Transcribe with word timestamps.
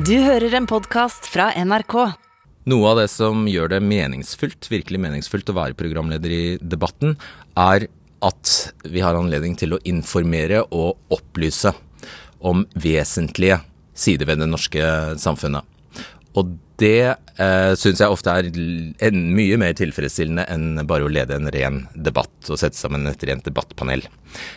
Du 0.00 0.14
hører 0.22 0.54
en 0.56 0.64
podkast 0.70 1.26
fra 1.28 1.50
NRK. 1.60 1.94
Noe 2.72 2.88
av 2.88 3.00
det 3.02 3.08
som 3.12 3.42
gjør 3.50 3.72
det 3.74 3.80
meningsfullt, 3.84 4.70
virkelig 4.72 5.00
meningsfullt 5.02 5.50
å 5.52 5.56
være 5.58 5.76
programleder 5.76 6.32
i 6.32 6.44
debatten, 6.62 7.18
er 7.58 7.84
at 8.24 8.52
vi 8.86 9.02
har 9.04 9.18
anledning 9.18 9.58
til 9.60 9.74
å 9.76 9.80
informere 9.90 10.62
og 10.72 11.12
opplyse 11.12 11.74
om 12.40 12.62
vesentlige 12.80 13.58
sider 13.92 14.30
ved 14.30 14.40
det 14.40 14.48
norske 14.48 14.86
samfunnet. 15.20 15.68
Og 16.38 16.54
det 16.80 17.10
eh, 17.10 17.72
syns 17.76 18.00
jeg 18.00 18.14
ofte 18.14 18.32
er 18.32 18.48
en, 18.48 19.20
mye 19.36 19.60
mer 19.60 19.76
tilfredsstillende 19.76 20.46
enn 20.48 20.80
bare 20.88 21.04
å 21.04 21.12
lede 21.12 21.36
en 21.36 21.50
ren 21.52 21.82
debatt 21.92 22.48
og 22.48 22.62
sette 22.62 22.78
sammen 22.78 23.10
et 23.10 23.28
rent 23.28 23.44
debattpanel. 23.44 24.06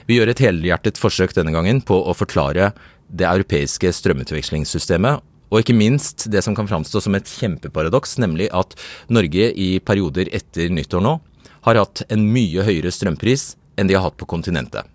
Vi 0.08 0.22
gjør 0.22 0.32
et 0.32 0.46
helhjertet 0.46 1.02
forsøk 1.02 1.36
denne 1.36 1.52
gangen 1.52 1.84
på 1.84 2.00
å 2.00 2.16
forklare 2.16 2.72
det 3.14 3.28
europeiske 3.28 3.92
strømutvekslingssystemet, 3.94 5.33
og 5.54 5.62
ikke 5.62 5.78
minst 5.78 6.26
det 6.34 6.42
som 6.42 6.56
kan 6.58 6.68
framstå 6.70 7.04
som 7.06 7.14
et 7.14 7.30
kjempeparadoks, 7.30 8.18
nemlig 8.24 8.50
at 8.58 8.74
Norge 9.14 9.52
i 9.54 9.78
perioder 9.86 10.32
etter 10.34 10.74
nyttår 10.74 11.04
nå 11.06 11.20
har 11.68 11.80
hatt 11.80 12.02
en 12.12 12.26
mye 12.34 12.66
høyere 12.66 12.92
strømpris 12.92 13.54
enn 13.78 13.90
de 13.90 13.96
har 13.96 14.08
hatt 14.08 14.18
på 14.18 14.28
kontinentet. 14.30 14.90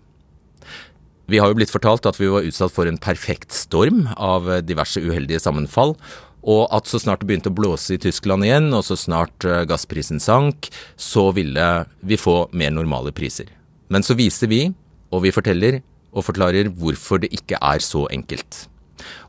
Vi 1.29 1.39
har 1.39 1.51
jo 1.51 1.59
blitt 1.59 1.71
fortalt 1.71 2.07
at 2.09 2.17
vi 2.19 2.27
var 2.27 2.45
utsatt 2.45 2.73
for 2.73 2.89
en 2.89 2.99
perfekt 2.99 3.53
storm 3.55 4.07
av 4.17 4.49
diverse 4.65 4.99
uheldige 4.99 5.41
sammenfall, 5.41 5.95
og 6.41 6.63
at 6.73 6.89
så 6.89 6.99
snart 7.01 7.21
det 7.21 7.29
begynte 7.29 7.51
å 7.51 7.55
blåse 7.55 7.95
i 7.95 8.01
Tyskland 8.01 8.47
igjen, 8.47 8.71
og 8.73 8.85
så 8.87 8.97
snart 8.97 9.45
eh, 9.45 9.65
gassprisen 9.69 10.21
sank, 10.23 10.71
så 10.95 11.29
ville 11.35 11.67
vi 11.99 12.17
få 12.17 12.47
mer 12.57 12.73
normale 12.73 13.13
priser. 13.15 13.51
Men 13.91 14.05
så 14.05 14.15
viser 14.17 14.49
vi, 14.51 14.63
og 15.11 15.25
vi 15.25 15.35
forteller 15.35 15.81
og 16.09 16.25
forklarer 16.25 16.71
hvorfor 16.73 17.21
det 17.21 17.33
ikke 17.35 17.59
er 17.61 17.83
så 17.83 18.07
enkelt. 18.13 18.65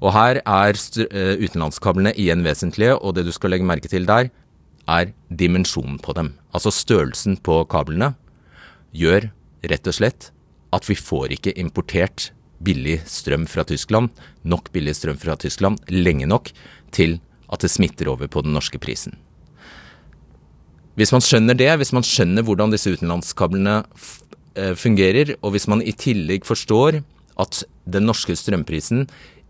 Og 0.00 0.14
her 0.16 0.40
er 0.42 0.78
eh, 1.06 1.34
utenlandskablene 1.40 2.14
igjen 2.18 2.44
vesentlige, 2.46 2.96
og 2.98 3.16
det 3.16 3.26
du 3.28 3.32
skal 3.34 3.54
legge 3.54 3.68
merke 3.68 3.90
til 3.90 4.08
der, 4.08 4.30
er 4.90 5.12
dimensjonen 5.28 6.00
på 6.02 6.14
dem. 6.16 6.34
Altså 6.56 6.72
størrelsen 6.74 7.38
på 7.44 7.62
kablene 7.70 8.14
gjør 8.96 9.30
rett 9.70 9.86
og 9.86 9.96
slett 9.96 10.30
at 10.74 10.86
vi 10.88 10.96
får 10.98 11.34
ikke 11.36 11.56
importert 11.60 12.30
billig 12.64 13.00
strøm 13.08 13.46
fra 13.48 13.64
Tyskland, 13.64 14.10
nok 14.44 14.70
billig 14.74 14.94
strøm 14.98 15.18
fra 15.20 15.36
Tyskland, 15.40 15.80
lenge 15.88 16.28
nok 16.28 16.52
til 16.94 17.18
at 17.50 17.64
det 17.64 17.72
smitter 17.72 18.10
over 18.12 18.30
på 18.30 18.42
den 18.44 18.54
norske 18.54 18.78
prisen. 18.82 19.16
Hvis 20.98 21.12
man 21.14 21.24
skjønner 21.24 21.56
det, 21.56 21.70
hvis 21.80 21.94
man 21.96 22.04
skjønner 22.06 22.44
hvordan 22.44 22.74
disse 22.74 22.92
utenlandskablene 22.92 23.80
eh, 24.58 24.74
fungerer, 24.76 25.34
og 25.40 25.54
hvis 25.54 25.68
man 25.70 25.82
i 25.82 25.94
tillegg 25.96 26.44
forstår 26.48 27.00
at 27.40 27.62
den 27.88 28.06
norske 28.10 28.36
strømprisen 28.36 29.06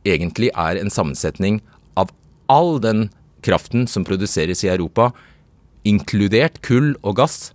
egentlig 0.07 0.51
er 0.57 0.81
en 0.81 0.93
sammensetning 0.93 1.61
av 2.01 2.13
all 2.51 2.79
den 2.83 3.09
kraften 3.45 3.87
som 3.89 4.05
produseres 4.05 4.65
i 4.65 4.71
Europa, 4.73 5.11
inkludert 5.89 6.61
kull 6.67 6.95
og 7.01 7.17
gass, 7.21 7.53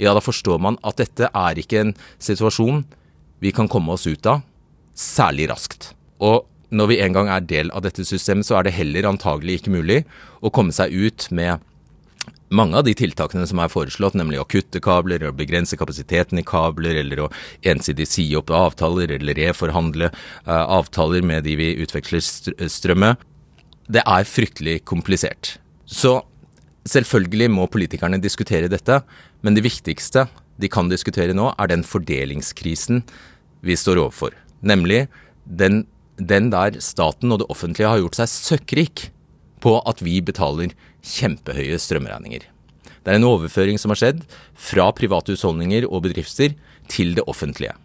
ja, 0.00 0.12
da 0.12 0.20
forstår 0.20 0.60
man 0.60 0.76
at 0.84 0.98
dette 1.00 1.28
er 1.28 1.60
ikke 1.60 1.80
en 1.80 1.94
situasjon 2.20 2.84
vi 3.40 3.52
kan 3.52 3.68
komme 3.68 3.94
oss 3.96 4.06
ut 4.08 4.28
av 4.28 4.42
særlig 4.96 5.48
raskt. 5.52 5.92
Og 6.20 6.44
når 6.72 6.90
vi 6.90 7.00
en 7.04 7.16
gang 7.16 7.30
er 7.32 7.44
del 7.44 7.70
av 7.76 7.84
dette 7.84 8.04
systemet, 8.04 8.48
så 8.48 8.58
er 8.58 8.66
det 8.66 8.76
heller 8.76 9.08
antagelig 9.08 9.60
ikke 9.60 9.74
mulig 9.76 9.98
å 10.40 10.52
komme 10.52 10.74
seg 10.74 10.92
ut 10.92 11.28
med 11.30 11.62
mange 12.48 12.78
av 12.78 12.84
de 12.86 12.94
tiltakene 12.94 13.46
som 13.48 13.60
er 13.62 13.72
foreslått, 13.72 14.16
nemlig 14.18 14.38
å 14.40 14.46
kutte 14.48 14.80
kabler, 14.82 15.24
å 15.26 15.34
begrense 15.34 15.78
kapasiteten 15.78 16.38
i 16.40 16.46
kabler, 16.46 17.00
eller 17.02 17.24
å 17.24 17.30
ensidig 17.66 18.06
si 18.10 18.26
opp 18.38 18.52
avtaler, 18.54 19.16
eller 19.18 19.38
reforhandle 19.38 20.12
uh, 20.12 20.64
avtaler 20.78 21.26
med 21.26 21.46
de 21.46 21.56
vi 21.58 21.72
utveksler 21.82 22.22
strøm 22.70 23.02
med, 23.02 23.26
det 23.90 24.02
er 24.06 24.26
fryktelig 24.26 24.80
komplisert. 24.86 25.56
Så 25.86 26.20
selvfølgelig 26.86 27.50
må 27.54 27.66
politikerne 27.70 28.22
diskutere 28.22 28.70
dette, 28.70 29.00
men 29.42 29.58
det 29.58 29.66
viktigste 29.66 30.26
de 30.56 30.70
kan 30.72 30.90
diskutere 30.90 31.34
nå, 31.36 31.50
er 31.58 31.70
den 31.70 31.84
fordelingskrisen 31.86 33.02
vi 33.66 33.76
står 33.78 34.00
overfor. 34.06 34.34
Nemlig 34.66 35.06
den, 35.44 35.84
den 36.16 36.50
der 36.54 36.78
staten 36.82 37.34
og 37.34 37.42
det 37.42 37.50
offentlige 37.52 37.90
har 37.90 38.02
gjort 38.02 38.18
seg 38.18 38.32
søkkrik 38.32 39.08
på 39.62 39.78
at 39.88 40.02
vi 40.04 40.18
betaler 40.24 40.72
kjempehøye 41.06 41.78
strømregninger. 41.80 42.44
Det 43.06 43.12
er 43.12 43.20
en 43.20 43.28
overføring 43.28 43.78
som 43.78 43.92
har 43.94 44.00
skjedd 44.00 44.22
fra 44.58 44.88
private 44.96 45.34
husholdninger 45.34 45.86
og 45.86 46.08
bedrifter 46.08 46.56
til 46.90 47.14
det 47.14 47.24
offentlige. 47.30 47.76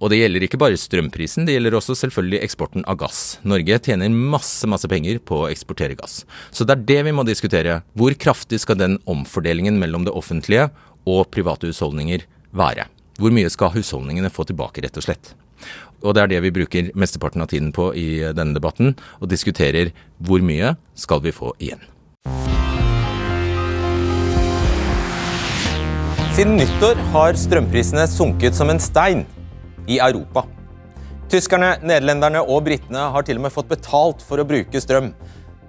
Og 0.00 0.08
det 0.08 0.22
gjelder 0.22 0.44
ikke 0.46 0.60
bare 0.60 0.80
strømprisen, 0.80 1.44
det 1.44 1.58
gjelder 1.58 1.76
også 1.76 1.96
selvfølgelig 2.02 2.40
eksporten 2.46 2.84
av 2.88 2.96
gass. 3.02 3.36
Norge 3.44 3.76
tjener 3.84 4.08
masse, 4.12 4.64
masse 4.68 4.88
penger 4.88 5.20
på 5.20 5.42
å 5.42 5.50
eksportere 5.52 5.96
gass. 5.98 6.22
Så 6.56 6.64
det 6.64 6.76
er 6.76 6.86
det 6.88 7.00
vi 7.10 7.12
må 7.16 7.24
diskutere. 7.28 7.82
Hvor 7.92 8.16
kraftig 8.16 8.62
skal 8.64 8.80
den 8.80 8.96
omfordelingen 9.04 9.76
mellom 9.80 10.08
det 10.08 10.16
offentlige 10.16 10.70
og 11.04 11.28
private 11.32 11.68
husholdninger 11.68 12.24
være? 12.56 12.88
Hvor 13.20 13.36
mye 13.36 13.52
skal 13.52 13.74
husholdningene 13.76 14.32
få 14.32 14.48
tilbake, 14.48 14.80
rett 14.80 14.96
og 14.96 15.04
slett? 15.04 15.34
Og 16.00 16.16
det 16.16 16.24
er 16.24 16.32
det 16.32 16.42
vi 16.46 16.54
bruker 16.56 16.92
mesteparten 16.96 17.44
av 17.44 17.52
tiden 17.52 17.68
på 17.76 17.90
i 17.92 18.08
denne 18.32 18.56
debatten, 18.56 18.94
og 19.20 19.28
diskuterer 19.28 19.92
hvor 20.16 20.40
mye 20.40 20.78
skal 20.96 21.20
vi 21.24 21.36
få 21.36 21.52
igjen. 21.60 21.89
Siden 26.36 26.54
nyttår 26.56 26.96
har 27.12 27.36
strømprisene 27.36 28.06
sunket 28.08 28.54
som 28.56 28.70
en 28.72 28.78
stein 28.80 29.26
i 29.90 29.98
Europa. 30.00 30.46
Tyskerne, 31.28 31.74
nederlenderne 31.84 32.40
og 32.40 32.62
britene 32.64 33.02
har 33.12 33.26
til 33.28 33.36
og 33.36 33.44
med 33.44 33.52
fått 33.52 33.68
betalt 33.68 34.24
for 34.24 34.40
å 34.40 34.46
bruke 34.48 34.80
strøm. 34.80 35.10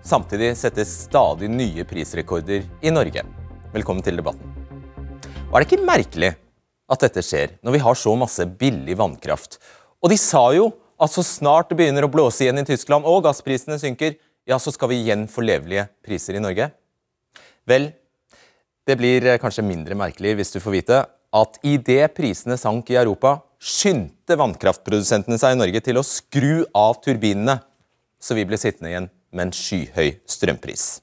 Samtidig 0.07 0.53
settes 0.59 0.93
stadig 1.09 1.49
nye 1.51 1.83
prisrekorder 1.89 2.63
i 2.81 2.93
Norge. 2.93 3.25
Velkommen 3.75 4.05
til 4.05 4.21
debatten. 4.21 4.55
Og 5.49 5.59
er 5.59 5.65
det 5.65 5.67
ikke 5.67 5.89
merkelig 5.91 6.31
at 6.91 7.03
dette 7.03 7.25
skjer 7.25 7.57
når 7.59 7.75
vi 7.75 7.85
har 7.89 7.99
så 7.99 8.15
masse 8.19 8.47
billig 8.63 8.95
vannkraft 9.01 9.59
og 10.01 10.09
de 10.09 10.17
sa 10.17 10.47
jo 10.55 10.71
at 11.01 11.13
så 11.13 11.23
snart 11.25 11.69
det 11.69 11.77
begynner 11.79 12.05
å 12.05 12.11
blåse 12.11 12.43
igjen 12.43 12.61
i 12.61 12.65
Tyskland 12.65 13.05
og 13.09 13.23
gassprisene 13.25 13.77
synker, 13.81 14.17
ja, 14.47 14.57
så 14.59 14.73
skal 14.73 14.91
vi 14.91 15.01
igjen 15.03 15.27
få 15.29 15.43
levelige 15.45 15.87
priser 16.05 16.37
i 16.37 16.43
Norge. 16.43 16.69
Vel, 17.69 17.91
det 18.87 18.97
blir 18.99 19.25
eh, 19.27 19.39
kanskje 19.41 19.65
mindre 19.65 19.97
merkelig 19.97 20.35
hvis 20.39 20.55
du 20.55 20.59
får 20.63 20.77
vite 20.79 21.01
at 21.31 21.59
idet 21.63 22.11
prisene 22.17 22.57
sank 22.59 22.89
i 22.91 22.99
Europa, 22.99 23.37
skyndte 23.61 24.35
vannkraftprodusentene 24.39 25.37
seg 25.39 25.55
i 25.55 25.59
Norge 25.61 25.83
til 25.85 26.01
å 26.01 26.05
skru 26.05 26.65
av 26.75 26.97
turbinene, 27.05 27.59
så 28.19 28.35
vi 28.35 28.45
ble 28.49 28.59
sittende 28.59 28.91
igjen 28.91 29.09
med 29.31 29.47
en 29.47 29.55
skyhøy 29.55 30.17
strømpris. 30.27 30.99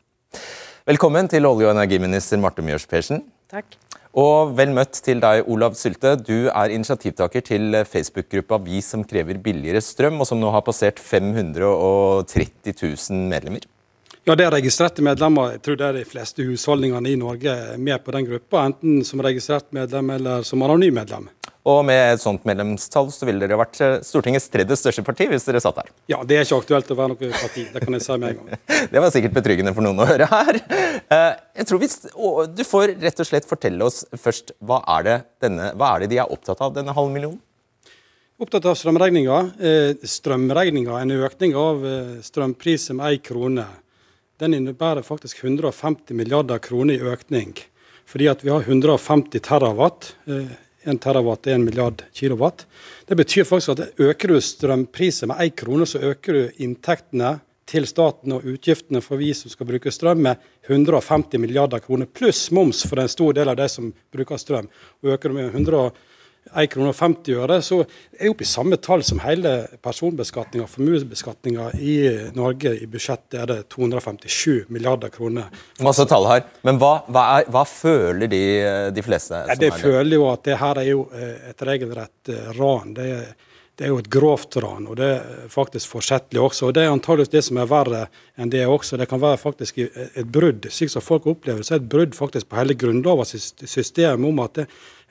Velkommen 0.88 1.30
til 1.30 1.48
olje- 1.48 1.68
og 1.68 1.76
energiminister 1.76 2.40
Marte 2.40 2.64
Mjøs 2.64 2.84
Persen. 2.90 3.22
Takk. 3.48 3.78
Og 4.16 4.54
vel 4.56 4.72
møtt 4.72 5.02
til 5.04 5.20
deg, 5.20 5.44
Olav 5.52 5.74
Sylte. 5.76 6.14
Du 6.16 6.48
er 6.48 6.72
initiativtaker 6.72 7.44
til 7.44 7.76
Facebook-gruppa 7.84 8.58
Vi 8.64 8.80
som 8.80 9.04
krever 9.04 9.38
billigere 9.42 9.82
strøm, 9.84 10.20
og 10.20 10.26
som 10.26 10.40
nå 10.40 10.50
har 10.54 10.64
passert 10.64 10.98
530 10.98 12.72
000 12.72 13.28
medlemmer. 13.28 13.66
Ja, 14.28 14.34
Det 14.34 14.44
er 14.44 14.52
registrerte 14.52 15.02
medlemmer. 15.02 15.52
Jeg 15.52 15.62
tror 15.62 15.76
det 15.76 15.86
er 15.86 15.92
de 15.92 16.04
fleste 16.04 16.44
husholdningene 16.44 17.08
i 17.08 17.16
Norge 17.16 17.78
med 17.78 17.98
på 18.04 18.12
den 18.12 18.26
gruppa, 18.26 18.66
enten 18.66 19.04
som 19.04 19.20
registrert 19.20 19.72
medlem 19.72 20.10
eller 20.10 20.42
som 20.42 20.62
anonym 20.62 20.94
medlem. 20.94 21.28
Og 21.68 21.82
med 21.84 22.14
et 22.14 22.22
sånt 22.22 22.46
medlemstall 22.48 23.10
så 23.12 23.26
ville 23.28 23.42
dere 23.42 23.58
vært 23.60 23.80
eh, 23.84 23.96
Stortingets 24.06 24.48
tredje 24.52 24.78
største 24.80 25.02
parti 25.04 25.26
hvis 25.28 25.44
dere 25.44 25.60
satt 25.60 25.80
her. 25.82 25.90
Ja, 26.08 26.20
det 26.24 26.38
er 26.38 26.46
ikke 26.46 26.60
aktuelt 26.62 26.92
å 26.94 26.96
være 26.96 27.12
noe 27.12 27.32
parti. 27.34 27.64
Det 27.74 27.82
kan 27.82 27.96
jeg 27.96 28.04
si 28.04 28.14
med 28.16 28.30
en 28.30 28.38
gang. 28.38 28.62
det 28.92 29.02
var 29.04 29.12
sikkert 29.12 29.34
betryggende 29.36 29.74
for 29.76 29.84
noen 29.84 30.00
å 30.00 30.06
høre 30.08 30.28
her. 30.30 30.60
Eh, 31.08 31.32
jeg 31.60 31.68
tror 31.68 31.82
hvis, 31.82 31.98
Du 32.56 32.62
får 32.64 32.94
rett 33.02 33.20
og 33.20 33.28
slett 33.28 33.48
fortelle 33.48 33.84
oss 33.84 34.04
først 34.16 34.54
hva 34.64 34.80
er 34.96 35.04
det, 35.04 35.18
denne, 35.44 35.72
hva 35.76 35.94
er 35.94 36.04
det 36.04 36.12
de 36.14 36.22
er 36.22 36.32
opptatt 36.32 36.62
av, 36.64 36.72
denne 36.76 36.94
halve 36.96 37.12
millionen? 37.12 37.42
Opptatt 38.38 38.68
av 38.70 38.78
strømregninga. 38.78 39.40
Eh, 39.58 40.06
strømregninga, 40.08 41.02
en 41.02 41.16
økning 41.18 41.56
av 41.58 41.84
strømpriser 42.24 42.96
med 42.96 43.18
én 43.18 43.24
krone, 43.28 43.66
den 44.38 44.54
innebærer 44.54 45.02
faktisk 45.02 45.42
150 45.42 46.16
milliarder 46.16 46.62
kroner 46.62 46.94
i 46.94 47.12
økning. 47.12 47.56
Fordi 48.08 48.30
at 48.30 48.44
vi 48.46 48.54
har 48.54 48.64
150 48.64 49.42
terawatt 49.44 50.12
1 50.88 51.00
terawatt 51.04 51.46
er 51.46 51.58
1 51.58 51.64
milliard 51.66 52.02
kilowatt. 52.16 52.64
Det 53.08 53.16
betyr 53.18 53.46
faktisk 53.48 53.74
at 53.74 54.00
øker 54.00 54.32
du 54.32 54.40
strømprisen 54.40 55.30
med 55.30 55.44
1 55.46 55.56
krone, 55.62 55.86
så 55.86 56.00
øker 56.12 56.32
du 56.32 56.64
inntektene 56.64 57.38
til 57.68 57.84
staten 57.86 58.32
og 58.32 58.46
utgiftene 58.48 59.02
for 59.04 59.20
vi 59.20 59.34
som 59.36 59.52
skal 59.52 59.68
bruke 59.68 59.92
strøm 59.92 60.22
med 60.24 60.44
150 60.68 61.40
milliarder 61.40 61.82
kroner, 61.84 62.08
pluss 62.08 62.46
moms 62.50 62.84
for 62.88 63.00
en 63.00 63.10
stor 63.12 63.36
del 63.36 63.52
av 63.52 63.58
de 63.60 63.68
som 63.68 63.90
bruker 64.14 64.40
strøm. 64.40 64.70
Og 65.02 65.12
øker 65.14 65.28
du 65.28 65.36
med 65.36 65.50
150 65.52 65.92
1 66.52 66.70
krone 66.72 66.92
og 66.92 66.98
50 66.98 67.38
øre, 67.38 67.58
så 67.64 67.80
er 67.82 68.26
vi 68.26 68.32
oppe 68.32 68.46
i 68.46 68.48
samme 68.48 68.78
tall 68.82 69.04
som 69.06 69.20
hele 69.22 69.54
personbeskatninga 69.84 70.66
og 70.66 70.72
formuesbeskatninga 70.72 71.70
i 71.78 71.96
Norge. 72.36 72.74
I 72.78 72.88
budsjettet 72.90 73.38
er 73.42 73.50
det 73.50 73.58
257 73.74 74.68
milliarder 74.72 75.12
kroner. 75.14 75.50
Masse 75.84 76.06
tall 76.08 76.28
her. 76.30 76.46
Men 76.66 76.80
hva, 76.82 76.94
hva, 77.08 77.26
er, 77.38 77.50
hva 77.52 77.64
føler 77.68 78.30
de, 78.30 78.44
de 78.94 79.04
fleste? 79.04 79.44
Ja, 79.48 79.58
det 79.58 79.74
føler 79.78 80.16
jo 80.18 80.28
at 80.32 80.46
det 80.48 80.58
her 80.60 80.82
er 80.82 80.88
jo 80.88 81.04
eh, 81.14 81.50
et 81.52 81.68
regelrett 81.68 82.32
eh, 82.32 82.50
ran. 82.58 82.94
Det 82.96 83.10
er, 83.18 83.28
det 83.78 83.86
er 83.86 83.92
jo 83.92 84.00
et 84.02 84.08
grovt 84.10 84.56
ran, 84.58 84.88
og 84.90 84.96
det 84.98 85.06
er 85.06 85.50
faktisk 85.52 85.92
forsettlig 85.92 86.40
også. 86.42 86.66
og 86.66 86.74
Det 86.74 86.82
er 86.82 86.90
antageligvis 86.90 87.30
det 87.30 87.42
som 87.46 87.60
er 87.62 87.68
verre 87.70 88.00
enn 88.34 88.50
det 88.50 88.64
også. 88.66 88.98
Det 88.98 89.06
kan 89.06 89.20
være 89.22 89.38
faktisk 89.38 89.78
et 89.78 90.32
brudd, 90.34 90.66
slik 90.74 90.90
som 90.90 91.04
folk 91.04 91.28
opplever 91.30 91.62
så 91.62 91.76
er 91.76 91.82
et 91.84 91.90
brudd 91.92 92.16
faktisk 92.18 92.48
på 92.50 92.58
hele 92.58 92.74
Grunnlovens 92.74 93.36
system 93.62 94.26
om 94.26 94.40
at 94.42 94.58
det 94.58 94.64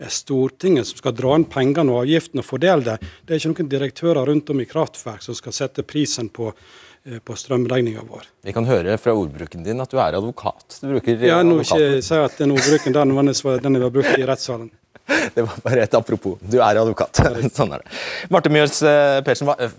er 0.03 0.11
Stortinget 0.11 0.89
som 0.89 0.99
skal 0.99 1.15
dra 1.15 1.37
inn 1.39 1.47
pengene 1.47 1.93
og 1.93 2.03
avgiftene 2.03 2.43
og 2.43 2.49
fordele 2.49 2.83
det. 2.89 2.97
Det 3.23 3.33
er 3.33 3.39
ikke 3.39 3.53
noen 3.53 3.71
direktører 3.71 4.27
rundt 4.27 4.51
om 4.51 4.59
i 4.59 4.67
kraftverk 4.67 5.23
som 5.23 5.37
skal 5.37 5.55
sette 5.55 5.87
prisen 5.87 6.27
på 6.27 6.49
eh, 6.51 7.21
på 7.23 7.37
strømregninga 7.39 8.03
vår. 8.09 8.27
Vi 8.43 8.55
kan 8.57 8.67
høre 8.67 8.97
fra 8.99 9.15
ordbruken 9.15 9.63
din 9.63 9.79
at 9.79 9.95
du 9.95 10.01
er 10.01 10.19
advokat. 10.19 10.81
Du 10.81 10.91
bruker 10.91 11.23
ja, 11.23 11.39
nå 11.39 11.61
ikke 11.63 12.03
si 12.03 12.19
at 12.19 12.35
den 12.43 12.51
ordbruken 12.57 12.99
den, 12.99 13.15
den 13.15 13.79
er 13.79 13.95
brukt 13.95 14.19
i 14.19 14.27
rettssalen. 14.27 14.67
Det 15.36 15.42
var 15.42 15.62
bare 15.63 15.86
et 15.86 15.94
apropos. 15.98 16.38
Du 16.42 16.59
er 16.59 16.80
advokat. 16.80 17.21
sånn 17.57 17.74
er 17.75 17.83
det. 17.83 18.01
Marte 18.33 18.51
Mjøls 18.54 18.81
eh, 18.86 19.21
Persen, 19.25 19.50
hva, 19.50 19.57
eh, 19.62 19.74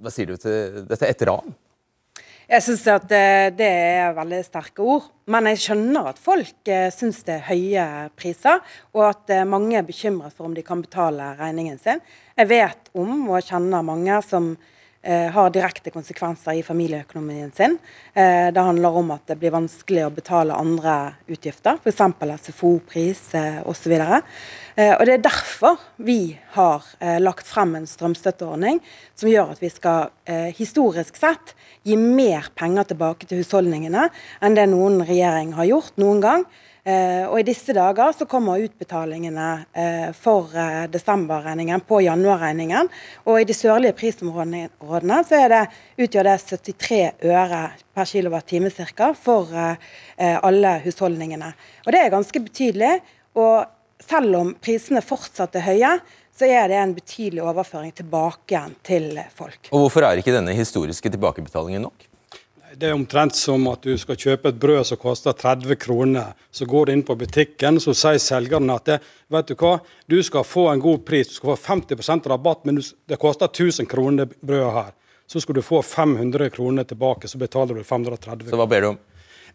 hva, 0.00 0.14
sier 0.14 0.30
du 0.30 0.40
til 0.40 0.86
dette 0.88 1.10
etter 1.10 1.30
ran? 1.32 1.52
Jeg 2.50 2.64
syns 2.66 2.82
at 2.90 3.04
det, 3.10 3.26
det, 3.60 3.68
er 4.00 4.16
veldig 4.16 4.40
sterke 4.46 4.82
ord. 4.82 5.06
Men 5.30 5.46
jeg 5.52 5.62
skjønner 5.66 6.10
at 6.10 6.18
folk 6.22 6.70
eh, 6.70 6.88
syns 6.94 7.22
det 7.26 7.38
er 7.38 7.46
høye 7.50 7.86
priser, 8.18 8.62
og 8.96 9.06
at 9.12 9.36
mange 9.46 9.78
er 9.78 9.86
bekymret 9.86 10.34
for 10.34 10.50
om 10.50 10.56
de 10.56 10.66
kan 10.66 10.82
betale 10.82 11.34
regningen 11.38 11.78
sin. 11.82 12.02
Jeg 12.38 12.50
vet 12.50 12.92
om 12.98 13.28
og 13.28 13.46
kjenner 13.46 13.86
mange 13.86 14.18
som 14.26 14.54
Eh, 14.54 14.78
har 15.32 15.48
direkte 15.54 15.92
konsekvenser 15.94 16.58
i 16.58 16.64
familieøkonomien 16.64 17.52
sin. 17.56 17.78
Eh, 18.12 18.50
det 18.52 18.60
handler 18.60 18.98
om 19.00 19.14
at 19.14 19.24
det 19.30 19.38
blir 19.40 19.54
vanskelig 19.54 20.04
å 20.04 20.12
betale 20.12 20.56
andre 20.56 21.14
utgifter, 21.30 21.78
f.eks. 21.80 22.02
SFO-pris 22.50 23.22
eh, 23.38 23.60
osv. 23.64 23.96
Og 24.80 25.02
det 25.08 25.14
er 25.14 25.24
derfor 25.24 25.80
vi 26.00 26.38
har 26.54 26.84
lagt 27.20 27.48
frem 27.48 27.74
en 27.76 27.88
strømstøtteordning 27.88 28.78
som 29.18 29.28
gjør 29.28 29.50
at 29.52 29.60
vi 29.60 29.68
skal 29.68 30.08
historisk 30.56 31.18
sett 31.20 31.52
gi 31.84 31.98
mer 32.00 32.48
penger 32.56 32.88
tilbake 32.92 33.28
til 33.28 33.42
husholdningene 33.42 34.06
enn 34.40 34.56
det 34.56 34.70
noen 34.70 35.02
regjering 35.04 35.52
har 35.58 35.68
gjort 35.68 36.00
noen 36.00 36.24
gang. 36.24 36.46
Eh, 36.84 37.26
og 37.28 37.36
I 37.40 37.44
disse 37.44 37.74
dager 37.76 38.14
så 38.16 38.26
kommer 38.28 38.62
utbetalingene 38.64 39.48
eh, 39.76 40.06
for 40.16 40.54
eh, 40.56 40.86
desemberregningen 40.92 41.82
på 41.84 42.00
januarregningen. 42.06 42.88
Og 43.28 43.40
i 43.40 43.48
de 43.48 43.56
sørlige 43.56 43.96
prisområdene 43.98 45.20
så 45.26 45.42
det, 45.52 45.64
utgjør 46.00 46.30
det 46.30 46.38
73 46.46 47.02
øre 47.28 47.64
per 47.94 48.08
kilowattime 48.08 48.70
ca. 48.70 49.12
for 49.14 49.50
alle 50.16 50.72
husholdningene. 50.84 51.52
Og 51.86 51.92
Det 51.92 52.00
er 52.00 52.10
ganske 52.10 52.40
betydelig. 52.40 53.00
og 53.34 53.66
selv 54.00 54.36
om 54.36 54.54
prisene 54.54 55.02
fortsatt 55.04 55.56
er 55.56 55.66
høye, 55.66 55.90
så 56.32 56.48
er 56.48 56.68
det 56.68 56.78
en 56.80 56.94
betydelig 56.94 57.42
overføring 57.44 57.92
tilbake 57.92 58.54
igjen 58.54 58.74
til 58.82 59.20
folk. 59.36 59.68
Og 59.70 59.84
Hvorfor 59.84 60.06
er 60.06 60.16
ikke 60.22 60.32
denne 60.32 60.54
historiske 60.56 61.12
tilbakebetalingen 61.12 61.82
nok? 61.82 62.09
Det 62.74 62.86
er 62.86 62.94
omtrent 62.94 63.34
som 63.34 63.64
at 63.66 63.82
du 63.82 63.96
skal 63.98 64.18
kjøpe 64.20 64.52
et 64.52 64.58
brød 64.62 64.84
som 64.86 64.98
koster 65.00 65.34
30 65.34 65.74
kroner. 65.82 66.36
Så 66.54 66.68
går 66.70 66.86
du 66.86 66.92
inn 66.92 67.02
på 67.02 67.16
butikken, 67.18 67.80
så 67.82 67.94
sier 67.98 68.20
selgeren 68.22 68.70
at 68.70 68.86
det, 68.86 68.98
vet 69.32 69.50
du 69.50 69.56
hva, 69.58 69.72
du 70.06 70.20
skal 70.22 70.46
få 70.46 70.68
en 70.70 70.82
god 70.82 71.02
pris, 71.08 71.32
du 71.32 71.34
skal 71.40 71.56
få 71.56 71.74
50% 71.74 72.30
rabatt, 72.30 72.62
men 72.68 72.78
det 72.78 73.18
koster 73.18 73.50
1000 73.50 73.90
kroner 73.90 74.30
det 74.30 74.38
brødet 74.38 74.72
her. 74.76 74.92
Så 75.26 75.42
skal 75.42 75.58
du 75.58 75.62
få 75.66 75.82
500 75.82 76.50
kroner 76.54 76.86
tilbake, 76.86 77.28
så 77.28 77.38
betaler 77.42 77.74
du 77.74 77.82
530 77.82 78.22
kroner. 78.22 78.54
Så 78.54 78.62
hva 78.62 78.70
ber 78.70 78.86
du 78.86 78.88
om? 78.92 79.00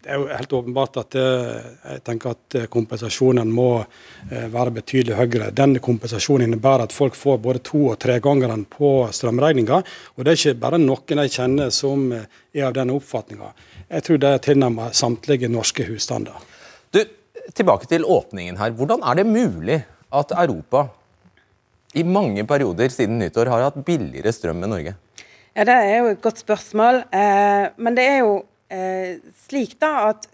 Det 0.05 0.13
er 0.13 0.19
jo 0.21 0.25
helt 0.29 0.51
åpenbart 0.53 0.97
at 1.01 1.15
eh, 1.17 1.63
jeg 1.95 2.01
tenker 2.05 2.35
at 2.35 2.55
eh, 2.59 2.65
kompensasjonen 2.69 3.49
må 3.49 3.79
eh, 3.79 4.43
være 4.53 4.75
betydelig 4.75 5.15
høyere. 5.17 5.47
Den 5.57 5.79
kompensasjonen 5.81 6.45
innebærer 6.45 6.85
at 6.85 6.93
folk 6.93 7.17
får 7.17 7.39
både 7.41 7.63
to- 7.65 7.87
og 7.89 7.97
tregangeren 8.03 8.67
på 8.69 8.91
strømregninga. 9.09 9.81
Og 10.13 10.21
det 10.21 10.35
er 10.35 10.37
ikke 10.37 10.61
bare 10.61 10.81
noen 10.83 11.23
jeg 11.23 11.33
kjenner 11.39 11.73
som 11.73 12.05
er 12.13 12.67
av 12.67 12.77
denne 12.77 12.93
oppfatninga. 12.93 13.49
Jeg 13.89 14.05
tror 14.05 14.21
det 14.21 14.35
er 14.35 14.45
tilnærmet 14.45 15.01
samtlige 15.01 15.49
norske 15.49 15.89
husstander. 15.89 16.37
Du, 16.93 17.01
tilbake 17.57 17.89
til 17.89 18.05
åpningen 18.05 18.61
her. 18.61 18.77
Hvordan 18.77 19.01
er 19.01 19.23
det 19.23 19.25
mulig 19.25 19.81
at 20.13 20.37
Europa 20.37 20.85
i 21.97 22.05
mange 22.05 22.45
perioder 22.45 22.93
siden 22.93 23.17
nyttår 23.25 23.49
har 23.49 23.71
hatt 23.71 23.85
billigere 23.89 24.37
strøm 24.37 24.61
enn 24.61 24.77
Norge? 24.77 24.99
Ja, 25.55 25.65
Det 25.65 25.81
er 25.81 25.97
jo 25.97 26.13
et 26.13 26.21
godt 26.21 26.45
spørsmål. 26.45 27.07
men 27.81 27.95
det 27.97 28.05
er 28.05 28.19
jo 28.21 28.43
eh, 28.73 29.21
slik 29.45 29.77
da 29.81 29.91
at 30.11 30.29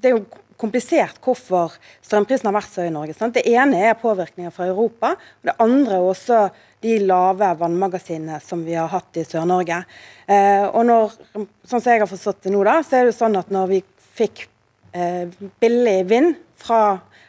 det 0.00 0.10
er 0.10 0.18
jo 0.18 0.24
komplisert 0.60 1.18
hvorfor 1.24 1.74
strømprisen 2.04 2.48
har 2.48 2.56
vært 2.56 2.70
så 2.70 2.84
høy 2.84 2.90
i 2.90 2.94
Norge. 2.94 3.16
Sant? 3.16 3.36
Det 3.36 3.44
ene 3.50 3.80
er 3.88 3.98
påvirkninger 3.98 4.52
fra 4.54 4.68
Europa, 4.70 5.14
og 5.16 5.48
det 5.48 5.56
andre 5.62 5.98
er 5.98 6.06
også 6.06 6.40
de 6.84 6.98
lave 7.02 7.50
vannmagasinene 7.58 8.38
som 8.44 8.62
vi 8.66 8.76
har 8.76 8.90
hatt 8.92 9.18
i 9.18 9.24
Sør-Norge. 9.26 9.80
Eh, 10.28 10.66
og 10.68 10.84
når, 10.86 11.16
sånn 11.64 11.80
som 11.80 11.90
jeg 11.90 12.04
har 12.04 12.10
forstått 12.10 12.44
det 12.46 12.54
nå, 12.54 12.62
da, 12.66 12.78
så 12.84 13.00
er 13.00 13.08
det 13.08 13.16
sånn 13.16 13.38
at 13.40 13.50
når 13.54 13.70
vi 13.72 13.80
fikk 14.14 14.46
eh, 14.92 15.26
billig 15.62 15.98
vind 16.10 16.34
fra 16.60 16.82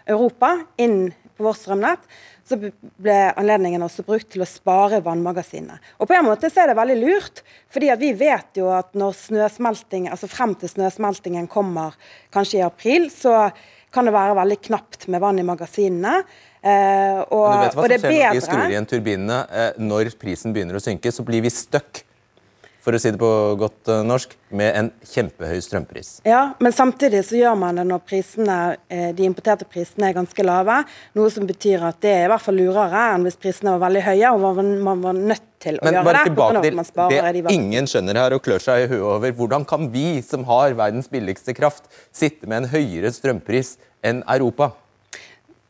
Europa 0.06 0.54
inn 0.82 1.10
på 1.36 1.48
vårt 1.48 1.64
strømnett, 1.64 2.04
så 2.46 2.58
ble 2.62 3.16
anledningen 3.34 3.82
også 3.82 4.06
brukt 4.06 4.30
til 4.36 4.44
å 4.46 4.50
spare 4.50 5.02
vannmagasinene. 5.06 5.80
Og 5.98 6.10
på 6.10 6.14
en 6.18 6.28
måte 6.28 6.52
så 6.54 6.62
er 6.62 6.72
det 6.72 6.78
veldig 6.78 6.98
lurt, 7.00 7.42
fordi 7.74 7.90
vi 8.02 8.12
vet 8.20 8.60
jo 8.60 8.70
at 8.76 8.94
når 8.98 9.18
snøsmelting, 9.24 10.10
altså 10.14 10.30
frem 10.30 10.54
til 10.62 10.70
snøsmeltingen 10.70 11.50
kommer 11.52 11.98
kanskje 12.36 12.62
i 12.62 12.66
april, 12.68 13.10
så 13.14 13.50
kan 13.96 14.06
det 14.06 14.14
være 14.14 14.36
veldig 14.38 14.60
knapt 14.68 15.08
med 15.10 15.24
vann 15.24 15.40
i 15.42 15.48
magasinene. 15.48 16.20
Eh, 16.62 17.22
og, 17.34 17.46
Men 17.50 17.62
du 17.62 17.66
vet 17.66 17.78
hva 17.78 17.88
som 17.88 18.06
skjer 18.06 18.26
når 18.26 18.38
vi 18.38 18.46
skrur 18.46 18.74
igjen 18.74 18.90
turbinene? 18.90 19.40
Eh, 19.50 19.80
når 19.82 20.12
prisen 20.22 20.54
begynner 20.54 20.78
å 20.78 20.84
synke, 20.84 21.14
så 21.14 21.26
blir 21.26 21.46
vi 21.46 21.54
stuck 21.54 22.04
for 22.86 22.94
å 22.94 23.02
si 23.02 23.12
det 23.12 23.20
på 23.22 23.30
godt 23.58 23.90
uh, 23.90 24.04
norsk, 24.06 24.36
med 24.56 24.78
en 24.78 24.90
kjempehøy 25.10 25.58
strømpris. 25.64 26.12
Ja, 26.28 26.54
men 26.64 26.76
samtidig 26.76 27.24
så 27.26 27.40
gjør 27.40 27.58
man 27.60 27.80
det 27.80 27.88
når 27.90 28.04
prisene, 28.06 28.58
eh, 28.94 29.10
de 29.18 29.26
importerte 29.26 29.66
prisene 29.68 30.12
er 30.12 30.16
ganske 30.16 30.46
lave. 30.46 30.78
Noe 31.18 31.34
som 31.34 31.48
betyr 31.50 31.84
at 31.90 32.00
det 32.06 32.14
er 32.14 32.28
i 32.28 32.32
hvert 32.32 32.46
fall 32.46 32.60
lurere 32.60 33.08
enn 33.16 33.26
hvis 33.26 33.40
prisene 33.42 33.74
var 33.74 33.88
veldig 33.88 34.06
høye 34.06 34.32
og 34.36 34.62
man, 34.86 35.04
var 35.04 35.18
nødt 35.18 35.50
til 35.66 35.82
å 35.82 35.88
men 35.88 35.98
gjøre 35.98 36.06
det. 36.06 36.24
Men 36.30 36.38
bare 36.38 36.62
til 36.62 37.42
det 37.42 37.58
ingen 37.58 37.90
skjønner 37.90 38.22
her 38.22 38.38
og 38.38 38.46
klør 38.46 38.64
seg 38.64 38.86
i 38.86 38.90
huet 38.94 39.10
over. 39.18 39.36
Hvordan 39.42 39.68
kan 39.68 39.90
vi 39.92 40.08
som 40.26 40.46
har 40.48 40.78
verdens 40.78 41.10
billigste 41.12 41.58
kraft, 41.58 41.90
sitte 42.16 42.48
med 42.48 42.64
en 42.64 42.74
høyere 42.78 43.12
strømpris 43.16 43.76
enn 44.06 44.22
Europa? 44.30 44.76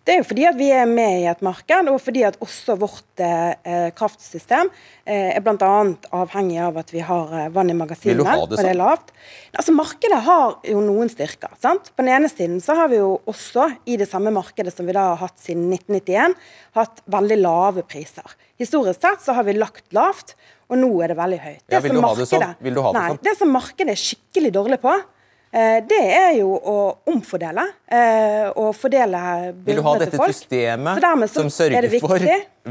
Det 0.06 0.14
er 0.14 0.20
jo 0.20 0.26
fordi 0.28 0.44
at 0.46 0.58
vi 0.58 0.68
er 0.70 0.86
med 0.86 1.24
i 1.24 1.26
et 1.32 1.40
marked, 1.46 1.88
og 1.90 1.98
fordi 2.04 2.22
at 2.28 2.36
også 2.44 2.76
vårt 2.78 3.22
eh, 3.26 3.88
kraftsystem 3.98 4.70
eh, 5.02 5.32
er 5.34 5.42
bl.a. 5.42 5.72
avhengig 6.14 6.60
av 6.62 6.78
at 6.78 6.94
vi 6.94 7.02
har 7.08 7.34
eh, 7.34 7.48
vann 7.54 7.74
i 7.74 7.78
magasinene, 7.78 8.36
og 8.44 8.54
det 8.54 8.68
er 8.70 8.78
lavt. 8.78 9.10
Altså, 9.58 9.74
Markedet 9.74 10.20
har 10.28 10.60
jo 10.70 10.84
noen 10.86 11.10
styrker. 11.10 11.56
sant? 11.62 11.90
På 11.98 12.06
den 12.06 12.14
ene 12.20 12.30
siden 12.30 12.62
så 12.62 12.78
har 12.78 12.92
vi 12.94 13.00
jo 13.02 13.16
også, 13.26 13.72
i 13.90 13.98
det 13.98 14.06
samme 14.12 14.34
markedet 14.36 14.76
som 14.76 14.86
vi 14.86 14.94
da 14.94 15.08
har 15.16 15.24
hatt 15.24 15.42
siden 15.42 15.74
1991, 15.74 16.38
hatt 16.78 17.02
veldig 17.18 17.40
lave 17.42 17.88
priser. 17.90 18.38
Historisk 18.62 19.02
sett 19.02 19.26
så 19.26 19.34
har 19.34 19.50
vi 19.50 19.58
lagt 19.58 19.90
lavt, 19.96 20.38
og 20.70 20.78
nå 20.84 20.92
er 21.02 21.16
det 21.16 21.18
veldig 21.18 21.42
høyt. 21.42 21.64
Det 21.66 21.80
ja, 21.80 21.82
vil, 21.82 21.98
du 21.98 22.06
markedet, 22.06 22.30
sånn? 22.30 22.56
vil 22.62 22.78
du 22.78 22.86
ha 22.86 22.94
det 22.94 23.02
nei, 23.02 23.10
sånn? 23.16 23.26
Det 23.26 23.38
som 23.42 23.58
markedet 23.58 23.98
er 23.98 24.06
skikkelig 24.06 24.54
dårlig 24.54 24.82
på, 24.86 24.94
det 25.88 26.02
er 26.12 26.34
jo 26.36 26.50
å 26.52 26.78
omfordele 27.08 27.64
eh, 27.88 28.48
og 28.60 28.74
fordele 28.76 29.22
byrdene 29.56 30.10
til 30.10 30.20
folk. 30.20 30.36
Systemet 30.36 31.32
som 31.32 31.52
sørger 31.54 31.88
for, 32.04 32.26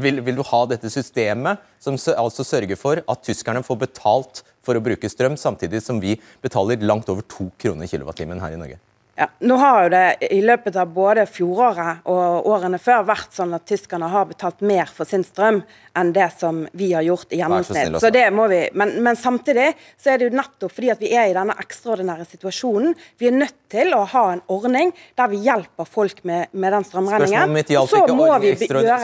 vil, 0.05 0.21
vil, 0.27 0.37
du 0.37 0.43
ha 0.45 0.59
dette 0.69 0.91
systemet 0.93 1.63
som 1.81 1.97
altså 2.13 2.45
sørger 2.45 2.77
for 2.77 3.01
at 3.01 3.23
tyskerne 3.25 3.63
får 3.65 3.79
betalt 3.87 4.43
for 4.65 4.77
å 4.77 4.83
bruke 4.85 5.09
strøm, 5.09 5.37
samtidig 5.37 5.81
som 5.81 6.01
vi 6.01 6.17
betaler 6.45 6.81
langt 6.85 7.09
over 7.09 7.25
to 7.25 7.49
kroner 7.61 7.89
kilowattimen 7.89 8.41
her 8.43 8.53
i 8.53 8.61
Norge? 8.61 8.77
Ja, 9.17 9.29
nå 9.39 9.55
har 9.55 9.83
jo 9.83 9.89
det 9.93 10.27
i 10.35 10.41
løpet 10.43 10.75
av 10.75 10.89
både 10.91 11.23
fjoråret 11.31 12.03
og 12.11 12.47
årene 12.51 12.75
før 12.83 13.05
vært 13.07 13.31
sånn 13.31 13.53
at 13.55 13.63
tyskerne 13.63 14.09
har 14.11 14.25
betalt 14.27 14.59
mer 14.59 14.89
for 14.91 15.07
sin 15.07 15.21
strøm 15.23 15.61
enn 15.95 16.09
det 16.11 16.25
som 16.35 16.65
vi 16.75 16.89
har 16.91 17.05
gjort 17.05 17.31
i 17.31 17.37
gjennomsnitt. 17.39 17.95
Så 18.03 18.09
det 18.11 18.25
må 18.35 18.49
vi, 18.51 18.57
men, 18.75 18.89
men, 19.05 19.15
samtidig 19.15 19.69
så 19.95 20.11
er 20.11 20.19
det 20.19 20.27
jo 20.27 20.35
nettopp 20.35 20.73
fordi 20.75 20.89
at 20.91 20.99
vi 20.99 21.13
er 21.15 21.29
i 21.31 21.37
denne 21.37 21.55
ekstraordinære 21.63 22.27
situasjonen. 22.27 22.91
Vi 23.15 23.29
er 23.29 23.37
nødt 23.37 23.55
til 23.71 23.95
å 23.95 24.01
ha 24.11 24.23
en 24.33 24.41
ordning 24.51 24.91
der 25.15 25.31
vi 25.31 25.39
hjelper 25.45 25.87
folk 25.87 26.19
med, 26.27 26.51
med 26.51 26.75
den 26.75 26.87
strømregningen. 26.89 27.55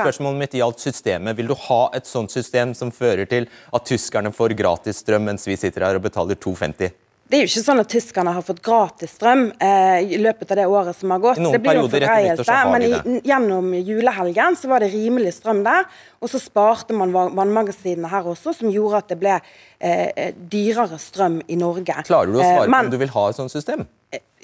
Spørsmålet 0.01 0.41
mitt 0.41 0.57
gjaldt 0.59 0.83
systemet. 0.83 1.39
Vil 1.39 1.53
du 1.53 1.55
ha 1.69 1.79
et 1.95 2.09
sånt 2.09 2.35
system 2.35 2.75
som 2.75 2.91
fører 2.91 3.31
til 3.31 3.47
at 3.47 3.87
tyskerne 3.87 4.35
får 4.35 4.57
gratis 4.59 4.99
strøm 5.05 5.31
mens 5.31 5.47
vi 5.47 5.55
sitter 5.55 5.87
her 5.87 6.01
og 6.01 6.03
betaler 6.09 6.35
2,50? 6.35 6.91
Det 7.31 7.37
er 7.37 7.45
jo 7.45 7.47
ikke 7.47 7.63
sånn 7.63 7.79
at 7.79 7.87
tyskerne 7.87 8.31
har 8.35 8.43
fått 8.43 8.57
gratis 8.65 9.13
strøm 9.15 9.45
eh, 9.63 10.01
i 10.03 10.17
løpet 10.19 10.49
av 10.51 10.57
det 10.59 10.65
året 10.67 10.97
som 10.97 11.13
har 11.15 11.21
gått. 11.23 11.39
I 11.39 11.53
det 11.53 11.61
blir 11.63 11.77
jo 11.79 11.85
fordreielse, 11.93 12.57
men 12.67 12.83
i, 12.83 12.89
gjennom 13.29 13.69
julehelgen 13.77 14.57
så 14.59 14.67
var 14.67 14.83
det 14.83 14.89
rimelig 14.91 15.37
strøm 15.37 15.61
der. 15.63 15.87
Og 16.19 16.33
så 16.33 16.41
sparte 16.43 16.97
man 16.97 17.13
vannmagasinene 17.15 18.11
her 18.11 18.27
også, 18.33 18.51
som 18.57 18.73
gjorde 18.73 18.99
at 18.99 19.13
det 19.13 19.19
ble 19.21 19.37
eh, 19.37 20.09
eh 20.11 20.35
dyrere 20.51 20.99
strøm 20.99 21.39
i 21.47 21.55
Norge. 21.61 22.03
Klarer 22.09 22.33
du 22.33 22.35
å 22.35 22.43
svare 22.43 22.65
eh, 22.65 22.73
men, 22.73 22.75
på 22.75 22.91
om 22.91 22.93
du 22.97 22.99
vil 23.05 23.15
ha 23.15 23.25
et 23.31 23.39
sånt 23.39 23.55
system? 23.55 23.87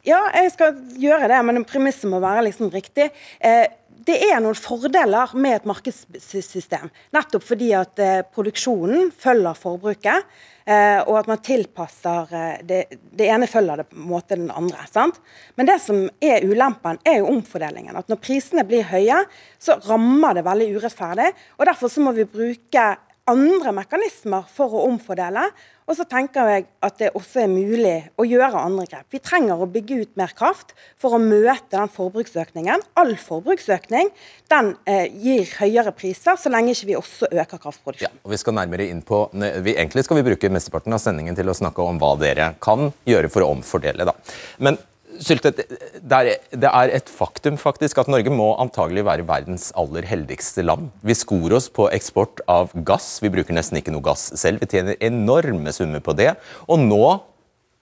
Ja, 0.08 0.22
jeg 0.32 0.54
skal 0.54 0.78
gjøre 1.04 1.28
det, 1.28 1.42
men 1.44 1.66
premisset 1.68 2.08
må 2.08 2.22
være 2.24 2.46
liksom 2.48 2.72
riktig. 2.72 3.10
Eh, 3.44 3.66
det 4.06 4.18
er 4.30 4.42
noen 4.44 4.58
fordeler 4.58 5.34
med 5.40 5.56
et 5.58 5.66
markedssystem. 5.68 6.92
Nettopp 7.16 7.46
fordi 7.48 7.72
at 7.78 8.02
eh, 8.04 8.22
produksjonen 8.34 9.10
følger 9.16 9.58
forbruket. 9.58 10.28
Eh, 10.68 11.00
og 11.08 11.16
at 11.22 11.30
man 11.32 11.40
tilpasser 11.40 12.34
eh, 12.36 12.56
det, 12.68 12.80
det, 13.16 13.30
ene 13.32 13.48
følger 13.48 13.80
det 13.80 13.88
på 13.88 13.98
en 14.02 14.10
måte 14.10 14.36
den 14.36 14.52
andre. 14.52 14.84
Sant? 14.92 15.20
Men 15.56 15.70
det 15.70 15.80
som 15.84 16.04
er 16.20 16.44
ulempen, 16.44 17.00
er 17.08 17.22
jo 17.22 17.32
omfordelingen. 17.32 17.96
At 17.96 18.12
når 18.12 18.20
prisene 18.24 18.68
blir 18.68 18.88
høye, 18.90 19.22
så 19.64 19.80
rammer 19.88 20.38
det 20.38 20.46
veldig 20.48 20.70
urettferdig. 20.76 21.32
og 21.58 21.70
Derfor 21.72 21.94
så 21.94 22.04
må 22.04 22.14
vi 22.18 22.28
bruke 22.28 22.88
andre 23.28 23.74
mekanismer 23.76 24.46
for 24.52 24.74
å 24.76 24.86
omfordele. 24.88 25.44
Og 25.88 25.96
så 25.96 26.04
tenker 26.10 26.50
jeg 26.52 26.66
at 26.84 26.98
det 27.00 27.14
også 27.16 27.46
er 27.46 27.52
mulig 27.52 27.96
å 28.20 28.26
gjøre 28.28 28.60
andre 28.60 28.84
grep. 28.90 29.06
Vi 29.14 29.22
trenger 29.24 29.62
å 29.64 29.70
bygge 29.72 30.02
ut 30.02 30.18
mer 30.20 30.34
kraft 30.36 30.74
for 31.00 31.16
å 31.16 31.22
møte 31.22 31.78
den 31.78 31.92
forbruksøkningen. 31.94 32.84
All 33.00 33.14
forbruksøkning 33.22 34.12
den 34.52 34.74
eh, 34.90 35.08
gir 35.16 35.48
høyere 35.62 35.94
priser, 35.96 36.36
så 36.36 36.52
lenge 36.52 36.76
ikke 36.76 36.90
vi 36.92 37.00
også 37.00 37.32
øker 37.32 37.64
kraftproduksjonen. 37.64 38.20
Ja, 38.20 38.26
og 38.28 38.36
vi 38.36 38.42
skal 38.42 38.58
nærmere 38.60 38.90
inn 38.92 39.00
på, 39.08 39.24
vi, 39.32 39.78
Egentlig 39.78 40.04
skal 40.08 40.20
vi 40.20 40.28
bruke 40.28 40.52
mesteparten 40.52 40.96
av 40.96 41.04
sendingen 41.04 41.40
til 41.40 41.48
å 41.48 41.56
snakke 41.56 41.88
om 41.88 42.04
hva 42.04 42.14
dere 42.20 42.52
kan 42.64 42.92
gjøre 43.08 43.32
for 43.32 43.48
å 43.48 43.52
omfordele. 43.56 44.08
da. 44.12 44.18
Men 44.60 44.80
Sylte, 45.24 45.52
det 45.54 46.70
er 46.70 46.92
et 46.94 47.10
faktum 47.10 47.56
faktisk 47.60 48.00
at 48.02 48.10
Norge 48.12 48.32
må 48.34 48.52
antagelig 48.62 49.06
være 49.08 49.26
verdens 49.28 49.70
aller 49.78 50.06
heldigste 50.06 50.66
land. 50.66 50.92
Vi 51.06 51.16
skor 51.18 51.56
oss 51.58 51.70
på 51.74 51.88
eksport 51.94 52.44
av 52.52 52.74
gass. 52.88 53.18
Vi 53.24 53.32
bruker 53.34 53.56
nesten 53.56 53.80
ikke 53.80 53.94
noe 53.96 54.06
gass 54.06 54.30
selv. 54.38 54.62
Vi 54.62 54.70
tjener 54.76 55.00
enorme 55.04 55.74
summer 55.76 56.04
på 56.04 56.16
det. 56.18 56.34
Og 56.68 56.82
nå 56.84 57.02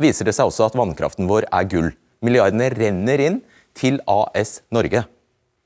viser 0.01 0.27
det 0.27 0.35
seg 0.37 0.47
også 0.49 0.69
at 0.69 0.77
vannkraften 0.79 1.27
vår 1.29 1.49
er 1.51 1.67
gull. 1.71 1.91
Milliardene 2.25 2.69
renner 2.73 3.25
inn 3.27 3.41
til 3.75 3.99
AS 4.07 4.61
Norge. 4.73 5.03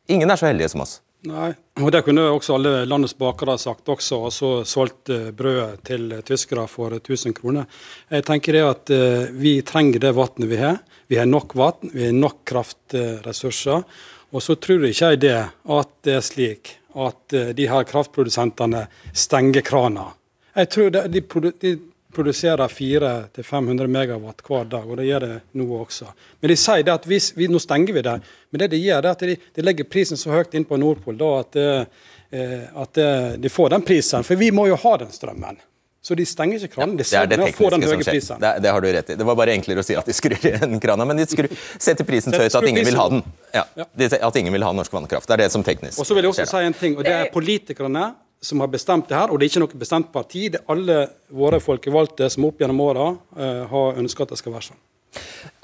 Ingen 0.09 0.31
er 0.31 0.41
så 0.41 0.49
heldige 0.49 0.71
som 0.73 0.85
oss. 0.85 0.99
Nei, 1.27 1.49
og 1.83 1.91
Det 1.91 1.99
kunne 2.05 2.23
også 2.31 2.53
alle 2.55 2.85
landets 2.87 3.17
bakere 3.19 3.57
sagt 3.59 3.89
også, 3.91 4.19
og 4.23 4.31
så 4.31 4.51
solgt 4.63 5.09
eh, 5.11 5.31
brødet 5.35 5.81
til 5.83 6.13
tyskere 6.23 6.63
for 6.71 6.95
1000 6.95 7.35
kroner. 7.35 7.67
Jeg 8.07 8.23
tenker 8.23 8.55
det 8.55 8.61
at 8.63 8.93
uh, 8.95 9.33
Vi 9.35 9.59
trenger 9.67 9.99
det 9.99 10.13
vannet 10.15 10.47
vi 10.47 10.61
har. 10.61 10.79
Vi 11.11 11.19
har 11.19 11.27
nok 11.27 11.55
vann, 11.59 11.91
vi 11.91 12.05
har 12.05 12.15
nok 12.15 12.45
kraftressurser. 12.47 13.83
Og 14.31 14.45
så 14.45 14.55
tror 14.55 14.85
ikke 14.87 15.11
jeg 15.11 15.21
det 15.25 15.35
at 15.49 15.91
det 16.07 16.15
er 16.15 16.23
slik 16.23 16.77
at 16.95 17.35
uh, 17.35 17.51
de 17.51 17.67
her 17.67 17.83
kraftprodusentene 17.83 18.85
stenger 19.11 19.61
krana. 19.67 20.13
Jeg 20.55 20.71
tror 20.71 20.89
det, 20.95 21.03
de, 21.11 21.51
de 21.59 21.75
produserer 22.13 22.67
400-500 22.67 23.87
megawatt 23.87 24.41
hver 24.45 24.65
dag, 24.65 24.89
og 24.89 24.97
det 24.97 25.05
gjør 25.05 25.25
det 25.25 25.35
nå 25.59 25.67
også. 25.77 26.09
Men 26.41 26.51
de 26.51 26.57
sier 26.57 26.83
det 26.85 26.93
at 26.95 27.07
hvis 27.09 27.31
vi, 27.37 27.47
nå 27.51 27.61
stenger 27.61 27.93
vi 27.93 28.05
det, 28.05 28.17
men 28.49 28.63
det 28.63 28.71
de 28.73 28.81
gjør, 28.81 29.03
er 29.03 29.11
at 29.13 29.25
de, 29.25 29.37
de 29.55 29.65
legger 29.65 29.89
prisen 29.89 30.17
så 30.17 30.33
høyt 30.33 30.55
inn 30.57 30.65
på 30.65 30.79
Nordpol 30.81 31.19
da, 31.19 31.31
at, 31.43 31.59
eh, 31.59 32.69
at 32.83 33.01
eh, 33.01 33.33
de 33.41 33.51
får 33.53 33.75
den 33.75 33.85
prisen. 33.85 34.25
For 34.25 34.39
vi 34.39 34.49
må 34.55 34.65
jo 34.71 34.79
ha 34.81 34.95
den 35.03 35.11
strømmen. 35.13 35.61
Så 36.01 36.15
de 36.15 36.23
stenger 36.25 36.63
ikke 36.63 36.79
kranen. 36.79 36.95
De 36.97 37.03
ja, 37.03 37.25
det 37.27 37.35
er 37.35 37.41
det 37.43 37.49
tekniske 37.51 37.89
som 37.91 38.03
skjer. 38.07 38.39
Det, 38.39 38.51
det, 38.63 38.71
har 38.71 38.81
du 38.81 38.87
rett 38.95 39.09
i. 39.11 39.17
Det 39.19 39.25
var 39.27 39.35
bare 39.37 39.53
enklere 39.53 39.83
å 39.83 39.85
si 39.85 39.97
at 39.99 40.07
de 40.07 40.15
skrur 40.15 40.37
igjen 40.39 40.79
krana, 40.81 41.05
men 41.05 41.19
de 41.19 41.25
skrur, 41.27 41.51
setter 41.75 42.07
prisen 42.07 42.33
så 42.33 42.39
høyt 42.45 42.55
at 42.55 42.67
ingen 42.71 42.87
vil 42.87 42.97
ha 42.97 43.09
den. 43.11 43.21
Ja, 43.53 43.65
At 43.75 44.39
ingen 44.39 44.55
vil 44.55 44.63
ha 44.63 44.71
norsk 44.73 44.95
vannkraft. 44.95 45.27
Det 45.27 45.35
er 45.35 45.43
det 45.43 45.49
som 45.53 45.65
teknisk 45.67 45.97
skjer. 45.97 46.01
Og 46.01 46.07
så 46.07 46.17
vil 46.17 46.25
jeg 46.25 46.33
også 46.33 46.47
si 46.49 46.63
en 46.69 46.77
ting, 46.79 46.95
og 46.97 47.05
det 47.05 47.13
er 47.17 47.29
politikerne 47.33 48.07
som 48.41 48.59
har 48.59 48.67
bestemt 48.71 49.09
det 49.09 49.17
her, 49.17 49.31
og 49.31 49.39
det 49.39 49.47
er 49.47 49.51
ikke 49.51 49.63
noe 49.65 49.81
bestemt 49.81 50.11
parti. 50.13 50.45
Det 50.53 50.61
er 50.61 50.71
alle 50.71 50.99
våre 51.35 51.59
folkevalgte 51.63 52.29
som 52.31 52.47
opp 52.47 52.61
gjennom 52.61 52.79
åra 52.85 53.09
uh, 53.15 53.65
har 53.71 53.99
ønska 53.99 54.23
at 54.23 54.33
det 54.33 54.39
skal 54.39 54.55
være 54.55 54.69
sånn. 54.69 54.79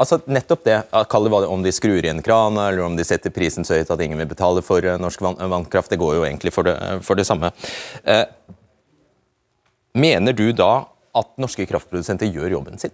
Altså 0.02 0.18
nettopp 0.26 0.64
det, 0.66 0.76
Kall 1.12 1.30
det 1.30 1.48
om 1.48 1.64
de 1.64 1.72
skrur 1.76 2.02
igjen 2.02 2.24
krana, 2.26 2.68
eller 2.70 2.88
om 2.88 2.98
de 2.98 3.06
setter 3.08 3.32
prisen 3.32 3.68
så 3.68 3.78
høyt 3.78 3.94
at 3.94 4.02
ingen 4.04 4.20
vil 4.20 4.32
betale 4.32 4.64
for 4.66 4.84
uh, 4.84 4.98
norsk 5.00 5.24
vann, 5.24 5.40
vannkraft. 5.40 5.94
Det 5.94 6.02
går 6.02 6.18
jo 6.18 6.28
egentlig 6.28 6.54
for 6.56 6.68
det, 6.68 6.76
for 7.06 7.20
det 7.20 7.28
samme. 7.30 7.54
Uh, 8.04 8.26
mener 9.96 10.36
du 10.36 10.50
da 10.52 10.88
at 11.16 11.32
norske 11.40 11.68
kraftprodusenter 11.70 12.28
gjør 12.28 12.58
jobben 12.58 12.82
sin? 12.82 12.92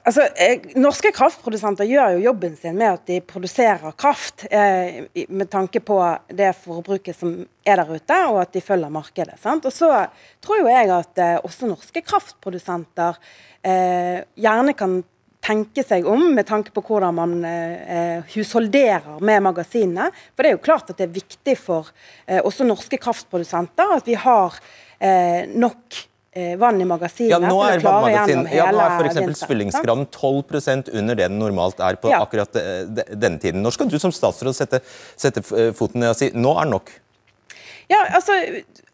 Altså, 0.00 0.24
eh, 0.40 0.62
norske 0.80 1.10
kraftprodusenter 1.12 1.84
gjør 1.84 2.14
jo 2.14 2.24
jobben 2.30 2.54
sin 2.56 2.78
med 2.78 2.94
at 2.94 3.02
de 3.10 3.18
produserer 3.20 3.92
kraft 4.00 4.46
eh, 4.48 5.04
med 5.28 5.50
tanke 5.52 5.82
på 5.84 5.98
det 6.32 6.54
forbruket 6.62 7.18
som 7.18 7.34
er 7.68 7.82
der 7.82 7.92
ute, 7.92 8.18
og 8.30 8.40
at 8.40 8.54
de 8.56 8.64
følger 8.64 8.92
markedet. 8.92 9.36
Sant? 9.42 9.68
Og 9.68 9.74
Så 9.76 9.90
tror 10.40 10.62
jo 10.62 10.72
jeg 10.72 10.90
at 10.96 11.20
eh, 11.20 11.36
også 11.44 11.68
norske 11.68 12.00
kraftprodusenter 12.00 13.20
eh, 13.60 14.24
gjerne 14.40 14.76
kan 14.78 15.02
tenke 15.44 15.84
seg 15.84 16.08
om 16.08 16.30
med 16.36 16.48
tanke 16.48 16.72
på 16.72 16.84
hvordan 16.84 17.16
man 17.16 17.38
eh, 17.44 18.24
husholderer 18.32 19.20
med 19.20 19.44
magasinene. 19.44 20.08
For 20.32 20.44
det 20.44 20.52
er 20.52 20.56
jo 20.56 20.64
klart 20.64 20.92
at 20.92 21.00
det 21.00 21.10
er 21.10 21.18
viktig 21.20 21.58
for 21.60 21.92
eh, 22.26 22.40
også 22.40 22.64
norske 22.64 23.00
kraftprodusenter 23.00 23.98
at 24.00 24.08
vi 24.08 24.16
har 24.20 24.56
nok 25.00 25.96
Eh, 26.00 26.09
vann 26.60 26.80
i 26.80 26.86
magasinet. 26.88 27.32
Ja, 27.32 27.40
nå 27.42 27.58
er 27.66 27.82
vannmagasin, 27.84 28.46
ja, 28.54 28.70
nå 28.72 28.80
er 28.84 28.96
f.eks. 28.98 29.44
fyllingsgraden 29.48 30.08
12% 30.14 30.90
under 31.00 31.18
det 31.18 31.30
den 31.30 31.38
normalt 31.40 31.80
er 31.84 31.98
på 32.00 32.10
ja. 32.12 32.22
akkurat 32.24 32.56
eh, 32.60 32.82
denne 33.12 33.38
tiden. 33.42 33.62
Når 33.64 33.76
skal 33.76 33.92
du 33.92 33.98
som 34.02 34.14
statsråd 34.14 34.56
sette, 34.56 34.82
sette 35.18 35.44
eh, 35.56 35.70
foten 35.76 36.04
ned 36.04 36.14
og 36.14 36.18
si 36.18 36.30
nå 36.34 36.56
er 36.60 36.70
nok? 36.70 36.92
Ja, 37.90 38.04
altså 38.14 38.36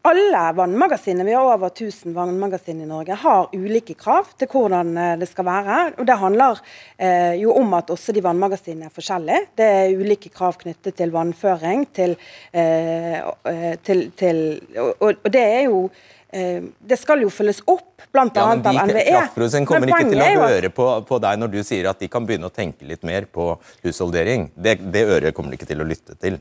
alle 0.06 0.40
vannmagasiner, 0.56 1.26
vi 1.26 1.34
har 1.36 1.44
over 1.44 1.68
1000 1.68 2.14
vannmagasin 2.16 2.80
i 2.80 2.86
Norge, 2.88 3.18
har 3.20 3.50
ulike 3.52 3.96
krav 3.98 4.30
til 4.38 4.48
hvordan 4.48 4.94
det 5.20 5.28
skal 5.28 5.44
være. 5.44 5.78
og 5.98 6.06
Det 6.08 6.16
handler 6.20 6.62
eh, 6.96 7.34
jo 7.42 7.52
om 7.58 7.74
at 7.76 7.90
også 7.92 8.14
de 8.16 8.22
vannmagasinene 8.24 8.88
er 8.88 8.94
forskjellige. 8.94 9.48
Det 9.58 9.68
er 9.82 10.00
ulike 10.00 10.32
krav 10.32 10.56
knyttet 10.62 10.96
til 10.96 11.12
vannføring, 11.12 11.88
til, 11.92 12.16
eh, 12.56 13.74
til, 13.84 14.06
til 14.16 14.44
og, 14.78 14.94
og, 15.00 15.32
det 15.32 15.44
er 15.44 15.64
jo 15.66 15.88
Eh, 16.36 16.62
det 16.78 16.98
skal 16.98 17.22
jo 17.22 17.30
følges 17.30 17.62
opp, 17.70 18.02
bl.a. 18.12 18.24
Ja, 18.34 18.48
av 18.50 18.80
NVE. 18.90 19.04
Kraftprodusenten 19.06 19.68
kommer 19.70 19.92
ikke 19.92 20.10
til 20.10 20.22
å 20.24 20.48
høre 20.50 20.72
på, 20.74 20.88
på, 21.06 21.20
deg 21.22 21.38
når 21.40 21.52
du 21.54 21.60
sier 21.64 21.88
at 21.92 22.02
de 22.02 22.10
kan 22.12 22.26
begynne 22.26 22.50
å 22.50 22.54
tenke 22.54 22.88
litt 22.88 23.06
mer 23.06 23.28
på 23.30 23.52
husholdering. 23.86 24.50
Det, 24.52 24.78
det 24.92 25.06
øret 25.06 25.36
kommer 25.36 25.54
de 25.54 25.60
ikke 25.60 25.70
til 25.70 25.84
å 25.84 25.88
lytte 25.88 26.18
til. 26.20 26.40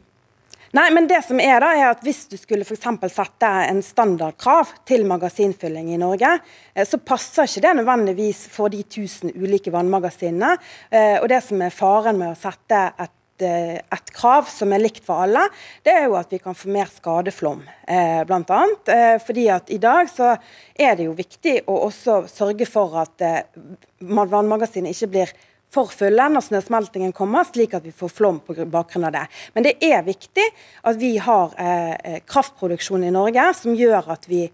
Nei, 0.76 0.90
men 0.92 1.06
det 1.08 1.22
som 1.24 1.40
er 1.40 1.62
da, 1.64 1.72
er 1.72 1.90
at 1.94 2.02
Hvis 2.04 2.26
du 2.28 2.36
skulle 2.36 2.66
for 2.68 2.76
sette 2.76 3.52
en 3.70 3.82
standardkrav 3.86 4.74
til 4.88 5.06
magasinfylling 5.08 5.94
i 5.94 6.00
Norge, 6.02 6.34
eh, 6.74 6.88
så 6.88 7.00
passer 7.00 7.48
ikke 7.48 7.64
det 7.64 7.76
nødvendigvis 7.80 8.48
for 8.52 8.74
de 8.74 8.84
1000 8.84 9.32
ulike 9.40 9.72
vannmagasinene. 9.72 10.58
Eh, 10.92 11.22
og 11.22 11.30
Det 11.30 11.44
som 11.44 11.62
er 11.62 11.72
faren 11.72 12.20
med 12.20 12.34
å 12.34 12.40
sette 12.40 12.82
et 13.00 13.16
Eh, 13.42 13.76
et 13.76 14.12
krav 14.16 14.48
som 14.48 14.72
er 14.72 14.80
likt 14.80 15.04
for 15.04 15.26
alle, 15.26 15.42
det 15.84 15.92
er 15.92 16.06
jo 16.08 16.14
at 16.16 16.32
vi 16.32 16.38
kan 16.40 16.56
få 16.56 16.70
mer 16.72 16.88
skadeflom, 16.88 17.66
eh, 17.84 18.22
bl.a. 18.24 18.60
Eh, 18.88 19.18
fordi 19.20 19.50
at 19.52 19.72
i 19.76 19.78
dag 19.78 20.08
så 20.08 20.38
er 20.72 20.96
det 20.96 21.10
jo 21.10 21.18
viktig 21.18 21.58
å 21.68 21.82
også 21.90 22.22
sørge 22.32 22.64
for 22.70 22.96
at 23.02 23.26
vannmagasinene 24.00 24.96
ikke 24.96 25.12
blir 25.12 25.36
for 25.76 25.92
fulle 25.92 26.30
når 26.32 26.48
snøsmeltingen 26.48 27.14
kommer, 27.16 27.46
slik 27.48 27.76
at 27.78 27.86
vi 27.86 27.94
får 27.96 28.14
flom 28.16 28.40
på 28.46 28.58
bakgrunn 28.72 29.10
av 29.10 29.14
det. 29.18 29.26
Men 29.54 29.68
det 29.68 29.76
er 29.84 30.08
viktig 30.08 30.48
at 30.88 30.98
vi 31.02 31.16
har 31.22 31.54
eh, 31.60 32.18
kraftproduksjon 32.26 33.06
i 33.06 33.14
Norge 33.14 33.52
som 33.60 33.78
gjør 33.78 34.12
at 34.16 34.28
vi 34.32 34.48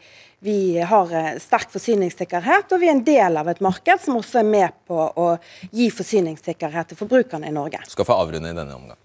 vi 0.44 0.80
har 0.82 1.12
eh, 1.13 1.36
sterk 1.38 1.70
forsyningssikkerhet, 1.70 2.72
og 2.74 2.82
vi 2.82 2.88
er 2.90 2.96
en 2.96 3.04
del 3.06 3.38
av 3.38 3.50
et 3.51 3.60
marked 3.62 4.01
som 4.01 4.16
også 4.18 4.40
er 4.42 4.48
med 4.50 4.74
på 4.90 4.98
å 4.98 5.28
gi 5.70 5.92
forsyningssikkerhet 5.94 6.90
til 6.90 6.98
forbrukerne 6.98 7.46
i 7.46 7.54
Norge. 7.54 7.84
Skal 7.92 8.08
få 8.10 8.18
avrunde 8.18 8.50
i 8.50 8.58
denne 8.58 8.74
omgang. 8.74 8.98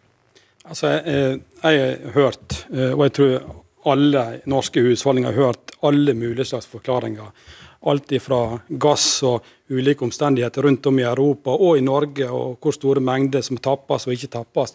Altså, 0.64 0.94
jeg, 0.96 1.42
har 1.60 2.16
hørt, 2.16 2.62
eh, 2.72 2.94
og 2.96 3.04
jeg 3.04 3.14
tror 3.18 3.36
alle 3.92 4.24
norske 4.48 4.80
husholdninger 4.82 5.36
har 5.36 5.50
hørt 5.50 5.76
alle 5.84 6.16
mulige 6.16 6.48
slags 6.48 6.66
forklaringer. 6.72 7.28
Alt 7.86 8.12
fra 8.22 8.58
gass 8.68 9.22
og 9.26 9.44
ulike 9.70 10.04
omstendigheter 10.06 10.66
rundt 10.66 10.86
om 10.86 10.98
i 10.98 11.06
Europa 11.06 11.54
og 11.54 11.78
i 11.78 11.84
Norge, 11.86 12.28
og 12.30 12.58
hvor 12.60 12.74
store 12.74 13.00
mengder 13.00 13.44
som 13.46 13.58
tappes 13.62 14.06
og 14.06 14.14
ikke 14.16 14.32
tappes. 14.38 14.74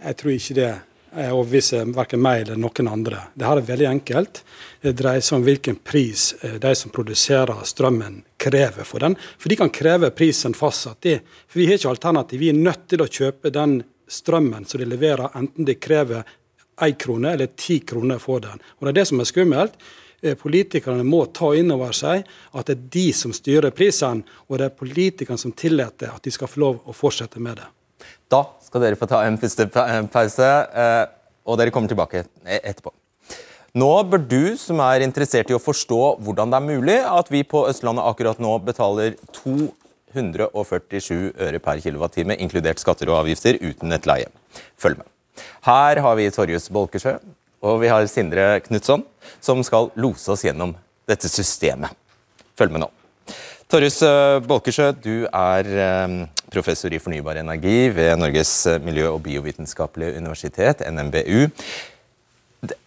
Jeg 0.00 0.16
tror 0.16 0.36
ikke 0.36 0.56
det 0.60 0.70
Eh, 1.16 1.32
overbevise 1.32 1.84
verken 1.96 2.20
meg 2.20 2.42
eller 2.42 2.58
noen 2.60 2.88
andre. 2.92 3.22
Dette 3.32 3.52
er 3.56 3.68
veldig 3.70 3.86
enkelt. 3.88 4.42
Det 4.84 4.92
dreier 4.98 5.22
seg 5.24 5.38
om 5.38 5.44
hvilken 5.46 5.78
pris 5.80 6.34
eh, 6.42 6.58
de 6.60 6.72
som 6.76 6.92
produserer 6.92 7.62
strømmen, 7.64 8.18
krever 8.36 8.84
for 8.84 9.00
den. 9.00 9.16
For 9.40 9.48
de 9.48 9.56
kan 9.56 9.72
kreve 9.72 10.10
prisen 10.12 10.52
fastsatt. 10.54 11.06
i. 11.06 11.14
For 11.48 11.62
vi 11.62 11.68
har 11.70 11.78
ikke 11.78 11.94
alternativ. 11.94 12.42
Vi 12.42 12.50
er 12.52 12.58
nødt 12.58 12.84
til 12.90 13.00
å 13.00 13.08
kjøpe 13.08 13.54
den 13.54 13.78
strømmen 14.12 14.68
som 14.68 14.82
de 14.82 14.90
leverer, 14.90 15.32
enten 15.40 15.64
de 15.64 15.78
krever 15.80 16.26
én 16.84 16.98
krone 17.00 17.32
eller 17.32 17.48
ti 17.56 17.78
kroner 17.80 18.20
for 18.20 18.44
den. 18.44 18.60
Og 18.76 18.84
Det 18.84 18.92
er 18.92 19.00
det 19.00 19.08
som 19.08 19.20
er 19.20 19.30
skummelt. 19.30 19.80
Eh, 20.22 20.36
politikerne 20.38 21.04
må 21.04 21.24
ta 21.34 21.52
inn 21.58 21.72
over 21.74 21.92
seg 21.96 22.24
at 22.56 22.68
det 22.68 22.76
er 22.76 22.84
de 22.96 23.06
som 23.16 23.34
styrer 23.36 23.74
prisen, 23.76 24.22
og 24.48 24.60
det 24.60 24.70
er 24.70 24.78
politikerne 24.78 25.40
som 25.40 25.52
tillater 25.52 26.14
at 26.14 26.24
de 26.24 26.32
skal 26.34 26.50
få 26.50 26.62
lov 26.62 26.78
å 26.88 26.96
fortsette 26.96 27.42
med 27.42 27.60
det. 27.60 27.68
Da 28.32 28.42
skal 28.64 28.82
dere 28.82 28.98
få 28.98 29.08
ta 29.10 29.22
en 29.26 29.38
første 29.38 29.68
pause, 30.12 30.52
og 31.46 31.58
dere 31.60 31.72
kommer 31.74 31.90
tilbake 31.90 32.24
e- 32.44 32.62
etterpå. 32.62 32.92
Nå 33.76 33.90
bør 34.08 34.22
du 34.24 34.56
som 34.56 34.80
er 34.80 35.04
interessert 35.04 35.50
i 35.52 35.56
å 35.56 35.60
forstå 35.60 36.00
hvordan 36.24 36.52
det 36.52 36.58
er 36.58 36.64
mulig 36.64 36.96
at 37.04 37.28
vi 37.28 37.42
på 37.44 37.66
Østlandet 37.68 38.08
akkurat 38.08 38.40
nå 38.40 38.54
betaler 38.64 39.18
247 39.36 41.34
øre 41.44 41.60
per 41.60 41.82
kWt, 41.84 42.22
inkludert 42.38 42.80
skatter 42.80 43.12
og 43.12 43.20
avgifter, 43.20 43.60
uten 43.60 43.92
et 43.92 44.08
leie. 44.08 44.32
Følg 44.80 45.02
med. 45.02 45.10
Her 45.68 46.00
har 46.00 46.16
vi 46.16 46.30
Torjus 46.32 46.70
Bolkesjø 46.72 47.18
og 47.66 47.80
vi 47.82 47.90
har 47.90 48.06
Sindre 48.10 48.60
Knutson, 48.64 49.04
som 49.42 49.62
skal 49.66 49.90
lose 49.98 50.30
oss 50.32 50.44
gjennom 50.46 50.74
dette 51.08 51.30
systemet. 51.30 51.92
Følg 52.56 52.72
med 52.74 52.86
nå. 52.86 52.90
Torjus 53.66 53.98
eh, 54.06 54.38
Bolkesjø, 54.46 54.92
du 55.02 55.26
er 55.26 55.68
eh, 55.82 56.16
professor 56.54 56.94
i 56.94 57.02
fornybar 57.02 57.40
energi 57.42 57.90
ved 57.94 58.14
Norges 58.20 58.54
miljø- 58.84 59.10
og 59.10 59.24
biovitenskapelige 59.26 60.20
universitet, 60.20 60.86
NMBU. 60.86 61.50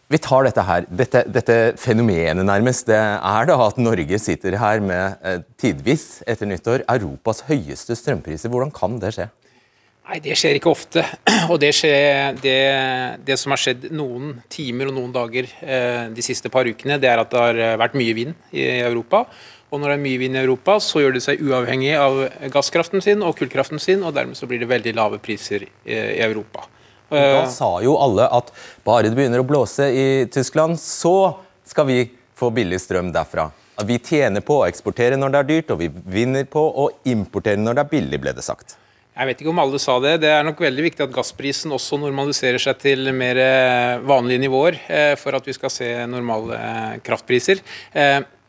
Vi 0.10 0.18
tar 0.18 0.48
dette 0.48 0.64
her, 0.66 0.86
dette, 0.90 1.22
dette, 1.30 1.56
fenomenet 1.78 2.42
nærmest. 2.42 2.88
Det 2.90 2.98
er 2.98 3.46
da 3.46 3.58
at 3.62 3.78
Norge 3.78 4.18
sitter 4.18 4.58
her 4.58 4.80
med 4.82 5.20
eh, 5.22 5.44
tidvis 5.62 6.24
etter 6.26 6.50
nyttår 6.50 6.82
Europas 6.90 7.44
høyeste 7.46 7.94
strømpriser. 8.00 8.50
Hvordan 8.50 8.74
kan 8.74 8.98
det 9.04 9.14
skje? 9.14 9.28
Nei, 10.10 10.18
Det 10.26 10.36
skjer 10.40 10.58
ikke 10.58 10.72
ofte. 10.72 11.04
Og 11.52 11.60
det, 11.62 11.70
skjer, 11.78 12.34
det, 12.42 12.58
det, 13.28 13.38
som 13.38 13.54
har 13.54 13.62
skjedd 13.62 13.92
noen 13.94 14.40
timer 14.50 14.90
og 14.90 14.98
noen 14.98 15.14
dager 15.14 15.46
eh, 15.62 16.10
de 16.14 16.26
siste 16.26 16.50
par 16.50 16.66
ukene, 16.66 16.98
det 17.02 17.12
er 17.12 17.22
at 17.22 17.30
det 17.30 17.44
har 17.46 17.80
vært 17.82 17.98
mye 18.00 18.16
vind 18.18 18.34
i 18.56 18.66
Europa. 18.82 19.28
Og 19.70 19.78
når 19.78 19.92
det 19.92 19.98
er 20.00 20.04
mye 20.08 20.22
vind 20.24 20.38
i 20.38 20.42
Europa, 20.42 20.80
så 20.82 21.04
gjør 21.04 21.14
det 21.14 21.22
seg 21.22 21.44
uavhengig 21.46 21.94
av 21.94 22.24
gasskraften 22.50 23.06
sin 23.06 23.22
og 23.22 23.38
kullkraften 23.38 23.82
sin, 23.82 24.02
og 24.02 24.16
dermed 24.18 24.38
så 24.38 24.50
blir 24.50 24.64
det 24.64 24.70
veldig 24.72 24.96
lave 24.98 25.22
priser 25.22 25.68
i 25.86 26.00
Europa. 26.26 26.66
Da 27.10 27.44
eh, 27.44 27.52
sa 27.54 27.70
jo 27.86 27.96
alle 28.02 28.26
at 28.34 28.50
bare 28.86 29.10
det 29.10 29.18
begynner 29.18 29.44
å 29.44 29.48
blåse 29.48 29.90
i 29.94 30.08
Tyskland, 30.34 30.82
så 30.82 31.36
skal 31.70 31.90
vi 31.90 32.02
få 32.38 32.50
billig 32.56 32.82
strøm 32.82 33.14
derfra. 33.14 33.50
Vi 33.86 33.96
tjener 34.04 34.44
på 34.44 34.60
å 34.60 34.68
eksportere 34.68 35.18
når 35.20 35.32
det 35.32 35.40
er 35.40 35.50
dyrt, 35.54 35.74
og 35.74 35.82
vi 35.84 35.94
vinner 36.18 36.50
på 36.50 36.66
å 36.66 36.90
importere 37.08 37.62
når 37.62 37.78
det 37.78 37.86
er 37.86 37.92
billig, 37.94 38.22
ble 38.26 38.34
det 38.36 38.46
sagt. 38.46 38.76
Jeg 39.20 39.28
vet 39.28 39.42
ikke 39.44 39.52
om 39.52 39.60
alle 39.60 39.80
sa 39.84 39.98
det. 40.00 40.14
Det 40.24 40.30
er 40.32 40.46
nok 40.48 40.62
veldig 40.64 40.84
viktig 40.86 41.04
at 41.04 41.12
gassprisen 41.12 41.74
også 41.76 41.98
normaliserer 42.00 42.62
seg 42.64 42.78
til 42.80 43.10
mer 43.12 43.36
eh, 43.44 44.00
vanlige 44.08 44.46
nivåer 44.46 44.78
eh, 44.88 45.16
for 45.20 45.36
at 45.36 45.44
vi 45.44 45.56
skal 45.58 45.74
se 45.74 45.90
normale 46.08 46.60
kraftpriser. 47.04 47.60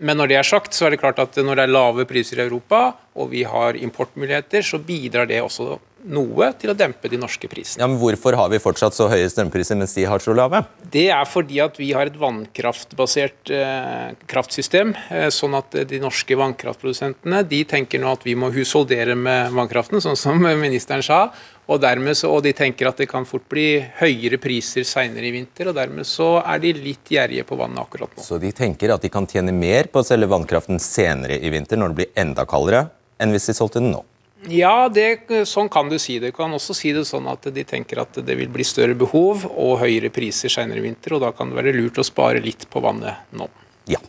Men 0.01 0.17
når 0.21 0.31
det 0.31 0.41
er 0.41 0.49
sagt, 0.49 0.75
så 0.77 0.87
er 0.87 0.95
det 0.95 1.03
klart 1.03 1.21
at 1.21 1.37
når 1.37 1.59
det 1.59 1.67
er 1.67 1.75
lave 1.75 2.07
priser 2.09 2.41
i 2.41 2.47
Europa, 2.47 2.91
og 3.21 3.31
vi 3.35 3.45
har 3.45 3.77
importmuligheter, 3.77 4.65
så 4.65 4.81
bidrar 4.81 5.29
det 5.29 5.43
også 5.45 5.77
noe 6.09 6.47
til 6.57 6.73
å 6.73 6.77
dempe 6.77 7.11
de 7.13 7.19
norske 7.21 7.49
prisene. 7.51 7.83
Ja, 7.83 7.89
men 7.91 7.99
Hvorfor 8.01 8.37
har 8.39 8.49
vi 8.53 8.61
fortsatt 8.63 8.97
så 8.97 9.11
høye 9.13 9.29
strømpriser 9.29 9.77
mens 9.77 9.93
de 9.97 10.07
har 10.09 10.23
så 10.25 10.33
lave? 10.37 10.63
Det 10.81 11.09
er 11.13 11.29
fordi 11.29 11.61
at 11.61 11.77
vi 11.77 11.91
har 11.97 12.09
et 12.09 12.17
vannkraftbasert 12.21 13.53
eh, 13.53 14.17
kraftsystem. 14.31 14.95
Eh, 15.13 15.29
sånn 15.35 15.59
at 15.59 15.77
de 15.91 16.01
norske 16.01 16.39
vannkraftprodusentene 16.41 17.43
de 17.51 17.63
tenker 17.69 18.01
nå 18.01 18.15
at 18.17 18.25
vi 18.25 18.37
må 18.39 18.49
husholdere 18.55 19.19
med 19.19 19.53
vannkraften, 19.57 20.01
sånn 20.01 20.19
som 20.19 20.41
ministeren 20.41 21.05
sa. 21.05 21.27
Og, 21.71 21.79
dermed 21.79 22.19
så, 22.19 22.33
og 22.35 22.43
de 22.43 22.51
tenker 22.57 22.89
at 22.91 22.99
det 22.99 23.07
kan 23.11 23.27
fort 23.29 23.45
bli 23.51 23.79
høyere 24.01 24.41
priser 24.43 24.83
senere 24.89 25.29
i 25.29 25.35
vinter, 25.35 25.71
og 25.71 25.77
dermed 25.79 26.09
så 26.09 26.41
er 26.41 26.59
de 26.63 26.73
litt 26.75 27.13
gjerrige 27.15 27.45
på 27.47 27.59
vannet 27.61 27.79
akkurat 27.85 28.11
nå. 28.17 28.25
Så 28.27 28.41
de 28.43 28.51
tenker 28.51 28.91
at 28.91 29.05
de 29.05 29.11
kan 29.13 29.29
tjene 29.31 29.55
mer 29.55 29.87
på 29.93 30.03
å 30.03 30.07
selge 30.07 30.27
vannkraften 30.31 30.83
senere 30.83 31.39
i 31.39 31.53
vinter, 31.53 31.79
når 31.79 31.93
det 31.93 31.99
blir 32.01 32.11
enda 32.19 32.47
kaldere, 32.51 32.89
enn 33.23 33.35
hvis 33.35 33.47
de 33.53 33.55
solgte 33.55 33.79
den 33.79 33.93
nå? 33.95 34.03
Ja, 34.51 34.89
det, 34.89 35.45
sånn 35.47 35.69
kan 35.71 35.91
du 35.93 35.99
si 36.01 36.17
det. 36.19 36.33
Du 36.33 36.37
kan 36.39 36.53
også 36.57 36.75
si 36.75 36.95
det 36.97 37.05
sånn 37.07 37.29
at 37.31 37.45
de 37.53 37.65
tenker 37.69 38.01
at 38.03 38.19
det 38.25 38.39
vil 38.41 38.49
bli 38.51 38.65
større 38.65 38.97
behov 38.99 39.45
og 39.51 39.77
høyere 39.83 40.11
priser 40.11 40.51
senere 40.51 40.81
i 40.81 40.87
vinter, 40.89 41.15
og 41.15 41.23
da 41.27 41.31
kan 41.37 41.53
det 41.53 41.61
være 41.61 41.77
lurt 41.77 42.01
å 42.01 42.07
spare 42.07 42.41
litt 42.43 42.67
på 42.73 42.83
vannet 42.83 43.31
nå. 43.37 43.47
Ja. 43.91 44.01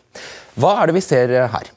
Hva 0.55 0.77
er 0.79 0.89
det 0.89 0.97
vi 0.97 1.03
ser 1.03 1.35
her? 1.51 1.71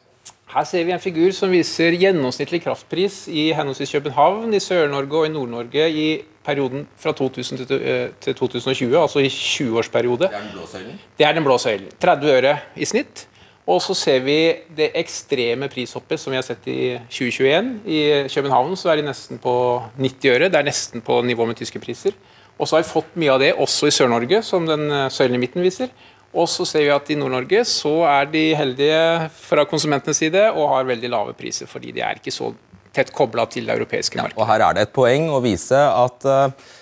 Her 0.54 0.62
ser 0.70 0.84
vi 0.86 0.92
en 0.94 1.02
figur 1.02 1.32
som 1.34 1.50
viser 1.50 1.96
gjennomsnittlig 1.98 2.60
kraftpris 2.62 3.24
i 3.26 3.48
henholdsvis 3.58 3.90
København, 3.96 4.52
i 4.54 4.60
Sør-Norge 4.62 5.18
og 5.18 5.26
i 5.26 5.32
Nord-Norge 5.34 5.86
i 5.90 6.04
perioden 6.46 6.84
fra 6.94 7.10
2000 7.10 7.64
til 7.66 8.36
2020, 8.38 8.94
eh, 8.94 9.00
altså 9.00 9.18
i 9.18 9.32
20-årsperiode. 9.34 10.28
Det 10.28 10.36
er 10.38 10.44
den 10.44 10.52
blå 10.54 10.68
søylen? 10.70 11.00
Det 11.18 11.26
er 11.26 11.34
den 11.34 11.48
blå 11.48 11.58
søylen. 11.58 11.88
30 11.98 12.36
øre 12.36 12.54
i 12.76 12.86
snitt. 12.86 13.24
Og 13.66 13.82
så 13.82 13.96
ser 13.98 14.22
vi 14.22 14.38
det 14.76 14.92
ekstreme 15.00 15.66
prishoppet 15.72 16.20
som 16.20 16.30
vi 16.30 16.38
har 16.38 16.46
sett 16.46 16.70
i 16.70 16.98
2021. 17.08 17.74
I 17.90 18.00
København 18.30 18.76
så 18.78 18.92
er 18.92 19.00
de 19.00 19.08
nesten 19.08 19.42
på 19.42 19.56
90 19.98 20.36
øre. 20.36 20.52
Det 20.52 20.60
er 20.60 20.70
nesten 20.70 21.02
på 21.02 21.18
nivå 21.26 21.48
med 21.50 21.58
tyske 21.58 21.82
priser. 21.82 22.14
Og 22.58 22.68
så 22.68 22.76
har 22.76 22.84
vi 22.84 22.92
fått 22.92 23.16
mye 23.18 23.32
av 23.34 23.42
det 23.42 23.54
også 23.58 23.88
i 23.90 23.94
Sør-Norge, 23.96 24.44
som 24.46 24.70
den 24.70 24.86
eh, 24.86 25.08
søylen 25.10 25.34
i 25.34 25.42
midten 25.48 25.66
viser. 25.66 25.90
Og 26.34 26.48
så 26.50 26.66
ser 26.66 26.86
vi 26.86 26.92
at 26.94 27.10
i 27.14 27.16
Nord-Norge 27.18 27.62
så 27.68 27.92
er 28.10 28.30
de 28.32 28.44
heldige 28.58 29.28
fra 29.38 29.64
konsumentenes 29.70 30.18
side 30.18 30.48
og 30.50 30.72
har 30.72 30.88
veldig 30.88 31.10
lave 31.12 31.34
priser, 31.38 31.70
fordi 31.70 31.94
de 31.94 32.02
er 32.02 32.18
ikke 32.18 32.34
så 32.34 32.50
tett 32.94 33.12
kobla 33.14 33.46
til 33.50 33.66
det 33.68 33.76
europeiske 33.76 34.18
markedet. 34.18 34.38
Ja, 34.38 34.42
og 34.42 34.50
her 34.50 34.64
er 34.68 34.76
det 34.76 34.88
et 34.88 34.94
poeng 34.94 35.28
å 35.34 35.40
vise 35.44 35.78
at 35.78 36.26
uh, 36.26 36.74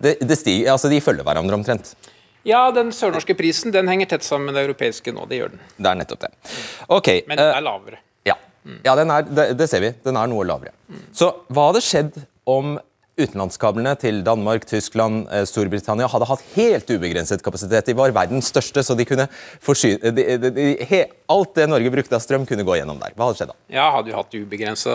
det, 0.00 0.18
det 0.24 0.38
stiger, 0.40 0.72
altså 0.74 0.90
de 0.92 1.00
følger 1.04 1.26
hverandre 1.26 1.56
omtrent. 1.58 1.92
Ja, 2.48 2.68
den 2.72 2.92
sørnorske 2.96 3.34
prisen 3.36 3.74
den 3.74 3.90
henger 3.90 4.14
tett 4.14 4.24
sammen 4.24 4.48
med 4.48 4.56
det 4.56 4.68
europeiske 4.68 5.12
nå. 5.12 5.26
Det 5.28 5.40
gjør 5.40 5.54
den. 5.56 5.64
Det 5.76 5.90
er 5.90 5.98
nettopp 6.00 6.22
det. 6.24 6.30
Okay, 6.86 7.24
Men 7.28 7.40
den 7.40 7.50
er 7.50 7.58
eh, 7.58 7.64
lavere. 7.64 8.00
Ja, 8.28 8.36
ja 8.86 8.94
er, 8.94 9.26
det, 9.28 9.48
det, 9.58 9.68
ser 9.68 9.84
vi. 9.84 9.92
Den 10.04 10.16
er 10.20 10.30
noe 10.30 10.46
lavere. 10.48 10.72
Så 11.16 11.32
hva 11.52 11.68
hadde 11.70 11.84
skjedd 11.84 12.20
om 12.48 12.78
utenlandskablene 13.18 13.94
til 14.00 14.22
Danmark, 14.26 14.66
Tyskland, 14.68 15.26
eh, 15.34 15.44
Storbritannia 15.48 16.08
hadde 16.10 16.28
hatt 16.30 16.44
helt 16.54 16.90
ubegrenset 16.90 17.42
kapasitet? 17.44 17.90
De 17.90 17.96
var 17.98 18.14
verdens 18.16 18.50
største, 18.52 18.84
så 18.86 18.96
de 18.98 19.06
kunne 19.08 19.28
forsyne 19.64 20.12
de, 20.14 20.24
de, 20.38 20.50
de, 20.54 21.00
Alt 21.28 21.58
det 21.58 21.66
Norge 21.68 21.90
brukte 21.92 22.16
av 22.16 22.22
strøm, 22.24 22.46
kunne 22.48 22.64
gå 22.64 22.78
gjennom 22.78 23.00
der. 23.02 23.12
Hva 23.12 23.28
hadde 23.28 23.40
skjedd 23.40 23.50
da? 23.52 23.58
Ja, 23.74 23.90
Hadde 23.92 24.08
vi 24.08 24.16
hatt 24.16 24.36
ubegrensa 24.38 24.94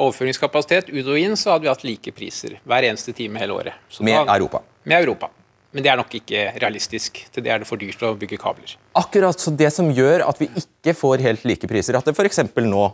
overføringskapasitet, 0.00 0.92
ut 0.94 1.10
og 1.10 1.18
inn, 1.20 1.36
så 1.36 1.52
hadde 1.52 1.66
vi 1.66 1.72
hatt 1.72 1.84
like 1.84 2.14
priser 2.16 2.56
hver 2.64 2.86
eneste 2.88 3.12
time 3.16 3.42
hele 3.42 3.58
året. 3.58 3.82
Så 3.92 4.06
med 4.06 4.16
da, 4.22 4.38
Europa? 4.38 4.62
Med 4.88 5.02
Europa. 5.02 5.28
Men 5.76 5.84
det 5.84 5.90
er 5.92 5.98
nok 6.00 6.14
ikke 6.16 6.46
realistisk. 6.62 7.20
Til 7.34 7.44
det 7.44 7.52
er 7.52 7.60
det 7.60 7.68
for 7.68 7.80
dyrt 7.80 8.00
å 8.06 8.14
bygge 8.18 8.38
kabler. 8.40 8.72
Akkurat 8.96 9.40
så 9.40 9.52
Det 9.52 9.68
som 9.74 9.90
gjør 9.92 10.24
at 10.28 10.40
vi 10.40 10.48
ikke 10.56 10.96
får 10.96 11.24
helt 11.26 11.44
like 11.48 11.68
priser, 11.68 11.98
at 11.98 12.08
det 12.08 12.16
f.eks. 12.16 12.40
nå 12.64 12.86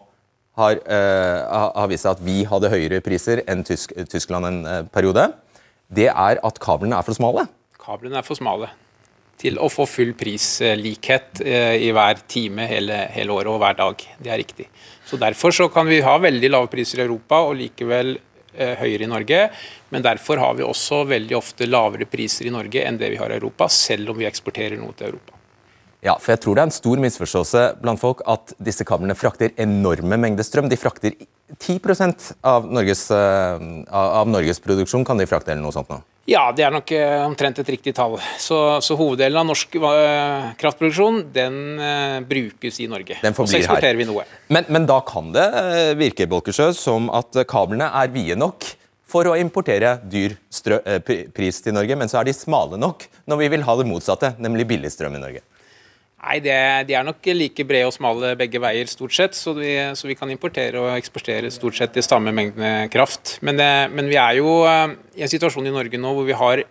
har, 0.59 0.79
uh, 0.87 1.73
har, 1.75 1.90
vist 1.90 2.07
seg 2.07 2.14
at 2.14 2.23
vi 2.25 2.38
hadde 2.49 2.71
høyere 2.73 3.03
priser 3.05 3.43
enn 3.51 3.64
Tysk, 3.67 3.95
Tyskland 4.11 4.49
en 4.49 4.61
uh, 4.67 4.81
periode, 4.95 5.29
det 5.95 6.09
er 6.11 6.40
at 6.47 6.61
kablene 6.62 6.99
er 6.99 7.07
for 7.07 7.17
smale. 7.17 7.47
Kablene 7.83 8.21
er 8.21 8.27
for 8.27 8.38
smale 8.38 8.71
til 9.40 9.59
å 9.59 9.67
få 9.69 9.85
full 9.90 10.12
prislikhet 10.17 11.43
uh, 11.43 11.75
i 11.75 11.90
hver 11.95 12.23
time 12.31 12.69
hele, 12.71 13.01
hele, 13.12 13.35
året 13.35 13.51
og 13.51 13.59
hver 13.64 13.81
dag. 13.81 14.07
Det 14.23 14.31
er 14.31 14.40
riktig. 14.40 14.69
Så 15.05 15.19
Derfor 15.21 15.55
så 15.55 15.69
kan 15.73 15.90
vi 15.90 16.05
ha 16.07 16.14
veldig 16.23 16.53
lave 16.55 16.71
priser 16.73 17.03
i 17.03 17.09
Europa 17.09 17.43
og 17.49 17.59
likevel 17.59 18.17
høyere 18.55 19.03
i 19.03 19.11
Norge. 19.11 19.38
Men 19.90 20.05
derfor 20.07 20.38
har 20.38 20.55
vi 20.55 20.62
også 20.62 21.01
veldig 21.11 21.35
ofte 21.35 21.67
lavere 21.67 22.07
priser 22.07 22.47
i 22.47 22.55
Norge 22.55 22.87
enn 22.87 23.01
det 23.01 23.11
vi 23.11 23.19
har 23.19 23.35
i 23.35 23.40
Europa, 23.40 23.67
selv 23.67 24.14
om 24.14 24.21
vi 24.21 24.29
eksporterer 24.31 24.79
noe 24.79 24.95
til 24.95 25.11
Europa. 25.11 25.34
Ja, 26.05 26.19
for 26.21 26.35
jeg 26.35 26.43
tror 26.45 26.57
det 26.57 26.64
er 26.64 26.69
en 26.69 26.75
stor 26.75 27.01
misforståelse 27.01 27.62
blant 27.81 28.01
folk 28.01 28.21
at 28.29 28.53
disse 28.62 28.85
kablene 28.85 29.17
frakter 29.17 29.55
enorme 29.61 30.19
mengder 30.21 30.45
strøm. 30.45 30.69
De 30.69 30.77
frakter 30.77 31.17
10% 31.57 32.35
av 32.45 32.67
Norges, 32.69 33.07
eh, 33.11 33.64
av 33.88 34.29
Norges 34.29 34.61
produksjon, 34.61 35.05
kan 35.05 35.21
de 35.21 35.29
frakte 35.29 35.55
eller 35.55 35.64
noe 35.64 35.73
sånt 35.73 35.88
nå? 35.93 36.03
Ja, 36.29 36.47
det 36.57 36.64
er 36.64 36.73
nok 36.73 36.93
eh, 36.97 37.19
omtrent 37.25 37.59
et 37.61 37.73
riktig 37.73 37.95
tall. 37.97 38.19
Så, 38.40 38.59
så 38.85 38.97
hoveddelen 38.97 39.43
av 39.43 39.49
norsk 39.51 39.75
uh, 39.77 40.53
kraftproduksjon 40.61 41.27
den 41.35 41.59
uh, 41.81 42.21
brukes 42.25 42.81
i 42.81 42.88
Norge. 42.88 43.19
Den 43.21 43.37
forblir 43.37 43.59
så 43.59 43.61
eksporterer 43.61 43.93
her. 43.93 44.01
vi 44.01 44.09
noe. 44.09 44.25
Men, 44.49 44.69
men 44.73 44.88
da 44.88 45.03
kan 45.05 45.33
det 45.37 45.45
virke 46.01 46.29
Bolkesjø, 46.29 46.71
som 46.77 47.11
at 47.12 47.45
kablene 47.49 47.90
er 47.93 48.12
vide 48.12 48.40
nok 48.40 48.73
for 49.14 49.31
å 49.31 49.38
importere 49.38 49.99
dyr 50.11 50.35
eh, 50.35 51.01
pris 51.35 51.61
til 51.62 51.77
Norge, 51.77 51.99
men 51.99 52.11
så 52.11 52.21
er 52.21 52.29
de 52.29 52.37
smale 52.37 52.79
nok 52.81 53.07
når 53.31 53.43
vi 53.45 53.51
vil 53.55 53.67
ha 53.67 53.77
det 53.79 53.87
motsatte, 53.88 54.35
nemlig 54.43 54.67
billig 54.75 54.90
strøm 54.93 55.19
i 55.19 55.23
Norge. 55.23 55.45
Nei, 56.24 56.38
det, 56.40 56.56
De 56.88 56.96
er 56.96 57.04
nok 57.04 57.26
like 57.37 57.66
brede 57.68 57.88
og 57.88 57.94
smale 57.94 58.32
begge 58.40 58.60
veier, 58.62 58.88
stort 58.88 59.12
sett. 59.16 59.37
Så 59.37 59.52
vi, 59.58 59.74
så 59.96 60.08
vi 60.08 60.16
kan 60.16 60.30
importere 60.32 60.80
og 60.80 60.92
eksportere 60.96 61.52
stort 61.52 61.76
sett 61.78 61.96
de 61.96 62.04
samme 62.04 62.32
mengdene 62.34 62.88
kraft. 62.92 63.37
Men, 63.44 63.60
eh, 63.60 63.87
men, 63.92 64.08
vi 64.08 64.20
er 64.20 64.38
jo 64.40 64.62
eh, 64.68 64.96
i 65.18 65.26
en 65.26 65.32
situasjon 65.32 65.68
i 65.68 65.74
Norge 65.74 66.00
nå 66.00 66.14
hvor 66.16 66.28
vi 66.28 66.38
har 66.38 66.64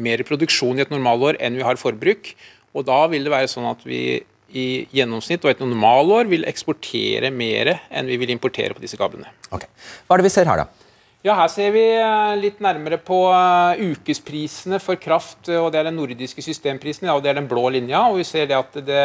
mer 0.00 0.24
produksjon 0.24 0.78
i 0.78 0.84
et 0.84 0.92
normalår 0.92 1.40
enn 1.40 1.56
vi 1.56 1.64
har 1.64 1.80
forbruk. 1.80 2.34
Og 2.76 2.84
da 2.86 3.02
vil 3.10 3.24
det 3.26 3.32
være 3.32 3.50
sånn 3.50 3.68
at 3.70 3.80
vi 3.88 4.20
i 4.50 4.66
gjennomsnitt 4.94 5.44
og 5.46 5.52
et 5.52 5.62
normalår 5.62 6.28
vil 6.30 6.46
eksportere 6.50 7.30
mer 7.32 7.76
enn 7.88 8.10
vi 8.10 8.18
vil 8.20 8.32
importere 8.34 8.74
på 8.74 8.82
disse 8.82 8.98
kablene. 9.00 9.30
Okay. 9.48 9.70
Hva 10.06 10.16
er 10.16 10.22
det 10.22 10.26
vi 10.26 10.34
ser 10.34 10.50
her, 10.50 10.64
da? 10.64 10.79
Ja, 11.20 11.34
Her 11.36 11.50
ser 11.52 11.74
vi 11.74 11.82
eh, 11.84 12.30
litt 12.40 12.62
nærmere 12.64 12.96
på 13.04 13.16
eh, 13.28 13.80
ukesprisene 13.92 14.78
for 14.80 14.96
kraft. 14.96 15.50
og 15.52 15.66
Det 15.72 15.82
er 15.82 15.90
den 15.90 15.98
nordiske 16.00 16.40
systemprisen 16.40 17.10
og 17.12 17.20
det 17.20 17.34
er 17.34 17.36
den 17.36 17.48
blå 17.50 17.66
linja. 17.74 18.06
og 18.08 18.16
vi 18.22 18.24
ser 18.24 18.48
det 18.48 18.56
at 18.56 18.78
det 18.86 19.02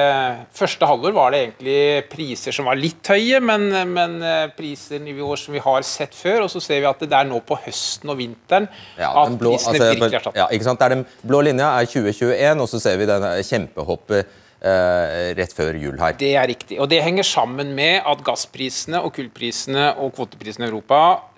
Første 0.56 0.88
halvår 0.88 1.12
var 1.12 1.36
det 1.36 1.41
egentlig 1.41 2.06
priser 2.08 2.56
som 2.56 2.69
var 2.71 2.80
litt 2.80 3.04
høye, 3.12 3.41
men, 3.43 3.67
men 3.91 4.15
eh, 4.23 4.45
prisnivåer 4.56 5.43
som 5.43 5.58
vi 5.58 5.65
har 5.65 5.84
sett 5.84 6.15
før. 6.15 6.45
og 6.45 6.54
Så 6.56 6.63
ser 6.63 6.80
vi 6.80 6.88
at 6.88 7.04
det 7.04 7.19
er 7.19 7.28
nå 7.28 7.41
på 7.43 7.60
høsten 7.65 8.15
og 8.15 8.21
vinteren 8.23 8.69
ja, 8.95 9.12
at 9.12 9.36
blå, 9.36 9.58
prisene 9.58 9.75
altså, 9.75 9.91
virkelig 9.91 10.21
er 10.21 10.28
satt. 10.30 10.39
Ja, 10.39 10.47
ikke 10.56 10.69
sant? 10.69 10.80
Det 10.80 10.88
er 10.88 10.95
den 10.95 11.06
blå 11.28 11.43
linja 11.43 11.75
er 11.82 11.91
2021, 11.91 12.63
og 12.63 12.71
så 12.71 12.84
ser 12.88 13.04
vi 13.04 13.12
den 13.12 13.28
kjempehoppet 13.51 14.23
eh, 14.63 15.36
rett 15.38 15.56
før 15.56 15.78
jul 15.80 15.99
her. 15.99 16.15
Det 16.19 16.34
er 16.39 16.47
riktig. 16.47 16.80
og 16.80 16.89
Det 16.91 17.04
henger 17.04 17.28
sammen 17.28 17.75
med 17.75 18.01
at 18.08 18.23
gassprisene 18.25 19.04
og 19.04 19.13
kullprisene 19.15 19.91
og 19.99 20.15
kvoteprisene 20.15 20.67
i 20.67 20.71
Europa 20.71 21.01
eh, 21.12 21.35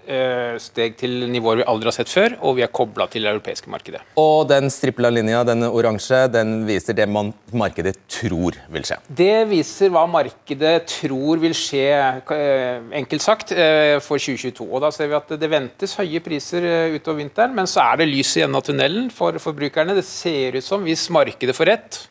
steg 0.61 0.95
til 0.99 1.25
nivåer 1.31 1.61
vi 1.61 1.65
aldri 1.67 1.89
har 1.89 1.95
sett 1.95 2.11
før, 2.11 2.37
og 2.41 2.57
vi 2.57 2.63
er 2.65 2.71
kobla 2.73 3.07
til 3.11 3.25
det 3.25 3.31
europeiske 3.33 3.71
markedet. 3.71 4.01
Og 4.19 4.47
den 4.49 4.71
stripla 4.73 5.11
linja, 5.11 5.43
den 5.47 5.65
oransje, 5.67 6.23
den 6.31 6.61
viser 6.67 6.95
det 6.97 7.07
man, 7.11 7.33
markedet 7.51 7.95
tror 8.11 8.57
vil 8.71 8.87
skje. 8.87 8.99
Det 9.07 9.47
viser 9.49 9.91
hva 9.93 10.05
markedet 10.09 10.75
tror 10.89 11.41
vil 11.41 11.55
skje, 11.57 11.87
eh, 12.33 12.81
enkelt 13.01 13.23
sagt, 13.23 13.51
eh, 13.51 13.99
for 13.99 14.17
2022. 14.17 14.67
Og 14.71 14.81
Da 14.81 14.91
ser 14.91 15.07
vi 15.07 15.15
at 15.15 15.27
det 15.39 15.49
ventes 15.49 15.95
høye 15.95 16.21
priser 16.23 16.63
eh, 16.63 16.95
utover 16.95 17.21
vinteren, 17.23 17.55
men 17.55 17.65
så 17.65 17.81
er 17.91 17.97
det 17.97 18.09
lys 18.09 18.37
i 18.37 18.43
enden 18.45 18.55
av 18.55 18.63
tunnelen 18.63 19.09
for 19.11 19.33
forbrukerne. 19.33 19.95
Det 19.95 20.05
ser 20.05 20.55
ut 20.55 20.63
som, 20.63 20.83
hvis 20.83 21.09
markedet 21.09 21.55
får 21.55 21.71
rett, 21.73 22.07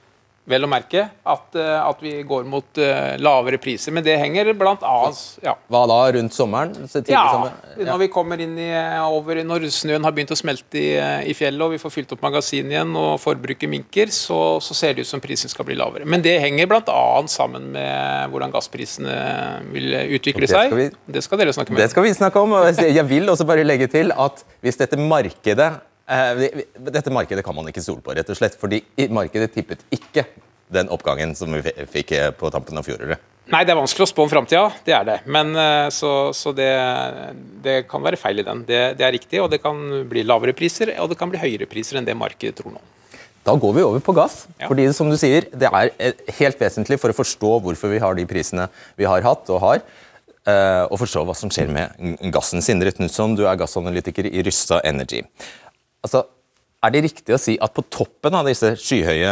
vel 0.47 0.63
å 0.63 0.69
merke, 0.71 1.09
at, 1.27 1.57
eh, 1.59 1.77
at 1.83 1.99
vi 2.05 2.13
går 2.27 2.45
mot 2.47 2.79
eh, 2.79 3.17
lavere 3.19 3.59
priser. 3.59 3.91
Men 3.93 4.05
det 4.07 4.15
henger 4.21 4.53
annet 4.53 5.19
ja. 5.43 5.57
Hva 5.73 5.81
da, 5.91 5.97
rundt 6.15 6.33
sommeren? 6.37 6.75
Så 6.87 7.01
tidlig 7.03 7.17
Ja, 7.17 7.51
når 7.91 7.99
vi 8.05 8.09
kommer 8.15 8.41
inn 8.41 8.55
i, 8.63 8.69
over, 9.11 9.41
når 9.43 9.67
snøen 9.75 10.05
har 10.07 10.15
begynt 10.15 10.31
å 10.31 10.39
smelte 10.39 10.79
i, 10.79 10.93
i 11.31 11.35
fjellet 11.35 11.67
og 11.67 11.75
vi 11.75 11.81
får 11.83 11.95
fylt 11.97 12.15
opp 12.15 12.23
magasin 12.23 12.71
igjen 12.71 12.95
og 12.99 13.17
forbruket 13.23 13.69
minker, 13.73 14.13
så, 14.15 14.39
så 14.63 14.77
ser 14.79 14.95
det 14.95 15.03
ut 15.07 15.11
som 15.11 15.23
prisen 15.25 15.51
skal 15.51 15.67
bli 15.67 15.75
lavere. 15.79 16.07
Men 16.07 16.23
det 16.23 16.37
henger 16.45 16.71
bl.a. 16.71 17.03
sammen 17.33 17.73
med 17.75 18.31
hvordan 18.31 18.55
gassprisene 18.55 19.19
vil 19.75 19.99
utvikle 20.19 20.47
det 20.47 20.53
skal 20.53 20.71
seg. 20.71 20.79
vi- 20.79 21.13
Det 21.19 21.25
skal 21.27 21.39
dere 21.43 21.53
snakke 21.57 21.75
med. 21.75 21.83
Det 21.83 21.91
skal 21.91 22.07
vi 22.07 22.15
snakke 22.15 22.41
om. 22.47 22.55
Jeg 22.79 23.07
vil 23.11 23.27
også 23.35 23.47
bare 23.49 23.65
legge 23.67 23.91
til 23.91 24.13
at 24.15 24.45
hvis 24.63 24.79
dette 24.79 24.97
markedet 25.01 25.73
eh, 25.75 25.83
Dette 26.07 27.11
markedet 27.15 27.45
kan 27.45 27.55
man 27.57 27.67
ikke 27.71 27.83
stole 27.83 28.03
på, 28.05 28.15
rett 28.15 28.29
og 28.31 28.39
slett. 28.39 28.59
Fordi 28.61 28.83
markedet 29.11 29.53
tippet 29.55 29.83
ikke 29.95 30.27
den 30.73 30.89
oppgangen 30.91 31.35
som 31.39 31.53
vi 31.55 31.63
fikk 31.93 32.13
eh, 32.17 32.31
på 32.35 32.51
tampen 32.51 32.79
av 32.79 32.87
fjoråret. 32.87 33.21
Nei, 33.55 33.61
det 33.63 33.71
er 33.71 33.79
vanskelig 33.79 34.03
å 34.03 34.11
spå 34.11 34.25
om 34.25 34.31
framtida, 34.33 34.65
det 34.83 34.95
er 34.97 35.05
det. 35.07 35.17
Men 35.31 35.53
eh, 35.55 35.87
så, 35.95 36.33
så 36.35 36.51
det, 36.57 36.67
det 37.63 37.77
kan 37.91 38.03
være 38.03 38.19
feil 38.19 38.43
i 38.43 38.47
den. 38.47 38.65
Det, 38.67 38.81
det 38.99 39.07
er 39.07 39.15
riktig, 39.15 39.39
og 39.45 39.51
det 39.53 39.61
kan 39.63 39.79
bli 40.11 40.25
lavere 40.27 40.55
priser, 40.59 40.91
og 40.99 41.13
det 41.13 41.19
kan 41.21 41.31
bli 41.31 41.39
høyere 41.39 41.69
priser 41.71 42.01
enn 42.01 42.09
det 42.09 42.17
markedet 42.19 42.57
tror 42.59 42.75
nå. 42.75 42.83
Da 43.47 43.55
går 43.63 43.77
vi 43.77 43.85
over 43.87 44.03
på 44.03 44.15
gass. 44.17 44.41
Ja. 44.59 44.67
fordi 44.67 44.89
som 44.91 45.07
du 45.07 45.15
sier, 45.21 45.47
Det 45.55 45.71
er 45.71 45.93
eh, 46.03 46.17
helt 46.41 46.59
vesentlig 46.59 46.99
for 46.99 47.15
å 47.15 47.19
forstå 47.21 47.53
hvorfor 47.63 47.93
vi 47.95 48.01
har 48.03 48.19
de 48.19 48.25
prisene 48.27 48.67
vi 48.99 49.07
har 49.07 49.23
hatt 49.23 49.53
og 49.55 49.63
har. 49.63 49.85
eh, 50.51 50.83
Og 50.91 50.99
forstå 51.05 51.23
hva 51.29 51.35
som 51.39 51.51
skjer 51.55 51.71
med 51.71 52.19
gassen. 52.35 52.59
Sindre 52.67 52.91
Knutson, 52.91 53.37
du 53.39 53.45
er 53.47 53.55
gassanalytiker 53.63 54.27
i 54.27 54.43
Ryssa 54.43 54.81
Energy. 54.83 55.23
Altså, 56.07 56.25
Er 56.87 56.93
det 56.95 57.01
riktig 57.07 57.35
å 57.35 57.39
si 57.41 57.57
at 57.61 57.73
på 57.75 57.83
toppen 57.91 58.35
av 58.39 58.47
disse 58.47 58.75
skyhøye 58.79 59.31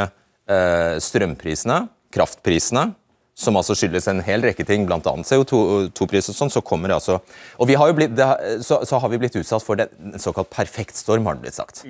eh, 0.51 0.95
strømprisene, 1.05 1.77
kraftprisene, 2.15 2.89
som 3.37 3.57
altså 3.59 3.75
skyldes 3.77 4.07
en 4.11 4.21
hel 4.25 4.43
rekke 4.47 4.65
ting, 4.67 4.85
bl.a. 4.87 4.99
CO2-pris 5.03 6.29
og 6.31 6.37
sånn, 6.39 6.53
så 6.55 6.63
kommer 6.65 6.91
det 6.91 6.97
altså 7.01 7.17
Og 7.59 7.67
vi 7.69 7.75
har 7.79 7.91
jo 7.91 7.97
blitt, 7.99 8.15
har- 8.19 8.41
så, 8.63 8.79
så 8.87 8.99
har 9.03 9.11
vi 9.13 9.19
blitt 9.23 9.35
utsatt 9.41 9.63
for 9.67 9.79
det, 9.79 9.89
en 9.99 10.23
såkalt 10.23 10.51
perfekt 10.55 10.97
storm, 10.99 11.27
har 11.27 11.35
det 11.37 11.43
blitt 11.49 11.59
sagt. 11.59 11.83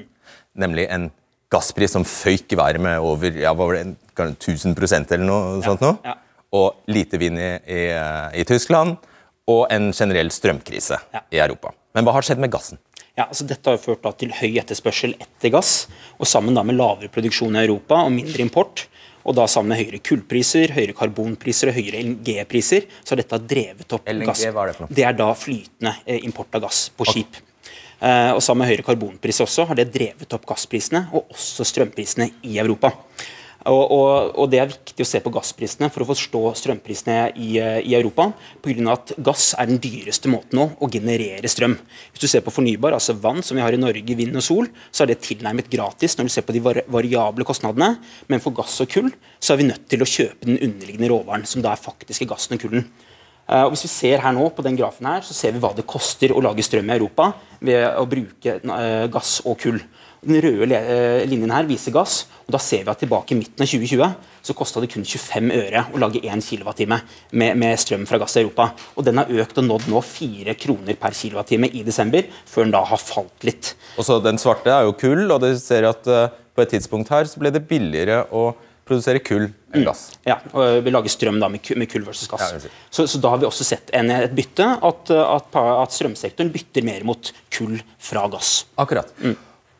Nemlig 0.56 0.86
en 0.92 1.10
gasspris 1.52 1.92
som 1.94 2.04
føyk 2.08 2.52
i 2.56 2.58
været 2.58 2.80
med 2.82 2.98
over 3.04 3.36
ja, 3.38 3.52
hva 3.54 3.68
var 3.68 3.76
det, 3.78 3.94
1000 4.16 4.74
eller 5.12 5.24
noe 5.28 5.60
sånt 5.64 5.84
noe. 5.84 5.98
ja. 6.04 6.16
Og 6.54 6.80
lite 6.88 7.18
vind 7.18 7.38
i, 7.38 7.50
i, 7.66 7.80
i 8.40 8.44
Tyskland. 8.48 8.96
Og 9.50 9.66
en 9.74 9.90
generell 9.92 10.30
strømkrise 10.32 10.96
Ja. 11.12 11.20
i 11.30 11.38
Europa. 11.44 11.72
Men 11.94 12.06
hva 12.06 12.14
har 12.16 12.24
skjedd 12.24 12.40
med 12.40 12.50
gassen? 12.54 12.78
Ja, 13.14 13.28
altså 13.28 13.46
Dette 13.46 13.70
har 13.70 13.78
jo 13.78 13.94
ført 13.94 14.08
til 14.18 14.32
høy 14.34 14.56
etterspørsel 14.58 15.14
etter 15.22 15.52
gass, 15.54 15.86
og 16.18 16.26
sammen 16.26 16.56
da 16.56 16.64
med 16.66 16.74
lavere 16.74 17.10
produksjon 17.14 17.54
i 17.54 17.62
Europa 17.62 18.00
og 18.02 18.10
mindre 18.14 18.42
import, 18.42 18.88
og 19.24 19.36
da 19.38 19.46
sammen 19.48 19.72
med 19.72 19.80
høyere 19.80 20.00
kullpriser, 20.04 20.74
høyere 20.74 20.96
karbonpriser 20.98 21.70
og 21.70 21.78
høyere 21.78 22.02
LNG-priser, 22.02 22.88
så 23.00 23.14
har 23.14 23.22
dette 23.22 23.38
drevet 23.54 23.94
opp 23.96 24.10
LNG, 24.10 24.26
gass. 24.28 24.42
hva 24.50 24.64
er 24.64 24.72
det 24.72 24.76
for 24.76 24.86
noe? 24.86 24.96
Det 24.98 25.06
er 25.06 25.16
da 25.16 25.28
flytende 25.38 25.94
eh, 26.04 26.26
import 26.26 26.58
av 26.58 26.66
gass 26.66 26.88
på 26.92 27.06
skip. 27.08 27.38
Eh, 28.04 28.32
og 28.34 28.42
sammen 28.44 28.64
med 28.64 28.72
høyere 28.72 28.84
karbonpriser 28.90 29.46
også 29.46 29.68
har 29.70 29.78
det 29.78 29.86
drevet 29.94 30.36
opp 30.36 30.44
gassprisene, 30.50 31.06
og 31.14 31.30
også 31.32 31.64
strømprisene 31.70 32.28
i 32.50 32.58
Europa. 32.60 32.90
Og, 33.70 33.84
og, 33.96 34.34
og 34.36 34.50
Det 34.52 34.58
er 34.60 34.68
viktig 34.68 35.04
å 35.04 35.08
se 35.08 35.20
på 35.24 35.32
gassprisene 35.32 35.88
for 35.92 36.04
å 36.04 36.08
forstå 36.10 36.42
strømprisene 36.60 37.30
i, 37.40 37.54
i 37.56 37.94
Europa. 37.96 38.28
Pga. 38.64 38.84
at 38.92 39.14
gass 39.24 39.52
er 39.56 39.70
den 39.70 39.80
dyreste 39.80 40.28
måten 40.32 40.58
nå 40.60 40.66
å 40.76 40.90
generere 40.92 41.48
strøm. 41.48 41.78
Hvis 42.12 42.26
du 42.26 42.28
ser 42.28 42.44
på 42.44 42.52
fornybar, 42.52 42.96
altså 42.96 43.16
vann, 43.16 43.40
som 43.46 43.56
vi 43.56 43.64
har 43.64 43.72
i 43.72 43.80
Norge, 43.80 44.18
vind 44.18 44.36
og 44.36 44.44
sol, 44.44 44.68
så 44.92 45.04
er 45.04 45.14
det 45.14 45.22
tilnærmet 45.24 45.70
gratis 45.72 46.18
når 46.18 46.28
du 46.28 46.34
ser 46.34 46.44
på 46.44 46.56
de 46.56 46.62
variable 46.64 47.48
kostnadene. 47.48 47.94
Men 48.28 48.44
for 48.44 48.56
gass 48.56 48.76
og 48.84 48.92
kull 48.92 49.10
så 49.40 49.54
er 49.54 49.62
vi 49.62 49.70
nødt 49.70 49.88
til 49.88 50.04
å 50.04 50.10
kjøpe 50.12 50.44
den 50.44 50.60
underliggende 50.60 51.12
råvaren, 51.14 51.48
som 51.48 51.64
da 51.64 51.72
er 51.72 51.80
faktiske 51.80 52.28
gassen 52.28 52.58
og 52.58 52.64
kullen. 52.66 52.88
Eh, 53.44 53.64
og 53.64 53.74
hvis 53.74 53.84
vi 53.84 53.92
ser 53.92 54.22
her 54.24 54.32
nå 54.36 54.46
på 54.56 54.64
den 54.64 54.76
grafen 54.78 55.08
her, 55.08 55.24
så 55.24 55.36
ser 55.36 55.52
vi 55.52 55.60
hva 55.62 55.74
det 55.76 55.88
koster 55.88 56.32
å 56.32 56.42
lage 56.44 56.64
strøm 56.64 56.88
i 56.88 56.96
Europa 56.96 57.32
ved 57.64 57.84
å 58.00 58.06
bruke 58.08 58.58
eh, 58.60 59.06
gass 59.12 59.38
og 59.44 59.58
kull. 59.60 59.80
Den 60.24 60.40
røde 60.40 60.78
eh, 60.78 61.24
linjen 61.28 61.52
her 61.52 61.66
viser 61.68 61.94
gass, 61.94 62.24
og 62.44 62.54
da 62.54 62.60
ser 62.60 62.84
vi 62.84 62.92
at 62.92 63.00
tilbake 63.02 63.34
i 63.34 63.38
midten 63.38 63.64
av 63.64 63.68
2020 63.68 64.32
så 64.44 64.56
kosta 64.56 64.82
det 64.82 64.90
kun 64.92 65.06
25 65.06 65.52
øre 65.56 65.84
å 65.92 66.00
lage 66.00 66.20
1 66.20 66.44
kWt 66.44 66.84
med, 66.90 67.56
med 67.56 67.80
strøm 67.80 68.04
fra 68.08 68.20
gass 68.20 68.36
i 68.36 68.42
Europa. 68.42 68.70
Og 68.96 69.06
den 69.06 69.20
har 69.20 69.32
økt 69.44 69.60
og 69.60 69.68
nådd 69.68 69.88
nå 69.92 70.02
4 70.04 70.56
kroner 70.60 70.98
per 71.00 71.16
kWt 71.16 71.56
i 71.70 71.84
desember, 71.86 72.28
før 72.48 72.66
den 72.66 72.76
da 72.76 72.84
har 72.90 73.00
falt 73.00 73.48
litt. 73.48 73.72
Og 73.96 74.06
så 74.06 74.20
Den 74.24 74.40
svarte 74.40 74.72
er 74.72 74.84
jo 74.88 74.96
kull, 75.00 75.24
og 75.28 75.40
dere 75.44 75.60
ser 75.60 75.88
at 75.88 76.08
eh, 76.08 76.28
på 76.54 76.64
et 76.64 76.76
tidspunkt 76.76 77.12
her 77.12 77.28
så 77.28 77.40
ble 77.40 77.52
det 77.54 77.64
billigere 77.68 78.24
å 78.32 78.50
produsere 78.84 79.22
kull 79.24 79.46
enn 79.74 79.86
gass. 79.86 80.10
Ja, 80.28 80.36
og 80.52 80.84
Vi 80.84 80.92
lager 80.92 81.12
strøm 81.12 81.40
da 81.40 81.48
med, 81.52 81.64
med 81.80 81.90
kull 81.90 82.04
versus 82.06 82.28
gass. 82.30 82.44
Ja, 82.52 82.60
si. 82.60 82.72
så, 82.92 83.08
så 83.08 83.20
da 83.22 83.32
har 83.32 83.40
vi 83.40 83.48
også 83.48 83.64
sett 83.66 83.88
en, 83.96 84.12
et 84.12 84.36
bytte, 84.36 84.68
at, 84.76 85.14
at, 85.16 85.56
at 85.56 85.96
strømsektoren 85.96 86.52
bytter 86.54 86.86
mer 86.86 87.08
mot 87.08 87.32
kull 87.54 87.78
fra 87.96 88.28
gass. 88.32 88.58
Akkurat. 88.80 89.16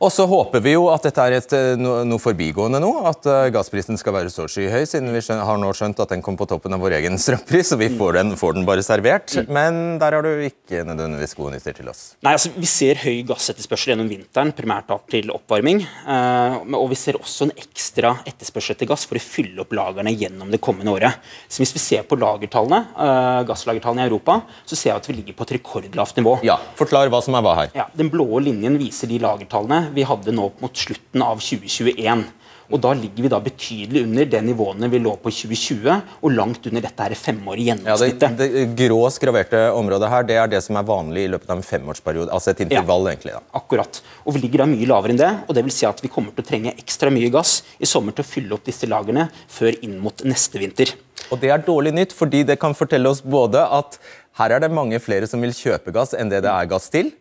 Og 0.03 0.11
så 0.11 0.25
håper 0.27 0.61
vi 0.65 0.73
jo 0.75 0.89
at 0.91 1.05
dette 1.07 1.23
er 1.23 1.37
et, 1.37 1.53
eh, 1.55 1.77
no, 1.79 2.01
noe 2.09 2.21
forbigående 2.21 2.81
nå, 2.83 2.91
at 3.07 3.27
eh, 3.31 3.51
gassprisen 3.55 3.99
skal 4.01 4.17
være 4.17 4.33
så 4.33 4.49
skyhøy, 4.51 4.83
siden 4.91 5.13
vi 5.15 5.23
skjøn, 5.23 5.39
har 5.47 5.61
nå 5.61 5.71
skjønt 5.77 6.01
at 6.03 6.11
den 6.11 6.23
kom 6.25 6.35
på 6.37 6.49
toppen 6.51 6.75
av 6.75 6.83
vår 6.83 6.97
egen 6.99 7.15
strømpris, 7.23 7.71
og 7.77 7.81
vi 7.81 7.89
får 7.95 8.19
den, 8.19 8.33
får 8.37 8.57
den 8.59 8.67
bare 8.67 8.83
servert. 8.85 9.37
Men 9.47 10.01
der 10.03 10.17
har 10.19 10.27
du 10.27 10.43
ikke 10.49 10.83
nødvendigvis 10.89 11.37
gode 11.39 11.55
nyheter 11.55 11.77
til 11.79 11.93
oss. 11.93 12.03
Nei, 12.27 12.35
altså 12.35 12.51
Vi 12.57 12.69
ser 12.69 13.01
høy 13.05 13.23
gassetterspørsel 13.29 13.95
gjennom 13.95 14.11
vinteren, 14.11 14.51
primært 14.57 14.91
da 14.91 14.99
til 15.15 15.31
oppvarming. 15.35 15.85
Eh, 15.87 16.59
og 16.75 16.89
vi 16.91 16.99
ser 16.99 17.21
også 17.21 17.49
en 17.49 17.55
ekstra 17.55 18.17
etterspørsel 18.27 18.75
etter 18.75 18.91
gass 18.91 19.07
for 19.09 19.21
å 19.21 19.23
fylle 19.23 19.63
opp 19.63 19.73
lagrene 19.79 20.13
gjennom 20.13 20.51
det 20.53 20.61
kommende 20.65 20.91
året. 20.93 21.23
Så 21.47 21.63
Hvis 21.63 21.75
vi 21.79 21.85
ser 21.85 22.03
på 22.11 22.19
lagertallene, 22.19 22.83
eh, 22.99 23.41
gasslagertallene 23.47 24.05
i 24.05 24.11
Europa, 24.11 24.41
så 24.67 24.75
ser 24.75 24.93
vi 24.93 24.99
at 24.99 25.09
vi 25.13 25.19
ligger 25.21 25.39
på 25.39 25.47
et 25.47 25.57
rekordlavt 25.61 26.19
nivå. 26.19 26.37
Ja, 26.45 26.59
Forklar 26.75 27.09
hva 27.15 27.23
som 27.23 27.39
er 27.39 27.47
hva 27.47 27.55
her. 27.63 27.73
Ja, 27.79 27.87
Den 27.95 28.11
blå 28.11 28.27
linjen 28.43 28.77
viser 28.81 29.09
de 29.09 29.23
lagertallene 29.23 29.84
vi 29.93 30.07
hadde 30.09 30.33
nå 30.35 30.51
mot 30.63 30.77
slutten 30.77 31.23
av 31.25 31.43
2021. 31.43 32.25
Og 32.73 32.81
Da 32.81 32.95
ligger 32.97 33.27
vi 33.27 33.29
da 33.29 33.39
betydelig 33.45 34.03
under 34.07 34.25
det 34.25 34.41
nivåene 34.41 34.89
vi 34.89 34.99
lå 35.03 35.13
på 35.21 35.29
i 35.29 35.35
2020, 35.37 35.99
og 36.25 36.33
langt 36.33 36.65
under 36.71 36.81
dette 36.87 37.05
her 37.05 37.15
femårige 37.19 37.77
Ja, 37.85 37.97
det, 38.01 38.31
det 38.39 38.65
grå 38.79 39.03
skraverte 39.13 39.67
området 39.77 40.09
her, 40.09 40.25
det 40.25 40.39
er 40.41 40.49
det 40.49 40.63
som 40.65 40.79
er 40.81 40.87
vanlig 40.89 41.27
i 41.27 41.31
løpet 41.35 41.53
av 41.53 41.61
en 41.61 41.67
femårsperiode. 41.67 42.33
Altså 42.33 42.55
et 42.55 42.65
intervall, 42.65 43.11
egentlig. 43.13 43.37
da. 43.37 43.43
Akkurat. 43.61 44.01
Og 44.25 44.35
vi 44.37 44.47
ligger 44.47 44.65
da 44.65 44.69
mye 44.73 44.89
lavere 44.89 45.13
enn 45.13 45.21
det. 45.21 45.33
og 45.47 45.55
det 45.55 45.65
vil 45.67 45.77
si 45.77 45.87
at 45.87 46.01
Vi 46.05 46.09
kommer 46.09 46.33
til 46.33 46.45
å 46.45 46.49
trenge 46.49 46.73
ekstra 46.73 47.13
mye 47.13 47.31
gass 47.33 47.63
i 47.79 47.87
sommer 47.87 48.17
til 48.17 48.25
å 48.25 48.29
fylle 48.29 48.57
opp 48.57 48.65
disse 48.65 48.89
lagrene 48.89 49.29
før 49.49 49.77
inn 49.85 49.99
mot 50.01 50.25
neste 50.25 50.59
vinter. 50.59 50.97
Og 51.31 51.41
det 51.41 51.53
er 51.53 51.63
dårlig 51.65 51.93
nytt, 51.95 52.13
fordi 52.17 52.45
det 52.49 52.59
kan 52.61 52.75
fortelle 52.77 53.09
oss 53.09 53.23
både 53.23 53.61
at 53.61 54.01
her 54.41 54.57
er 54.57 54.65
det 54.65 54.73
mange 54.73 54.99
flere 55.01 55.29
som 55.31 55.41
vil 55.45 55.53
kjøpe 55.55 55.93
gass 55.95 56.17
enn 56.17 56.33
det 56.33 56.43
det 56.45 56.51
er 56.51 56.67
gass 56.73 56.89
til. 56.91 57.13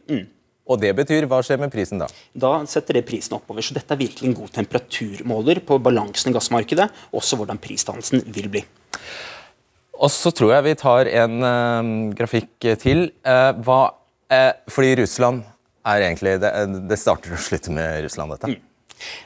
Og 0.63 0.79
det 0.79 0.93
betyr 0.95 1.27
hva 1.27 1.41
skjer 1.43 1.59
med 1.59 1.73
prisen 1.73 1.99
da? 1.99 2.07
Da 2.31 2.53
setter 2.69 2.99
det 2.99 3.05
prisen 3.07 3.35
oppover. 3.35 3.65
Så 3.65 3.75
dette 3.75 3.95
er 3.95 3.99
virkelig 3.99 4.29
en 4.29 4.37
god 4.37 4.53
temperaturmåler 4.55 5.59
på 5.67 5.79
balansen 5.83 6.31
i 6.31 6.35
gassmarkedet, 6.37 6.87
også 7.11 7.39
hvordan 7.39 7.59
prisdannelsen 7.63 8.23
vil 8.31 8.47
bli. 8.53 8.63
Og 10.03 10.11
så 10.11 10.31
tror 10.35 10.55
jeg 10.55 10.67
vi 10.69 10.77
tar 10.79 11.09
en 11.11 11.35
uh, 11.43 12.13
grafikk 12.17 12.69
til. 12.81 13.09
Uh, 13.27 13.51
hva, 13.63 13.81
uh, 14.31 14.53
fordi 14.71 14.95
Russland 15.03 15.43
er 15.83 16.07
egentlig 16.07 16.37
det, 16.39 16.51
det 16.89 16.99
starter 16.99 17.35
og 17.35 17.43
slutter 17.43 17.75
med 17.75 18.05
Russland, 18.07 18.33
dette. 18.37 18.55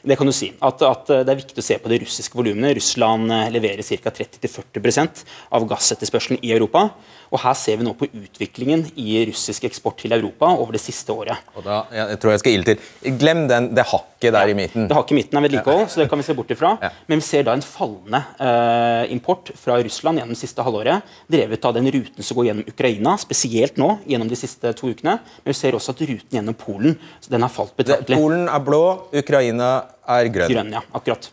Det 0.02 0.16
kan 0.18 0.26
du 0.28 0.34
si. 0.34 0.50
At, 0.64 0.82
at 0.82 1.06
Det 1.06 1.32
er 1.32 1.40
viktig 1.40 1.62
å 1.62 1.66
se 1.66 1.78
på 1.80 1.90
de 1.92 2.00
russiske 2.04 2.38
volumene. 2.38 2.74
Russland 2.78 3.32
eh, 3.34 3.46
leverer 3.54 3.84
ca. 3.84 4.12
30-40% 4.14 5.24
av 5.54 5.68
gassetterspørselen 5.70 6.42
i 6.42 6.52
Europa. 6.56 6.88
Og 7.28 7.42
Her 7.42 7.56
ser 7.58 7.78
vi 7.80 7.84
nå 7.86 7.92
på 7.98 8.08
utviklingen 8.08 8.86
i 8.96 9.18
russisk 9.28 9.66
eksport 9.68 9.98
til 10.00 10.14
Europa 10.16 10.48
over 10.54 10.76
det 10.76 10.80
siste 10.82 11.12
året. 11.12 11.44
Og 11.54 11.66
da, 11.66 11.82
jeg 11.92 12.20
tror 12.22 12.34
jeg 12.34 12.42
skal 12.42 12.56
ilde 12.56 12.74
til. 12.74 13.16
Glem 13.20 13.44
den, 13.50 13.70
det 13.76 13.84
hakket 13.90 14.32
der 14.34 14.52
i 14.52 14.56
midten. 14.56 14.86
Det 14.88 14.96
hakket 14.96 15.14
i 15.14 15.18
midten 15.18 15.40
er 15.40 15.44
vedlikehold, 15.44 15.84
så 15.92 16.02
det 16.02 16.08
kan 16.10 16.20
vi 16.20 16.26
se 16.26 16.36
bort 16.38 16.54
ifra. 16.54 16.74
Ja. 16.82 16.90
Men 17.10 17.20
vi 17.20 17.26
ser 17.28 17.44
da 17.46 17.56
en 17.56 17.64
fallende 17.64 18.22
eh, 18.40 19.12
import 19.14 19.52
fra 19.60 19.76
Russland 19.84 20.22
gjennom 20.22 20.32
det 20.32 20.40
siste 20.40 20.64
halvåret. 20.64 21.12
Drevet 21.28 21.68
av 21.68 21.76
den 21.76 21.90
ruten 21.98 22.24
som 22.24 22.38
går 22.38 22.48
gjennom 22.48 22.72
Ukraina, 22.72 23.16
spesielt 23.20 23.76
nå 23.80 23.90
gjennom 24.08 24.30
de 24.30 24.40
siste 24.40 24.72
to 24.78 24.92
ukene. 24.94 25.18
Men 25.42 25.52
vi 25.52 25.58
ser 25.60 25.76
også 25.76 25.94
at 25.94 26.04
ruten 26.08 26.38
gjennom 26.38 26.56
Polen 26.58 26.96
så 27.20 27.34
den 27.34 27.44
har 27.44 27.52
falt 27.52 27.76
betraktelig. 27.76 28.16
Polen 28.18 28.48
er 28.48 28.64
blå, 28.64 28.82
Ukraina 29.20 29.57
er 29.64 30.30
grønn. 30.34 30.52
Grønn, 30.52 30.72
ja, 30.78 30.84
akkurat. 30.96 31.30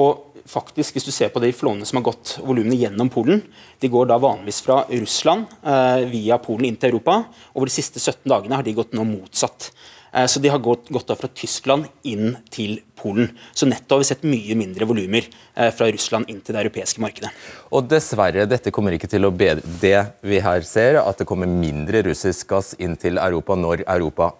Og 0.00 0.42
faktisk, 0.50 0.96
hvis 0.96 1.06
du 1.06 1.12
ser 1.14 1.30
på 1.32 1.42
de 1.42 1.52
flåene 1.54 1.86
som 1.88 2.00
har 2.00 2.08
gått 2.10 2.36
volumene 2.42 2.76
gjennom 2.78 3.10
Polen, 3.12 3.42
de 3.80 3.90
går 3.90 4.10
da 4.10 4.18
vanligvis 4.20 4.60
fra 4.66 4.82
Russland 4.90 5.50
eh, 5.62 6.04
via 6.10 6.40
Polen 6.42 6.68
inn 6.68 6.78
til 6.80 6.92
Europa. 6.92 7.22
Over 7.54 7.70
de 7.70 7.76
siste 7.76 8.02
17 8.02 8.26
dagene 8.30 8.58
har 8.58 8.66
de 8.66 8.74
gått 8.76 8.96
nå 8.96 9.06
motsatt. 9.06 9.70
Eh, 10.14 10.26
så 10.26 10.42
de 10.42 10.50
har 10.52 10.62
gått, 10.62 10.90
gått 10.94 11.08
da 11.10 11.16
fra 11.18 11.30
Tyskland 11.30 11.86
inn 12.10 12.36
til 12.54 12.76
Polen. 12.98 13.30
Så 13.54 13.68
netto 13.70 13.96
har 13.96 14.02
vi 14.02 14.10
sett 14.10 14.26
mye 14.26 14.58
mindre 14.58 14.88
volumer 14.88 15.26
eh, 15.26 15.70
fra 15.74 15.88
Russland 15.90 16.30
inn 16.30 16.42
til 16.44 16.56
det 16.56 16.66
europeiske 16.66 17.02
markedet. 17.02 17.32
Og 17.74 17.88
dessverre, 17.90 18.46
dette 18.50 18.74
kommer 18.74 18.98
ikke 18.98 19.10
til 19.10 19.26
å 19.26 19.32
bedre 19.34 19.64
det 19.82 19.98
vi 20.26 20.42
her 20.44 20.66
ser, 20.66 21.00
at 21.02 21.22
det 21.22 21.28
kommer 21.30 21.50
mindre 21.50 22.04
russisk 22.10 22.50
gass 22.52 22.74
inn 22.78 22.98
til 23.00 23.22
Europa 23.22 23.58
når 23.58 23.86
Europa 23.86 24.34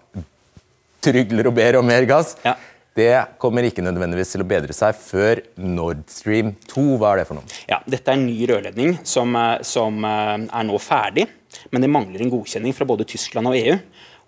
trygler 1.04 1.50
og 1.50 1.56
ber 1.56 1.80
om 1.80 1.86
mer 1.86 2.06
gass. 2.08 2.36
Ja. 2.44 2.56
Det 2.94 3.10
kommer 3.42 3.66
ikke 3.66 3.82
nødvendigvis 3.82 4.36
til 4.36 4.44
å 4.44 4.46
bedre 4.46 4.74
seg 4.76 4.94
før 4.94 5.40
Nord 5.58 6.04
Stream 6.12 6.52
2. 6.70 6.84
Hva 7.00 7.10
er 7.10 7.20
det 7.20 7.26
for 7.26 7.40
noe? 7.40 7.56
Ja, 7.66 7.80
Dette 7.90 8.12
er 8.12 8.20
en 8.20 8.26
ny 8.28 8.36
rørledning 8.46 9.00
som, 9.02 9.34
eh, 9.34 9.64
som 9.66 9.98
eh, 10.06 10.46
er 10.46 10.68
nå 10.68 10.78
ferdig, 10.78 11.26
men 11.74 11.82
det 11.82 11.90
mangler 11.90 12.22
en 12.22 12.30
godkjenning 12.36 12.74
fra 12.76 12.86
både 12.86 13.06
Tyskland 13.10 13.50
og 13.50 13.58
EU. 13.58 13.74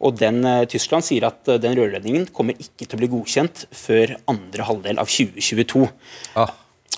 Og 0.06 0.18
den, 0.18 0.42
eh, 0.44 0.64
Tyskland 0.66 1.06
sier 1.06 1.28
at 1.30 1.46
den 1.46 1.78
rørledningen 1.78 2.26
kommer 2.34 2.58
ikke 2.58 2.88
til 2.88 2.98
å 2.98 3.02
bli 3.04 3.12
godkjent 3.14 3.68
før 3.70 4.16
andre 4.34 4.66
halvdel 4.66 4.98
av 4.98 5.14
2022. 5.14 5.86
Ah. 6.34 6.50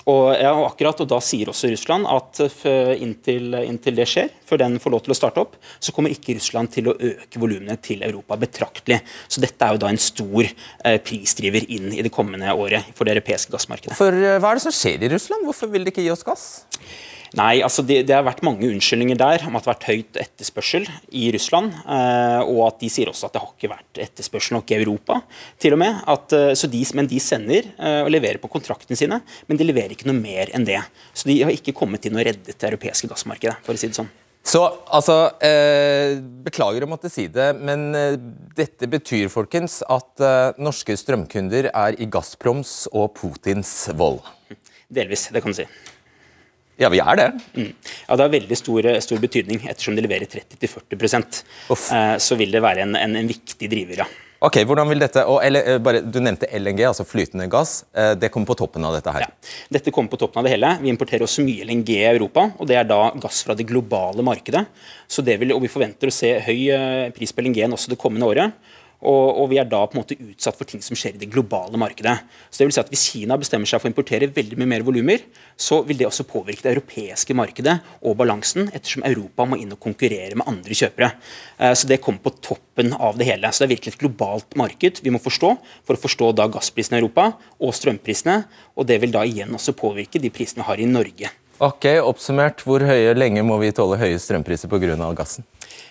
Og, 0.08 0.32
ja, 0.38 0.54
og 0.56 0.70
akkurat, 0.70 1.02
og 1.04 1.08
Da 1.10 1.18
sier 1.24 1.50
også 1.52 1.68
Russland 1.72 2.08
at 2.08 2.40
inntil, 2.96 3.52
inntil 3.60 3.98
det 3.98 4.06
skjer, 4.08 4.30
før 4.48 4.62
den 4.62 4.78
får 4.80 4.94
lov 4.94 5.02
til 5.04 5.12
å 5.12 5.18
starte 5.18 5.42
opp, 5.42 5.58
så 5.84 5.92
kommer 5.94 6.14
ikke 6.14 6.36
Russland 6.38 6.72
til 6.72 6.88
å 6.88 6.96
øke 6.96 7.40
volumene 7.40 7.76
til 7.84 8.04
Europa 8.06 8.38
betraktelig. 8.40 9.02
Så 9.28 9.42
dette 9.44 9.66
er 9.66 9.76
jo 9.76 9.82
da 9.82 9.92
en 9.92 10.00
stor 10.00 10.48
eh, 10.48 10.98
prisdriver 11.04 11.68
inn 11.68 11.92
i 11.92 12.04
det 12.04 12.12
kommende 12.14 12.54
året 12.54 12.88
for 12.96 13.08
det 13.08 13.18
europeiske 13.18 13.52
gassmarkedet. 13.52 13.98
For 13.98 14.14
eh, 14.14 14.38
Hva 14.40 14.52
er 14.54 14.60
det 14.60 14.64
som 14.64 14.74
skjer 14.74 15.04
i 15.04 15.12
Russland? 15.12 15.46
Hvorfor 15.48 15.70
vil 15.72 15.86
de 15.86 15.92
ikke 15.92 16.04
gi 16.06 16.12
oss 16.14 16.26
gass? 16.26 16.48
Nei, 17.36 17.58
altså 17.60 17.82
det, 17.84 18.02
det 18.08 18.14
har 18.16 18.24
vært 18.24 18.44
mange 18.46 18.68
unnskyldninger 18.70 19.18
der 19.20 19.44
om 19.48 19.58
at 19.58 19.64
det 19.64 19.68
har 19.68 19.74
vært 19.74 19.88
høyt 19.90 20.20
etterspørsel 20.22 20.86
i 21.12 21.26
Russland. 21.34 21.74
Eh, 21.84 22.40
og 22.44 22.62
at 22.70 22.78
de 22.80 22.88
sier 22.92 23.10
også 23.10 23.28
at 23.28 23.36
det 23.36 23.42
har 23.42 23.50
ikke 23.52 23.72
vært 23.74 24.00
etterspørsel 24.06 24.56
nok 24.56 24.72
i 24.72 24.78
Europa. 24.78 25.20
til 25.60 25.76
og 25.76 25.82
med. 25.82 26.00
At, 26.08 26.32
eh, 26.32 26.54
så 26.56 26.70
de, 26.70 26.84
men 26.96 27.10
de 27.10 27.20
sender 27.20 27.68
eh, 27.76 28.00
og 28.04 28.12
leverer 28.14 28.40
på 28.40 28.52
kontraktene 28.52 28.96
sine, 28.96 29.20
men 29.46 29.60
de 29.60 29.66
leverer 29.68 29.92
ikke 29.92 30.08
noe 30.08 30.16
mer 30.16 30.54
enn 30.56 30.64
det. 30.68 30.80
Så 31.12 31.28
de 31.28 31.42
har 31.42 31.52
ikke 31.52 31.76
kommet 31.76 32.08
inn 32.08 32.16
og 32.16 32.24
reddet 32.24 32.56
det 32.56 32.72
europeiske 32.72 33.10
gassmarkedet. 33.10 33.58
for 33.66 33.76
å 33.76 33.80
si 33.80 33.92
det 33.92 34.00
sånn. 34.00 34.10
Så 34.48 34.62
altså 34.94 35.16
eh, 35.44 36.16
Beklager 36.46 36.84
å 36.84 36.88
måtte 36.88 37.10
si 37.12 37.26
det, 37.32 37.50
men 37.60 37.90
eh, 37.96 38.16
dette 38.56 38.88
betyr 38.88 39.28
folkens, 39.32 39.82
at 39.84 40.24
eh, 40.24 40.56
norske 40.62 40.96
strømkunder 40.96 41.68
er 41.74 41.98
i 42.00 42.08
Gazproms 42.08 42.86
og 42.94 43.12
Putins 43.18 43.72
vold. 43.98 44.22
Delvis, 44.88 45.28
det 45.34 45.44
kan 45.44 45.52
du 45.52 45.58
si. 45.58 45.68
Ja, 46.78 46.88
vi 46.92 47.00
er 47.02 47.18
det. 47.18 47.26
Mm. 47.56 47.72
Ja, 48.06 48.16
Det 48.16 48.22
har 48.22 48.32
veldig 48.36 48.56
stor, 48.56 48.86
stor 49.02 49.18
betydning, 49.18 49.64
ettersom 49.66 49.96
de 49.98 50.04
leverer 50.06 50.30
30-40 50.30 51.42
Uff. 51.74 51.90
eh, 51.92 52.16
Så 52.22 52.38
vil 52.38 52.52
det 52.54 52.62
være 52.62 52.86
en, 52.86 52.96
en, 52.96 53.16
en 53.16 53.28
viktig 53.28 53.70
driver, 53.70 54.04
ja. 54.04 54.08
Ok, 54.38 54.60
hvordan 54.62 54.86
vil 54.86 55.00
dette, 55.02 55.24
og, 55.26 55.40
eller, 55.42 55.66
eh, 55.66 55.78
bare, 55.82 56.00
Du 56.06 56.20
nevnte 56.22 56.46
LNG, 56.54 56.84
altså 56.86 57.02
flytende 57.02 57.48
gass. 57.50 57.80
Eh, 57.90 58.12
det 58.14 58.30
kommer 58.30 58.46
på 58.46 58.54
toppen 58.60 58.84
av 58.86 58.94
dette 58.94 59.10
her. 59.10 59.24
Ja. 59.26 59.54
Dette 59.74 59.90
kommer 59.90 60.12
på 60.12 60.20
toppen 60.20 60.38
av 60.38 60.46
det 60.46 60.52
hele. 60.54 60.70
Vi 60.84 60.92
importerer 60.92 61.26
også 61.26 61.42
mye 61.42 61.66
LNG 61.66 61.90
i 61.96 62.04
Europa, 62.12 62.44
og 62.54 62.70
det 62.70 62.76
er 62.78 62.86
da 62.86 63.00
gass 63.18 63.42
fra 63.42 63.56
det 63.58 63.66
globale 63.66 64.22
markedet. 64.22 64.62
Så 65.10 65.24
det 65.26 65.40
vil, 65.40 65.56
og 65.56 65.64
Vi 65.66 65.72
forventer 65.72 66.06
å 66.12 66.14
se 66.14 66.36
høy 66.46 66.60
eh, 66.70 67.10
pris 67.16 67.34
på 67.34 67.42
LNG-en 67.42 67.74
også 67.74 67.90
det 67.90 67.98
kommende 67.98 68.30
året. 68.30 68.54
Og, 68.98 69.26
og 69.42 69.46
vi 69.52 69.60
er 69.62 69.68
da 69.70 69.84
på 69.86 69.94
en 69.94 70.00
måte 70.00 70.16
utsatt 70.18 70.58
for 70.58 70.66
ting 70.66 70.82
som 70.82 70.98
skjer 70.98 71.14
i 71.14 71.20
det 71.20 71.30
globale 71.30 71.78
markedet. 71.78 72.16
Så 72.50 72.60
det 72.60 72.66
vil 72.66 72.74
si 72.74 72.82
at 72.82 72.90
Hvis 72.90 73.04
Kina 73.12 73.38
bestemmer 73.38 73.70
seg 73.70 73.78
for 73.78 73.86
å 73.86 73.92
importere 73.92 74.30
veldig 74.34 74.58
mye 74.58 74.72
mer 74.74 74.86
volumer, 74.86 75.22
så 75.54 75.80
vil 75.86 76.00
det 76.00 76.08
også 76.08 76.26
påvirke 76.26 76.66
det 76.66 76.74
europeiske 76.74 77.36
markedet 77.38 77.76
og 78.02 78.18
balansen, 78.18 78.72
ettersom 78.74 79.06
Europa 79.06 79.46
må 79.46 79.60
inn 79.62 79.76
og 79.76 79.82
konkurrere 79.84 80.34
med 80.34 80.50
andre 80.50 80.74
kjøpere. 80.74 81.12
Eh, 81.58 81.74
Så 81.78 81.86
det 81.86 82.02
kommer 82.02 82.26
på 82.26 82.34
toppen 82.42 82.92
av 82.94 83.18
det 83.18 83.30
hele. 83.30 83.52
Så 83.52 83.62
det 83.62 83.68
er 83.68 83.74
virkelig 83.76 83.94
et 83.94 84.02
globalt 84.02 84.58
marked 84.58 85.02
vi 85.04 85.14
må 85.14 85.22
forstå 85.22 85.54
for 85.86 85.94
å 85.94 86.02
forstå 86.02 86.34
da 86.34 86.48
gassprisene 86.50 86.98
i 86.98 87.02
Europa 87.04 87.36
og 87.60 87.74
strømprisene. 87.74 88.44
Og 88.74 88.86
det 88.86 88.98
vil 89.00 89.14
da 89.14 89.22
igjen 89.22 89.54
også 89.54 89.78
påvirke 89.78 90.18
de 90.18 90.30
prisene 90.30 90.64
vi 90.64 90.72
har 90.72 90.82
i 90.82 90.90
Norge. 90.90 91.37
Ok, 91.58 91.88
Oppsummert, 92.06 92.60
hvor 92.62 92.84
høye 92.86 93.16
lenge 93.18 93.42
må 93.42 93.56
vi 93.58 93.72
tåle 93.74 93.96
høye 93.98 94.18
strømpriser 94.22 94.70
pga. 94.70 94.94
gassen? 95.18 95.42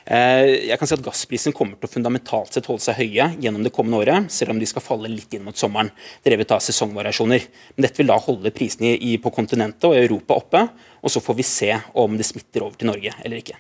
Eh, 0.06 0.67
Jeg 0.69 0.80
kan 0.80 0.88
si 0.88 0.95
at 0.95 1.03
Gassprisen 1.03 1.51
kommer 1.51 1.75
til 1.75 1.89
å 1.89 1.91
fundamentalt 1.91 2.53
sett 2.53 2.65
holde 2.65 2.80
seg 2.80 2.95
høye 2.95 3.36
gjennom 3.36 3.63
det 3.63 3.73
kommende 3.75 3.99
året, 3.99 4.32
selv 4.32 4.51
om 4.51 4.60
de 4.60 4.65
skal 4.65 4.82
falle 4.82 5.12
litt 5.12 5.34
inn 5.34 5.43
mot 5.43 5.56
sommeren, 5.56 5.91
drevet 6.23 6.53
av 6.56 6.63
sesongvariasjoner. 6.63 7.43
Men 7.75 7.84
dette 7.84 7.97
vil 7.99 8.08
da 8.08 8.17
holde 8.17 8.53
prisene 8.56 8.95
på 9.19 9.34
kontinentet 9.36 9.84
og 9.84 9.97
Europa 9.97 10.39
oppe, 10.39 10.69
og 11.03 11.12
så 11.12 11.19
får 11.19 11.36
vi 11.36 11.43
se 11.43 11.73
om 11.93 12.15
det 12.15 12.25
smitter 12.25 12.63
over 12.63 12.77
til 12.80 12.88
Norge 12.88 13.12
eller 13.25 13.43
ikke. 13.43 13.60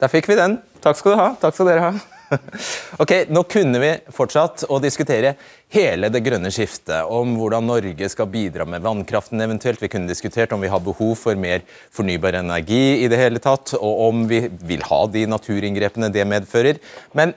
Der 0.00 0.08
fikk 0.08 0.28
vi 0.32 0.40
den. 0.40 0.56
Takk 0.80 0.96
skal 0.96 1.12
du 1.12 1.20
ha. 1.20 1.34
Takk 1.36 1.54
skal 1.54 1.68
dere 1.68 1.80
ha. 1.84 1.92
Ok, 3.02 3.12
Nå 3.28 3.42
kunne 3.50 3.80
vi 3.82 3.90
fortsatt 4.12 4.64
å 4.70 4.78
diskutere 4.82 5.34
hele 5.72 6.10
det 6.12 6.22
grønne 6.24 6.50
skiftet, 6.52 7.04
om 7.08 7.36
hvordan 7.38 7.66
Norge 7.68 8.08
skal 8.12 8.28
bidra 8.32 8.66
med 8.68 8.84
vannkraften 8.84 9.40
eventuelt. 9.44 9.82
Vi 9.82 9.90
kunne 9.92 10.10
diskutert 10.10 10.52
om 10.52 10.62
vi 10.62 10.70
har 10.72 10.82
behov 10.84 11.14
for 11.20 11.38
mer 11.38 11.64
fornybar 11.94 12.38
energi 12.42 13.02
i 13.02 13.08
det 13.12 13.20
hele 13.20 13.42
tatt, 13.42 13.74
og 13.78 14.04
om 14.08 14.26
vi 14.30 14.44
vil 14.62 14.84
ha 14.88 15.02
de 15.12 15.26
naturinngrepene 15.30 16.12
det 16.12 16.28
medfører. 16.28 16.80
Men 17.16 17.34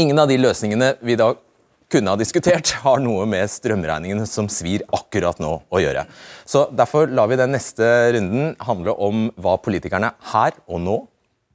ingen 0.00 0.18
av 0.18 0.30
de 0.30 0.40
løsningene 0.40 0.94
vi 1.04 1.18
da 1.20 1.32
kunne 1.92 2.14
ha 2.14 2.18
diskutert, 2.18 2.74
har 2.84 3.02
noe 3.02 3.26
med 3.30 3.50
strømregningene 3.50 4.26
som 4.28 4.50
svir 4.50 4.86
akkurat 4.94 5.40
nå 5.42 5.56
å 5.68 5.82
gjøre. 5.82 6.06
Så 6.48 6.66
Derfor 6.74 7.10
lar 7.12 7.30
vi 7.30 7.40
den 7.40 7.54
neste 7.54 7.86
runden 8.16 8.54
handle 8.66 8.96
om 8.98 9.28
hva 9.38 9.58
politikerne 9.62 10.14
her 10.34 10.56
og 10.66 10.82
nå 10.82 11.00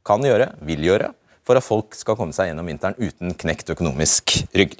kan 0.07 0.23
gjøre, 0.25 0.53
vil 0.65 0.85
gjøre, 0.87 1.11
for 1.49 1.57
at 1.57 1.65
folk 1.65 1.97
skal 1.97 2.17
komme 2.19 2.35
seg 2.35 2.51
gjennom 2.51 2.69
vinteren 2.69 2.97
uten 3.01 3.33
knekt 3.41 3.71
økonomisk 3.73 4.35
rygg. 4.53 4.77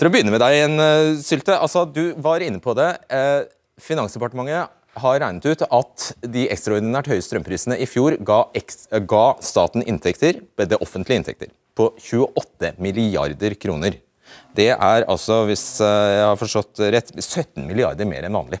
Til 0.00 0.08
å 0.08 0.10
begynne 0.10 0.32
med 0.34 0.42
deg 0.42 0.56
igjen, 0.56 0.80
eh, 0.82 1.20
Sylte. 1.22 1.54
Altså, 1.60 1.84
du 1.86 2.14
var 2.18 2.42
inne 2.42 2.58
på 2.58 2.74
det. 2.74 2.88
Eh, 3.12 3.44
Finansdepartementet 3.80 4.68
har 5.00 5.20
regnet 5.20 5.46
ut 5.46 5.62
at 5.62 6.06
de 6.24 6.48
ekstraordinært 6.50 7.10
høye 7.12 7.22
strømprisene 7.22 7.78
i 7.78 7.86
fjor 7.86 8.16
ga, 8.24 8.46
eh, 8.54 8.98
ga 8.98 9.36
staten 9.40 9.84
inntekter, 9.84 10.40
det 10.56 10.80
offentlige 10.80 11.20
inntekter, 11.20 11.52
på 11.76 11.92
28 12.00 12.74
milliarder 12.78 13.54
kroner. 13.54 14.00
Det 14.56 14.70
er 14.70 15.04
altså, 15.04 15.46
hvis 15.46 15.78
jeg 15.78 16.24
har 16.24 16.36
forstått 16.36 16.80
rett, 16.90 17.12
17 17.14 17.66
milliarder 17.68 18.06
mer 18.06 18.24
enn 18.24 18.34
vanlig. 18.34 18.58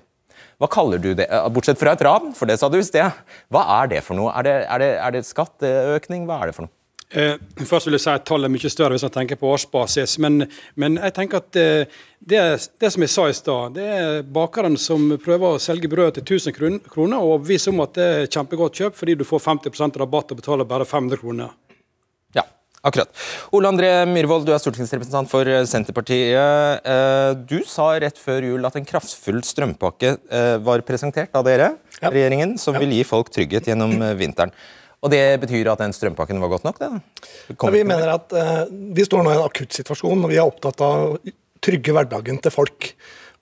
Hva 0.60 0.68
kaller 0.68 1.00
du 1.00 1.14
det, 1.16 1.30
Eh, 1.30 1.48
bortsett 1.48 1.78
fra 1.78 1.94
et 1.94 2.02
ran, 2.02 2.34
for 2.36 2.46
det 2.46 2.58
sa 2.60 2.68
du 2.68 2.78
i 2.78 2.84
sted. 2.84 3.08
Hva 3.50 3.64
er 3.80 3.94
det 3.94 4.04
for 4.04 4.18
noe? 4.18 4.32
Er 4.36 4.46
det, 4.46 4.56
er 4.66 4.78
det, 4.82 4.90
er 4.98 5.16
det 5.16 5.24
skatteøkning? 5.28 6.26
Hva 6.28 6.42
er 6.42 6.50
det 6.50 6.56
for 6.58 6.66
noe? 6.66 6.74
Eh, 7.10 7.34
først 7.66 7.88
vil 7.88 7.96
jeg 7.96 8.04
si 8.04 8.10
at 8.12 8.26
Tallet 8.28 8.46
er 8.46 8.52
mye 8.54 8.70
større 8.70 8.94
hvis 8.94 9.02
man 9.02 9.14
tenker 9.16 9.38
på 9.40 9.48
årsbasis. 9.50 10.18
Men, 10.22 10.44
men 10.78 10.98
jeg 11.00 11.14
tenker 11.16 11.40
at 11.40 11.58
eh, 11.58 11.96
det, 12.20 12.42
det 12.78 12.92
som 12.94 13.02
jeg 13.02 13.10
sa 13.10 13.24
i 13.26 13.34
stad, 13.34 13.74
det 13.78 13.88
er 13.96 14.20
bakeren 14.22 14.78
som 14.78 15.08
prøver 15.22 15.56
å 15.56 15.62
selge 15.62 15.90
brød 15.90 16.20
til 16.20 16.36
1000 16.38 16.54
kroner 16.86 17.18
og 17.18 17.34
overbevise 17.34 17.72
om 17.72 17.82
at 17.82 17.96
det 17.98 18.10
er 18.20 18.30
kjempegodt 18.30 18.78
kjøp 18.78 19.00
fordi 19.00 19.18
du 19.18 19.26
får 19.26 19.42
50% 19.48 19.98
rabatt 20.04 20.30
og 20.30 20.42
betaler 20.42 20.68
bare 20.70 20.86
500 20.86 21.24
kroner. 21.24 21.56
Ja, 22.80 22.88
akkurat. 22.88 23.10
Ole 23.52 23.68
André 23.68 23.88
Myhrvold, 24.08 24.46
du 24.48 24.52
er 24.54 24.60
stortingsrepresentant 24.62 25.28
for 25.28 25.44
eh, 25.48 25.64
Senterpartiet. 25.68 26.80
Eh, 26.84 27.34
Du 27.48 27.60
sa 27.68 27.90
rett 28.00 28.16
før 28.18 28.42
jul 28.46 28.64
at 28.64 28.76
en 28.76 28.86
kraftfull 28.88 29.42
strømpakke 29.44 30.14
eh, 30.30 30.56
var 30.64 30.80
presentert 30.88 31.34
av 31.36 31.44
dere, 31.44 31.74
regjeringen, 32.00 32.56
som 32.58 32.78
vil 32.80 32.94
gi 32.96 33.04
folk 33.04 33.28
trygghet 33.34 33.68
gjennom 33.68 33.92
vinteren. 34.16 34.52
Og 35.00 35.12
det 35.12 35.22
betyr 35.40 35.68
at 35.72 35.80
den 35.80 35.94
strømpakken 35.96 36.40
var 36.40 36.52
godt 36.52 36.64
nok? 36.64 36.80
det? 36.80 36.90
Det 37.48 37.56
Ja, 37.60 37.70
vi 37.72 37.84
mener 37.84 38.14
at 38.16 38.32
eh, 38.36 38.64
Vi 38.96 39.04
står 39.04 39.24
nå 39.24 39.32
i 39.32 39.38
en 39.38 39.46
akutt 39.46 39.72
situasjon, 39.76 40.24
og 40.24 40.32
vi 40.32 40.36
er 40.40 40.48
opptatt 40.48 40.80
av 40.84 41.06
å 41.14 41.36
trygge 41.60 41.92
hverdagen 41.96 42.40
til 42.40 42.52
folk. 42.52 42.92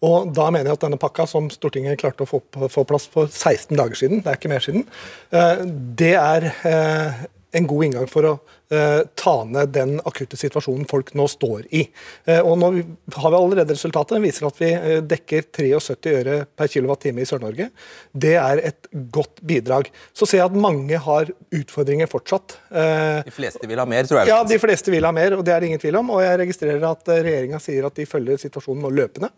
Og 0.03 0.31
Da 0.35 0.51
mener 0.55 0.71
jeg 0.71 0.79
at 0.79 0.85
denne 0.87 0.99
pakka, 0.99 1.27
som 1.31 1.49
Stortinget 1.51 1.99
klarte 1.99 2.23
å 2.27 2.31
få 2.31 2.39
på 2.43 2.69
få 2.71 2.85
plass 2.87 3.07
for 3.11 3.27
16 3.31 3.75
dager 3.79 3.99
siden, 3.99 4.23
det 4.23 4.31
er 4.31 4.39
ikke 4.39 4.51
mer 4.53 4.63
siden, 4.63 4.87
eh, 5.35 5.65
det 5.99 6.15
er 6.19 6.51
eh, 6.67 7.27
en 7.57 7.67
god 7.67 7.85
inngang 7.87 8.07
for 8.11 8.27
å 8.29 8.33
eh, 8.75 9.01
ta 9.17 9.33
ned 9.49 9.71
den 9.73 9.95
akutte 10.07 10.37
situasjonen 10.37 10.85
folk 10.91 11.15
nå 11.17 11.25
står 11.33 11.63
i. 11.73 11.87
Eh, 12.29 12.43
og 12.45 12.59
Nå 12.61 12.69
har 13.17 13.33
vi 13.33 13.39
allerede 13.39 13.73
resultatet. 13.73 14.17
Den 14.19 14.27
viser 14.27 14.49
at 14.51 14.61
vi 14.61 14.69
eh, 14.77 14.99
dekker 15.09 15.47
73 15.57 16.13
øre 16.19 16.37
per 16.59 16.69
kWt 16.69 17.09
i 17.15 17.27
Sør-Norge. 17.31 17.71
Det 18.13 18.35
er 18.37 18.63
et 18.73 18.91
godt 19.15 19.41
bidrag. 19.49 19.89
Så 20.13 20.29
ser 20.29 20.43
jeg 20.43 20.51
at 20.51 20.61
mange 20.61 21.01
har 21.09 21.33
utfordringer 21.57 22.11
fortsatt. 22.13 22.59
Eh, 22.69 23.25
De 23.25 23.33
fleste 23.39 23.71
vil 23.71 23.81
ha 23.81 23.89
mer, 23.89 24.05
tror 24.11 24.23
jeg. 24.23 24.33
ja, 24.35 24.43
de 24.45 24.61
fleste 24.61 24.93
vil 24.93 25.09
ha 25.09 25.15
mer, 25.17 25.39
og 25.39 25.45
det 25.49 25.57
er 25.57 25.65
det 25.65 25.73
ingen 25.73 25.83
tvil 25.87 26.03
om. 26.03 26.13
Og 26.19 26.25
jeg 26.27 26.43
registrerer 26.45 26.85
at 26.91 27.09
regjeringa 27.17 27.63
sier 27.65 27.89
at 27.89 27.97
de 27.97 28.09
følger 28.09 28.45
situasjonen 28.45 28.85
nå 28.85 28.93
løpende. 29.01 29.33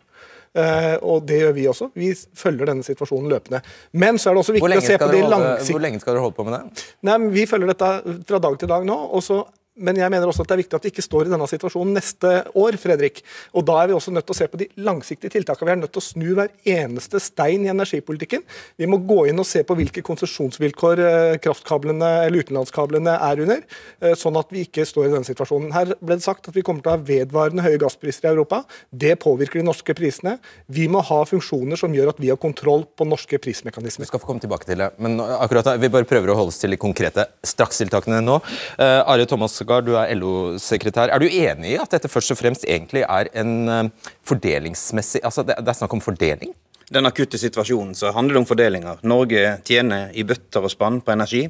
Eh, 0.51 0.97
og 1.07 1.23
det 1.27 1.37
gjør 1.39 1.53
vi 1.55 1.67
også. 1.71 1.89
Vi 1.95 2.11
følger 2.35 2.67
denne 2.67 2.83
situasjonen 2.83 3.31
løpende. 3.31 3.61
Men 3.93 4.19
så 4.19 4.29
er 4.29 4.35
det 4.35 4.43
også 4.43 4.55
viktig 4.57 4.79
å 4.81 4.83
se 4.83 4.97
på 4.99 5.09
de 5.13 5.23
langsiktige 5.23 5.77
hvor 5.77 5.85
lenge 5.85 6.01
skal 6.03 6.15
dere 6.15 6.25
holde 6.25 6.37
på 6.37 6.47
med 6.47 6.57
det? 6.57 6.85
Nei, 7.07 7.17
Vi 7.37 7.47
følger 7.47 7.71
dette 7.71 7.91
fra 8.27 8.41
dag 8.43 8.59
til 8.59 8.71
dag 8.71 8.87
nå, 8.87 8.97
og 9.15 9.23
så 9.23 9.41
men 9.79 9.95
jeg 9.95 10.11
mener 10.11 10.27
også 10.27 10.43
at 10.43 10.49
det 10.51 10.55
er 10.57 10.61
viktig 10.65 10.75
at 10.75 10.85
vi 10.85 10.91
ikke 10.91 11.03
står 11.05 11.29
i 11.29 11.31
denne 11.31 11.47
situasjonen 11.47 11.93
neste 11.95 12.29
år. 12.59 12.75
Fredrik. 12.81 13.21
Og 13.55 13.63
Da 13.65 13.77
er 13.79 13.87
vi 13.87 13.95
også 13.95 14.11
nødt 14.11 14.25
til 14.27 14.35
å 14.35 14.37
se 14.37 14.47
på 14.51 14.59
de 14.59 14.67
langsiktige 14.83 15.31
tiltakene. 15.31 15.69
Vi 15.69 15.71
er 15.71 15.79
nødt 15.79 15.93
til 15.95 16.01
å 16.01 16.05
snu 16.05 16.27
hver 16.35 16.51
eneste 16.67 17.21
stein 17.23 17.63
i 17.63 17.71
energipolitikken. 17.71 18.43
Vi 18.75 18.89
må 18.89 18.99
gå 19.07 19.29
inn 19.29 19.39
og 19.39 19.47
se 19.47 19.63
på 19.63 19.77
hvilke 19.79 20.03
konsesjonsvilkår 20.03 21.03
eh, 21.05 21.37
kraftkablene 21.43 22.09
eller 22.25 22.43
utenlandskablene 22.43 23.13
er 23.15 23.43
under, 23.45 23.63
eh, 24.01 24.15
sånn 24.19 24.39
at 24.39 24.51
vi 24.51 24.65
ikke 24.67 24.83
står 24.87 25.07
i 25.07 25.13
denne 25.13 25.27
situasjonen. 25.27 25.71
Her 25.71 25.95
ble 26.01 26.19
det 26.19 26.25
sagt 26.25 26.51
at 26.51 26.57
vi 26.57 26.65
kommer 26.67 26.83
til 26.83 26.91
å 26.91 26.97
ha 26.97 27.05
vedvarende 27.07 27.63
høye 27.63 27.79
gasspriser 27.79 28.27
i 28.27 28.31
Europa. 28.33 28.65
Det 28.91 29.15
påvirker 29.23 29.61
de 29.61 29.67
norske 29.69 29.95
prisene. 29.95 30.35
Vi 30.67 30.89
må 30.91 30.99
ha 31.07 31.21
funksjoner 31.29 31.79
som 31.79 31.95
gjør 31.95 32.11
at 32.11 32.19
vi 32.19 32.33
har 32.33 32.41
kontroll 32.41 32.83
på 32.91 33.07
norske 33.07 33.39
prismekanismer. 33.39 34.03
Vi 34.03 34.11
skal 34.11 34.19
få 34.19 34.33
komme 34.33 34.43
tilbake 34.43 34.67
til 34.67 34.83
det, 34.83 34.91
men 34.99 35.15
akkurat 35.21 35.71
da, 35.71 35.77
vi 35.79 35.91
bare 35.93 36.09
prøver 36.09 36.33
å 36.33 36.37
holde 36.41 36.51
oss 36.51 36.59
til 36.59 36.75
de 36.75 36.81
konkrete 36.81 37.29
strakstiltakene 37.47 38.19
nå. 38.25 38.41
Uh, 38.75 39.01
Are 39.07 39.25
Thomas 39.29 39.60
Gaard, 39.67 39.87
du 39.87 39.95
er 39.99 40.11
LO-sekretær. 40.15 41.11
Er 41.11 41.21
du 41.21 41.27
enig 41.27 41.75
i 41.75 41.79
at 41.81 41.93
dette 41.93 42.09
først 42.11 42.33
og 42.33 42.39
fremst 42.39 42.65
egentlig 42.67 43.05
er 43.05 43.29
en 43.41 43.53
uh, 43.69 44.11
fordelingsmessig 44.27 45.23
Altså 45.27 45.45
det, 45.47 45.57
er 45.59 45.77
snakk 45.77 45.93
om 45.97 46.03
fordeling? 46.03 46.53
Den 46.91 47.07
akutte 47.07 47.39
situasjonen 47.39 47.95
så 47.95 48.11
handler 48.11 48.35
det 48.35 48.41
om 48.41 48.49
fordelinger. 48.49 48.99
Norge 49.07 49.57
tjener 49.67 50.11
i 50.11 50.25
bøtter 50.27 50.65
og 50.65 50.73
spann 50.73 50.99
på 51.01 51.13
energi. 51.13 51.45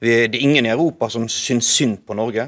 Det 0.00 0.14
er 0.24 0.40
ingen 0.40 0.64
i 0.64 0.72
Europa 0.72 1.10
som 1.12 1.26
syns 1.28 1.68
synd 1.76 1.98
på 2.08 2.16
Norge. 2.16 2.46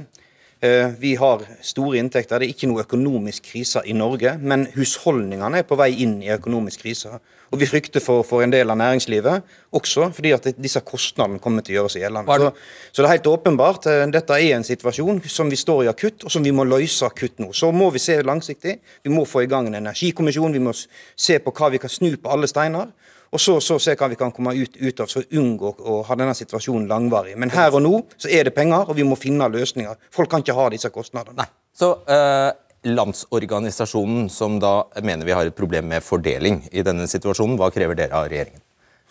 Eh, 0.62 0.94
vi 0.98 1.16
har 1.18 1.42
store 1.60 1.98
inntekter. 1.98 2.38
Det 2.38 2.46
er 2.46 2.54
ikke 2.54 2.68
noe 2.70 2.84
økonomisk 2.86 3.50
krise 3.50 3.82
i 3.84 3.96
Norge, 3.98 4.36
men 4.38 4.68
husholdningene 4.76 5.58
er 5.58 5.66
på 5.66 5.76
vei 5.76 5.90
inn 6.04 6.20
i 6.22 6.30
økonomisk 6.30 6.84
krise. 6.86 7.18
Og 7.52 7.60
vi 7.60 7.68
frykter 7.68 8.00
for, 8.00 8.24
for 8.24 8.40
en 8.40 8.52
del 8.52 8.70
av 8.72 8.78
næringslivet, 8.80 9.50
også 9.76 10.08
fordi 10.16 10.30
at 10.32 10.46
disse 10.56 10.80
kostnadene 10.88 11.40
kommer 11.42 11.64
til 11.64 11.74
å 11.74 11.82
gjøre 11.82 11.92
seg 11.92 12.06
gjeldende. 12.06 12.38
Så, 12.40 12.48
så, 12.88 13.02
det 13.02 13.08
er 13.08 13.14
helt 13.18 13.28
åpenbart. 13.28 13.88
Eh, 13.92 14.04
dette 14.14 14.38
er 14.38 14.56
en 14.56 14.64
situasjon 14.64 15.20
som 15.28 15.52
vi 15.52 15.58
står 15.60 15.84
i 15.84 15.90
akutt, 15.92 16.24
og 16.24 16.32
som 16.32 16.44
vi 16.44 16.54
må 16.56 16.64
løse 16.64 17.04
akutt 17.04 17.42
nå. 17.44 17.50
Så 17.56 17.68
må 17.76 17.90
vi 17.92 18.00
se 18.00 18.16
langsiktig. 18.24 18.78
Vi 19.04 19.12
må 19.12 19.26
få 19.28 19.44
i 19.44 19.50
gang 19.52 19.68
en 19.68 19.76
energikommisjon. 19.82 20.56
Vi 20.56 20.64
må 20.64 20.72
se 20.72 21.38
på 21.44 21.52
hva 21.52 21.68
vi 21.74 21.82
kan 21.82 21.92
snu 21.92 22.14
på 22.16 22.32
alle 22.32 22.48
steiner. 22.48 22.88
Og 23.32 23.40
så, 23.40 23.58
så 23.64 23.78
se 23.80 23.94
hva 23.96 24.10
vi 24.12 24.18
kan 24.20 24.32
komme 24.32 24.52
ut, 24.56 24.74
ut 24.76 24.98
av, 25.00 25.08
så 25.08 25.22
unngå 25.40 25.70
å 25.88 26.02
ha 26.04 26.16
denne 26.20 26.34
situasjonen 26.36 26.88
langvarig. 26.88 27.32
Men 27.40 27.52
her 27.52 27.72
og 27.72 27.80
nå 27.84 27.94
så 28.20 28.28
er 28.28 28.48
det 28.48 28.56
penger, 28.56 28.84
og 28.88 28.96
vi 28.98 29.06
må 29.08 29.16
finne 29.16 29.48
løsninger. 29.48 29.96
Folk 30.12 30.32
kan 30.32 30.44
ikke 30.44 30.56
ha 30.56 30.68
disse 30.72 30.92
kostnadene. 30.92 31.40
Nei. 31.40 31.48
Så 31.72 31.88
uh, 32.04 32.52
Landsorganisasjonen, 32.82 34.26
som 34.30 34.58
da 34.58 34.88
mener 35.02 35.26
vi 35.26 35.34
har 35.36 35.46
et 35.46 35.56
problem 35.56 35.86
med 35.92 36.02
fordeling 36.02 36.64
i 36.72 36.82
denne 36.82 37.06
situasjonen, 37.06 37.54
hva 37.60 37.70
krever 37.70 37.98
dere 37.98 38.18
av 38.18 38.26
regjeringen? 38.32 38.62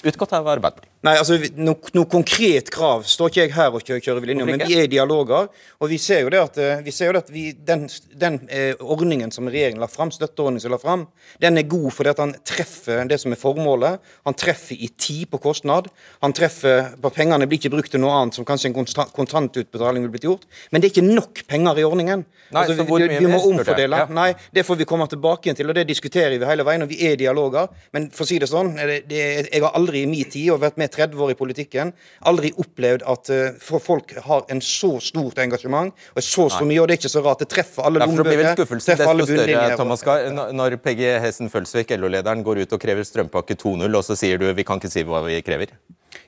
Utgått 0.04 0.34
av 0.34 0.48
Arbeiderpartiet. 0.48 0.92
Nei, 1.02 1.16
altså 1.18 1.38
Noe 1.58 1.92
no 1.98 2.04
konkret 2.10 2.70
krav 2.74 3.08
står 3.10 3.32
ikke 3.32 3.42
jeg 3.42 3.52
her 3.56 3.74
og 3.74 3.82
kjører, 3.82 4.02
kjører 4.06 4.28
linja, 4.30 4.46
men 4.46 4.62
vi 4.62 4.76
er 4.78 4.86
i 4.86 4.90
dialoger. 4.90 5.48
Og 5.82 5.90
vi 5.90 5.98
ser 6.02 6.22
jo 6.22 6.30
det 6.34 6.42
at, 6.42 6.58
eh, 6.62 6.82
vi 6.86 6.94
ser 6.94 7.10
jo 7.10 7.16
det 7.16 7.24
at 7.24 7.32
vi, 7.34 7.46
den, 7.70 7.88
den 8.22 8.38
eh, 8.54 8.78
ordningen 8.82 9.34
som 9.34 9.50
regjeringen 9.50 9.82
la 9.82 9.90
fram, 9.90 10.12
støtteordningen 10.14 10.62
som 10.62 10.74
la 10.74 10.78
fram, 10.82 11.08
den 11.42 11.58
er 11.58 11.66
god 11.70 11.88
fordi 11.96 12.12
at 12.14 12.22
han 12.22 12.36
treffer 12.46 13.02
det 13.10 13.18
som 13.22 13.34
er 13.34 13.42
formålet. 13.42 14.02
Han 14.30 14.38
treffer 14.38 14.78
i 14.78 14.92
tid 14.94 15.32
på 15.32 15.42
kostnad. 15.42 15.90
Han 16.22 16.38
treffer 16.38 16.94
på 17.02 17.14
Pengene 17.16 17.50
blir 17.50 17.62
ikke 17.62 17.74
brukt 17.74 17.94
til 17.94 18.02
noe 18.02 18.14
annet 18.20 18.38
som 18.38 18.46
kanskje 18.48 18.70
en 18.70 18.78
kontantutbetaling 18.78 20.06
ville 20.06 20.14
blitt 20.14 20.30
gjort. 20.30 20.46
Men 20.70 20.82
det 20.82 20.92
er 20.92 20.96
ikke 20.96 21.08
nok 21.10 21.44
penger 21.50 21.82
i 21.82 21.88
ordningen. 21.88 22.26
Nei, 22.52 22.62
altså, 22.62 22.78
vi, 22.78 23.02
vi, 23.08 23.20
vi 23.26 23.32
må 23.32 23.42
omfordele. 23.50 24.04
Ja. 24.06 24.10
Nei, 24.14 24.30
det 24.54 24.66
får 24.68 24.82
vi 24.84 24.90
komme 24.90 25.10
tilbake 25.10 25.54
til, 25.58 25.70
og 25.70 25.78
det 25.78 25.88
diskuterer 25.90 26.38
vi 26.38 26.46
hele 26.46 26.66
veien. 26.68 26.86
Og 26.86 26.94
vi 26.94 27.02
er 27.10 27.18
i 27.18 27.22
dialoger. 27.24 27.74
Men 27.96 28.10
for 28.14 28.26
å 28.26 28.30
si 28.30 28.38
det 28.42 28.50
sånn, 28.54 28.76
det, 28.78 29.02
det, 29.10 29.26
jeg 29.50 29.66
har 29.66 29.74
aldri 29.78 29.91
i 29.96 30.06
min 30.10 30.30
tid 30.32 30.50
og 30.54 30.62
vært 30.62 30.78
med 30.82 30.92
30 30.94 31.22
år 31.26 31.34
i 31.34 31.38
politikken, 31.40 31.94
aldri 32.28 32.52
opplevd 32.62 33.04
at 33.04 33.32
uh, 33.34 33.80
folk 33.80 34.14
har 34.26 34.46
en 34.50 34.62
så 34.62 34.94
stort 35.04 35.40
engasjement 35.44 35.94
og 36.16 36.24
så 36.24 36.48
så 36.52 36.66
mye, 36.68 36.82
og 36.82 36.88
det 36.90 36.98
er 36.98 37.02
ikke 37.02 37.14
så 37.14 37.24
rart. 37.26 37.40
Det 37.44 37.50
treffer 37.52 37.84
alle 37.88 38.00
lommebøker. 38.04 38.66
treffer 38.66 39.08
alle 39.08 39.26
bunnlinjer. 39.26 39.76
Thomas 39.80 40.04
Gahr, 40.04 40.30
når- 40.32 40.78
Peggy 40.82 41.08
Hessen 41.22 41.50
Følsvik, 41.50 41.92
LO-lederen, 41.98 42.44
går 42.44 42.64
ut 42.64 42.74
og 42.74 42.80
krever 42.82 43.04
strømpakke 43.04 43.56
2.0, 43.56 43.98
og 43.98 44.04
så 44.04 44.16
sier 44.18 44.38
du 44.42 44.48
vi 44.54 44.64
kan 44.64 44.80
ikke 44.80 44.92
si 44.92 45.04
hva 45.04 45.24
vi 45.26 45.42
krever? 45.46 45.76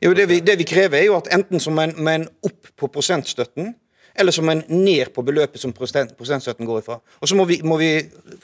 Jo, 0.03 0.13
det, 0.13 0.27
vi, 0.29 0.39
det 0.43 0.57
vi 0.59 0.67
krever, 0.67 0.99
er 0.99 1.07
jo 1.07 1.15
at 1.17 1.29
enten 1.33 1.59
som 1.63 1.79
en, 1.79 1.93
en 2.07 2.27
opp 2.45 2.69
på 2.79 2.89
prosentstøtten, 2.91 3.73
eller 4.19 4.35
som 4.35 4.49
en 4.51 4.61
ned 4.69 5.09
på 5.15 5.23
beløpet 5.25 5.57
som 5.61 5.73
prosentstøtten 5.73 6.67
går 6.69 6.83
ifra. 6.83 6.99
Og 7.21 7.29
så 7.29 7.37
må 7.37 7.47
vi, 7.49 7.59
må 7.65 7.79
vi 7.81 7.95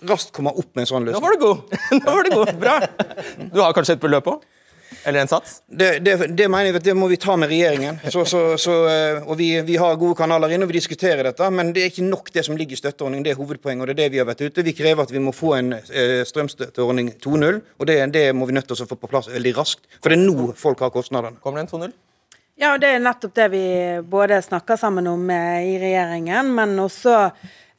raskt 0.09 0.31
komme 0.35 0.49
opp 0.55 0.71
med 0.73 0.85
en 0.85 0.89
sånn 0.89 1.05
Nå 1.05 1.11
løsning. 1.11 1.25
var 1.27 1.35
du 1.35 1.43
god! 1.43 1.75
Nå 1.99 2.15
var 2.15 2.23
du 2.25 2.31
god, 2.37 2.53
Bra! 2.63 2.77
Du 3.53 3.59
har 3.61 3.75
kanskje 3.77 3.97
et 3.99 4.01
beløp 4.01 4.31
òg? 4.33 4.47
Eller 5.03 5.23
en 5.23 5.29
sats? 5.31 5.61
Det, 5.65 5.99
det, 5.99 6.15
det 6.37 6.47
mener 6.49 6.69
jeg 6.69 6.79
at 6.79 6.87
det 6.87 6.95
må 6.97 7.07
vi 7.11 7.17
ta 7.21 7.35
med 7.39 7.51
regjeringen. 7.51 7.99
Så, 8.11 8.25
så, 8.29 8.41
så, 8.61 8.75
eh, 8.89 9.21
og 9.23 9.37
vi, 9.39 9.51
vi 9.67 9.77
har 9.79 9.99
gode 10.01 10.17
kanaler 10.19 10.55
inne, 10.55 10.67
og 10.67 10.73
vi 10.73 10.79
diskuterer 10.79 11.23
dette. 11.29 11.49
Men 11.53 11.71
det 11.75 11.85
er 11.85 11.93
ikke 11.93 12.07
nok 12.07 12.31
det 12.35 12.43
som 12.47 12.57
ligger 12.59 12.77
i 12.77 12.81
støtteordningen. 12.81 13.25
Det 13.27 13.33
er 13.33 13.39
hovedpoenget, 13.39 13.85
og 13.85 13.91
det 13.91 13.95
er 13.95 14.01
det 14.03 14.09
vi 14.15 14.21
har 14.23 14.27
vært 14.29 14.43
ute. 14.45 14.65
Vi 14.65 14.75
krever 14.77 15.05
at 15.05 15.13
vi 15.13 15.23
må 15.23 15.33
få 15.35 15.55
en 15.59 15.73
eh, 15.79 16.19
strømstøtteordning 16.29 17.13
2.0, 17.23 17.61
og 17.79 17.89
det, 17.89 18.01
det 18.15 18.27
må 18.35 18.49
vi 18.49 18.57
nødt 18.57 18.69
til 18.69 18.77
å 18.77 18.89
få 18.89 18.99
på 18.99 19.11
plass 19.11 19.31
veldig 19.31 19.55
raskt. 19.57 19.87
For 19.99 20.11
det 20.11 20.19
er 20.19 20.27
nå 20.27 20.53
folk 20.59 20.83
har 20.85 20.93
kostnadene. 20.93 21.41
Kommer 21.43 21.61
det 21.61 21.69
en 21.69 21.89
2.0? 21.89 21.97
Ja, 22.59 22.73
og 22.73 22.81
det 22.83 22.89
er 22.91 22.99
nettopp 22.99 23.35
det 23.37 23.45
vi 23.53 23.65
både 24.11 24.41
snakker 24.43 24.75
sammen 24.79 25.07
om 25.07 25.29
eh, 25.31 25.69
i 25.69 25.75
regjeringen, 25.79 26.49
men 26.57 26.73
også 26.83 27.13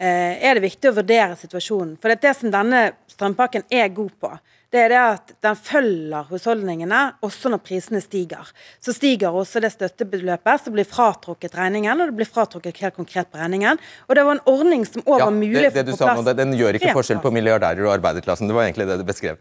eh, 0.00 0.38
er 0.40 0.56
det 0.56 0.64
viktig 0.64 0.88
å 0.88 0.96
vurdere 0.96 1.36
situasjonen. 1.36 1.98
For 2.00 2.08
det, 2.08 2.16
er 2.16 2.22
det 2.30 2.38
som 2.38 2.54
denne 2.54 2.80
strømpakken 3.12 3.66
er 3.68 3.90
god 3.92 4.14
på, 4.24 4.30
det 4.70 4.78
er 4.84 4.92
det 4.92 4.98
at 5.02 5.32
den 5.42 5.56
følger 5.58 6.28
husholdningene 6.30 6.98
også 7.26 7.50
når 7.50 7.58
prisene 7.66 7.98
stiger. 8.04 8.46
Så 8.78 8.94
stiger 8.94 9.34
også 9.34 9.58
det 9.64 9.72
støttebeløpet, 9.74 10.62
så 10.64 10.70
blir 10.70 10.86
fratrukket 10.86 11.56
regningen, 11.58 11.98
og 12.00 12.12
det 12.12 12.16
blir 12.20 12.30
fratrukket 12.30 12.78
helt 12.84 12.94
konkret 12.94 13.30
på 13.32 13.40
regningen. 13.42 13.80
Og 14.06 14.14
det 14.14 14.24
var 14.28 14.38
en 14.38 14.44
ordning 14.46 14.86
som 14.86 15.02
òg 15.02 15.18
Ja, 15.18 15.24
var 15.26 15.34
mulig 15.34 15.72
det, 15.74 15.86
det 15.90 15.96
sa 15.98 16.06
på 16.06 16.14
nå, 16.14 16.22
plass. 16.22 16.24
det- 16.30 16.36
Den 16.36 16.52
gjør 16.54 16.78
ikke 16.78 16.94
forskjell 16.94 17.18
på 17.20 17.32
milliardærer 17.34 17.82
og 17.86 17.98
arbeiderklassen. 17.98 18.46
Det 18.46 18.54
var 18.54 18.62
egentlig 18.70 18.86
det 18.86 18.98
du 18.98 19.04
beskrev. 19.04 19.36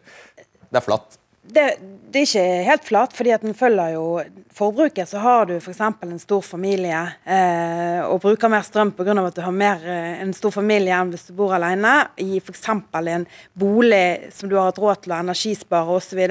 Det 0.72 0.78
er 0.82 0.82
flatt. 0.82 1.18
Det, 1.54 1.66
det 2.10 2.22
er 2.22 2.28
ikke 2.28 2.46
helt 2.68 2.86
flat, 2.88 3.14
fordi 3.18 3.32
at 3.34 3.44
en 3.46 3.58
følger 3.58 3.96
jo 3.96 4.06
forbruket. 4.56 5.10
Så 5.10 5.22
har 5.24 5.50
du 5.50 5.56
f.eks. 5.58 5.82
en 5.82 6.22
stor 6.22 6.44
familie 6.46 7.00
eh, 7.26 8.02
og 8.06 8.22
bruker 8.24 8.52
mer 8.52 8.66
strøm 8.66 8.92
pga. 8.98 9.16
at 9.24 9.38
du 9.38 9.42
har 9.46 9.56
mer, 9.56 9.84
eh, 9.86 10.22
en 10.22 10.34
stor 10.34 10.54
familie 10.54 10.96
enn 10.96 11.14
hvis 11.14 11.30
du 11.30 11.34
bor 11.38 11.54
alene, 11.58 11.96
i 12.18 12.40
f.eks. 12.42 12.68
en 12.70 13.28
bolig 13.54 14.32
som 14.36 14.50
du 14.50 14.58
har 14.58 14.70
hatt 14.70 14.82
råd 14.82 15.04
til 15.04 15.16
å 15.16 15.22
energispare 15.24 16.00
osv., 16.00 16.24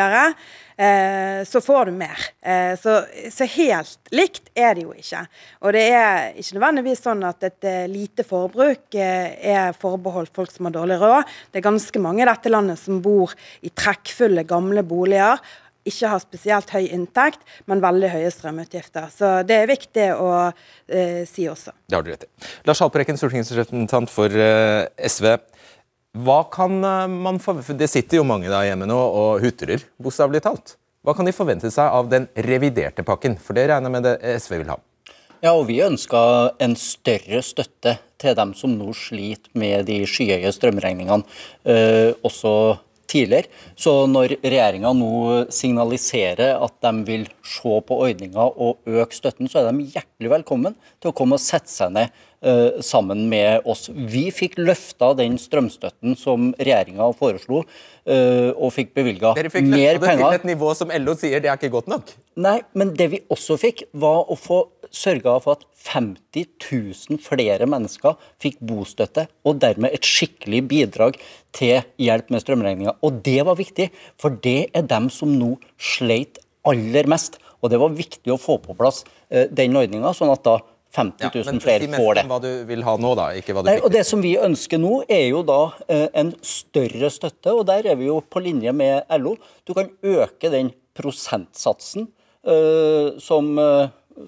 så 1.48 1.60
får 1.60 1.88
du 1.88 1.92
mer. 1.98 2.24
Eh, 2.40 2.78
så, 2.78 3.00
så 3.34 3.46
helt 3.50 4.10
likt 4.14 4.50
er 4.54 4.76
det 4.78 4.84
jo 4.84 4.92
ikke. 4.94 5.24
Og 5.66 5.74
det 5.74 5.84
er 5.90 6.36
ikke 6.38 6.58
nødvendigvis 6.58 7.02
sånn 7.02 7.24
at 7.26 7.46
et 7.48 7.66
eh, 7.66 7.86
lite 7.90 8.22
forbruk 8.26 8.94
eh, 8.94 9.34
er 9.52 9.74
forbeholdt 9.78 10.34
folk 10.36 10.52
som 10.54 10.68
har 10.68 10.76
dårlig 10.76 11.00
råd. 11.02 11.32
Det 11.50 11.60
er 11.60 11.66
ganske 11.66 12.02
mange 12.02 12.22
i 12.22 12.28
dette 12.28 12.52
landet 12.52 12.78
som 12.78 13.00
bor 13.02 13.34
i 13.66 13.72
trekkfulle, 13.74 14.46
gamle 14.48 14.84
boliger. 14.86 15.42
Ikke 15.88 16.10
har 16.12 16.22
spesielt 16.22 16.70
høy 16.74 16.88
inntekt, 16.92 17.42
men 17.70 17.82
veldig 17.82 18.10
høye 18.12 18.30
strømutgifter. 18.32 19.08
Så 19.14 19.30
det 19.48 19.62
er 19.62 19.70
viktig 19.70 20.08
å 20.14 20.32
eh, 20.46 21.22
si 21.28 21.48
også. 21.50 21.74
Det 21.88 21.98
har 21.98 22.06
du 22.06 22.12
rett 22.12 22.26
i. 22.28 22.32
Lars 22.68 22.82
Haltbrekken, 22.84 23.18
stortingsrepresentant 23.18 24.12
for 24.12 24.30
eh, 24.30 24.84
SV. 25.10 25.32
Hva 26.16 26.42
kan 26.52 26.78
eh, 26.84 27.06
man 27.08 27.40
forvente 27.42 27.76
Det 27.76 27.90
sitter 27.90 28.20
jo 28.20 28.26
mange 28.26 28.48
der 28.48 28.70
hjemme 28.70 28.88
nå 28.88 28.96
og 28.96 29.42
hutrer, 29.44 29.84
bokstavelig 30.00 30.42
talt. 30.46 30.76
Hva 31.04 31.14
kan 31.16 31.28
de 31.28 31.34
forvente 31.36 31.70
seg 31.72 31.88
av 31.94 32.08
den 32.10 32.26
reviderte 32.48 33.04
pakken? 33.06 33.36
For 33.40 33.56
det 33.56 33.68
regner 33.70 33.88
jeg 33.88 33.96
med 33.96 34.06
det 34.08 34.36
SV 34.42 34.58
vil 34.62 34.72
ha. 34.72 34.78
Ja, 35.44 35.52
og 35.54 35.68
Vi 35.68 35.78
ønsker 35.84 36.56
en 36.58 36.74
større 36.78 37.42
støtte 37.46 37.98
til 38.18 38.34
dem 38.34 38.54
som 38.58 38.72
nå 38.74 38.90
sliter 38.96 39.52
med 39.58 39.86
de 39.86 40.00
skyhøye 40.10 40.50
strømregningene, 40.54 41.22
eh, 41.62 42.10
også 42.26 42.78
tidligere. 43.08 43.48
Så 43.78 44.06
når 44.10 44.36
regjeringa 44.42 44.92
nå 44.96 45.10
signaliserer 45.54 46.58
at 46.60 46.74
de 46.84 46.92
vil 47.08 47.26
se 47.46 47.80
på 47.88 48.00
ordninga 48.04 48.48
og 48.50 48.88
øke 48.88 49.16
støtten, 49.16 49.50
så 49.50 49.62
er 49.62 49.70
de 49.70 49.88
hjertelig 49.94 50.32
velkommen 50.38 50.76
til 51.00 51.12
å 51.12 51.16
komme 51.16 51.38
og 51.38 51.42
sette 51.42 51.70
seg 51.72 51.94
ned 51.96 52.12
eh, 52.42 52.80
sammen 52.84 53.26
med 53.30 53.66
oss. 53.68 53.88
Vi 53.88 54.28
fikk 54.34 54.58
løfta 54.60 55.12
den 55.18 55.38
strømstøtten 55.40 56.16
som 56.18 56.52
regjeringa 56.58 57.10
foreslo, 57.18 57.64
eh, 58.08 58.50
og 58.54 58.72
fikk 58.76 58.94
bevilga 58.98 59.34
Dere 59.38 59.52
fikk 59.52 59.68
mer 59.68 59.96
løfte 59.96 60.00
det 60.00 60.00
til 60.00 60.08
penger. 60.08 60.40
et 60.40 60.48
nivå 60.52 60.72
som 60.78 60.92
LO 61.00 61.16
sier 61.18 61.44
det 61.44 61.52
er 61.52 61.60
ikke 61.60 61.74
godt 61.78 61.92
nok. 61.92 62.12
Nei, 62.38 62.58
men 62.78 62.92
det 62.98 63.10
vi 63.14 63.24
også 63.32 63.58
fikk, 63.60 63.88
var 63.98 64.28
å 64.28 64.36
få 64.38 64.66
sørga 64.94 65.36
for 65.44 65.58
at 65.58 65.66
50 65.88 66.46
000 66.60 67.20
flere 67.24 67.68
mennesker 67.70 68.16
fikk 68.42 68.58
bostøtte, 68.68 69.26
og 69.46 69.60
dermed 69.62 69.94
et 69.94 70.06
skikkelig 70.06 70.62
bidrag 70.70 71.18
til 71.56 71.82
hjelp 72.02 72.32
med 72.34 72.44
strømregninga. 72.44 72.96
Og 73.04 73.20
det 73.24 73.40
var 73.48 73.58
viktig, 73.58 73.90
for 74.20 74.36
det 74.44 74.70
er 74.76 74.88
dem 74.88 75.08
som 75.12 75.32
nå 75.38 75.54
sleit 75.76 76.42
aller 76.68 77.08
mest. 77.10 77.38
Og 77.62 77.72
det 77.72 77.80
var 77.80 77.94
viktig 77.94 78.32
å 78.32 78.40
få 78.40 78.58
på 78.62 78.76
plass 78.78 79.04
eh, 79.30 79.48
den 79.50 79.76
ordninga, 79.78 80.12
sånn 80.14 80.34
at 80.34 80.44
da 80.46 80.58
50 80.94 81.30
000 81.34 81.44
men 81.50 81.60
flere 81.60 81.88
får 81.92 82.14
det. 82.16 82.24
hva 82.30 82.38
du 82.40 82.50
vil 82.68 82.84
ha 82.86 82.94
nå, 83.00 83.12
da. 83.18 83.28
Ikke 83.36 83.54
hva 83.56 83.64
du 83.64 83.68
Nei, 83.68 83.78
og. 83.82 83.90
Det 83.92 84.04
som 84.08 84.22
vi 84.24 84.34
ønsker 84.40 84.80
nå, 84.80 85.02
er 85.10 85.26
jo 85.28 85.42
da 85.46 85.60
eh, 85.90 86.06
en 86.16 86.32
større 86.44 87.10
støtte, 87.12 87.52
og 87.52 87.66
der 87.68 87.90
er 87.92 87.98
vi 88.00 88.08
jo 88.08 88.20
på 88.24 88.42
linje 88.44 88.72
med 88.76 89.08
LO. 89.20 89.36
Du 89.68 89.74
kan 89.76 89.90
øke 90.02 90.52
den 90.54 90.72
prosentsatsen 90.98 92.08
eh, 92.48 93.18
som 93.22 93.52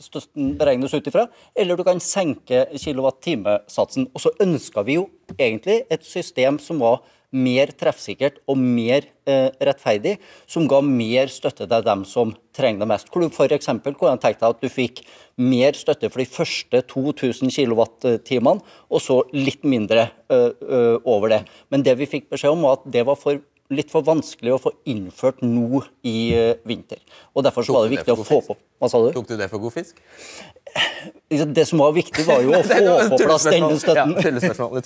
støtten 0.02 0.54
beregnes 0.60 0.94
ut 0.94 1.06
ifra, 1.10 1.26
eller 1.58 1.78
du 1.78 1.84
kan 1.86 2.02
senke 2.02 2.66
kilowattimesatsen. 2.74 4.10
Og 4.14 4.22
så 4.22 4.34
ønska 4.42 4.84
vi 4.86 5.00
jo 5.00 5.08
egentlig 5.36 5.82
et 5.90 6.06
system 6.06 6.60
som 6.62 6.82
var 6.82 7.00
mer 7.30 7.70
treffsikkert 7.78 8.40
og 8.50 8.58
mer 8.58 9.04
eh, 9.28 9.50
rettferdig, 9.62 10.16
som 10.50 10.66
ga 10.70 10.80
mer 10.82 11.30
støtte 11.30 11.66
til 11.70 11.84
dem 11.86 12.02
som 12.08 12.32
trenger 12.56 12.82
det 12.82 12.88
mest. 12.90 13.10
Hvor 13.10 13.22
du 13.22 13.30
f.eks. 13.30 13.70
kunne 13.70 14.16
tenkt 14.18 14.42
deg 14.42 14.48
at 14.48 14.62
du 14.62 14.70
fikk 14.70 15.04
mer 15.38 15.78
støtte 15.78 16.10
for 16.10 16.22
de 16.22 16.26
første 16.30 16.82
2000 16.90 17.54
kWt, 17.54 18.34
og 18.90 19.04
så 19.04 19.20
litt 19.36 19.62
mindre 19.62 20.08
ø, 20.26 20.40
ø, 20.50 20.82
over 21.04 21.36
det. 21.36 21.44
Men 21.70 21.86
det 21.86 21.96
vi 22.00 22.10
fikk 22.10 22.28
beskjed 22.32 22.56
om, 22.56 22.66
var 22.66 22.80
at 22.80 22.90
det 22.90 23.06
var 23.06 23.18
for 23.20 23.38
litt 23.70 23.92
for 23.92 24.02
vanskelig 24.02 24.56
å 24.56 24.62
få 24.62 24.74
innført 24.90 25.44
nå 25.46 25.84
i 26.02 26.16
uh, 26.34 26.56
vinter. 26.66 26.98
Og 27.38 27.46
Derfor 27.46 27.62
så 27.62 27.76
var 27.76 27.86
det 27.86 27.94
viktig 27.94 28.16
å 28.16 28.24
få 28.26 28.40
på 28.48 28.58
Hva 28.80 28.88
sa 28.88 28.96
du? 29.04 29.10
Tok 29.12 29.26
du 29.28 29.36
det 29.36 29.50
for 29.52 29.60
god 29.60 29.74
fisk? 29.74 29.98
Det 31.28 31.64
som 31.68 31.82
var 31.82 31.92
viktig, 31.92 32.22
var 32.24 32.40
jo 32.40 32.54
å 32.56 32.60
få 32.64 32.78
på 33.12 33.18
plass 33.20 33.44
denne 33.44 33.76
støtten. 33.78 34.14
Ja, 34.16 34.22
tullespørsmål. 34.24 34.80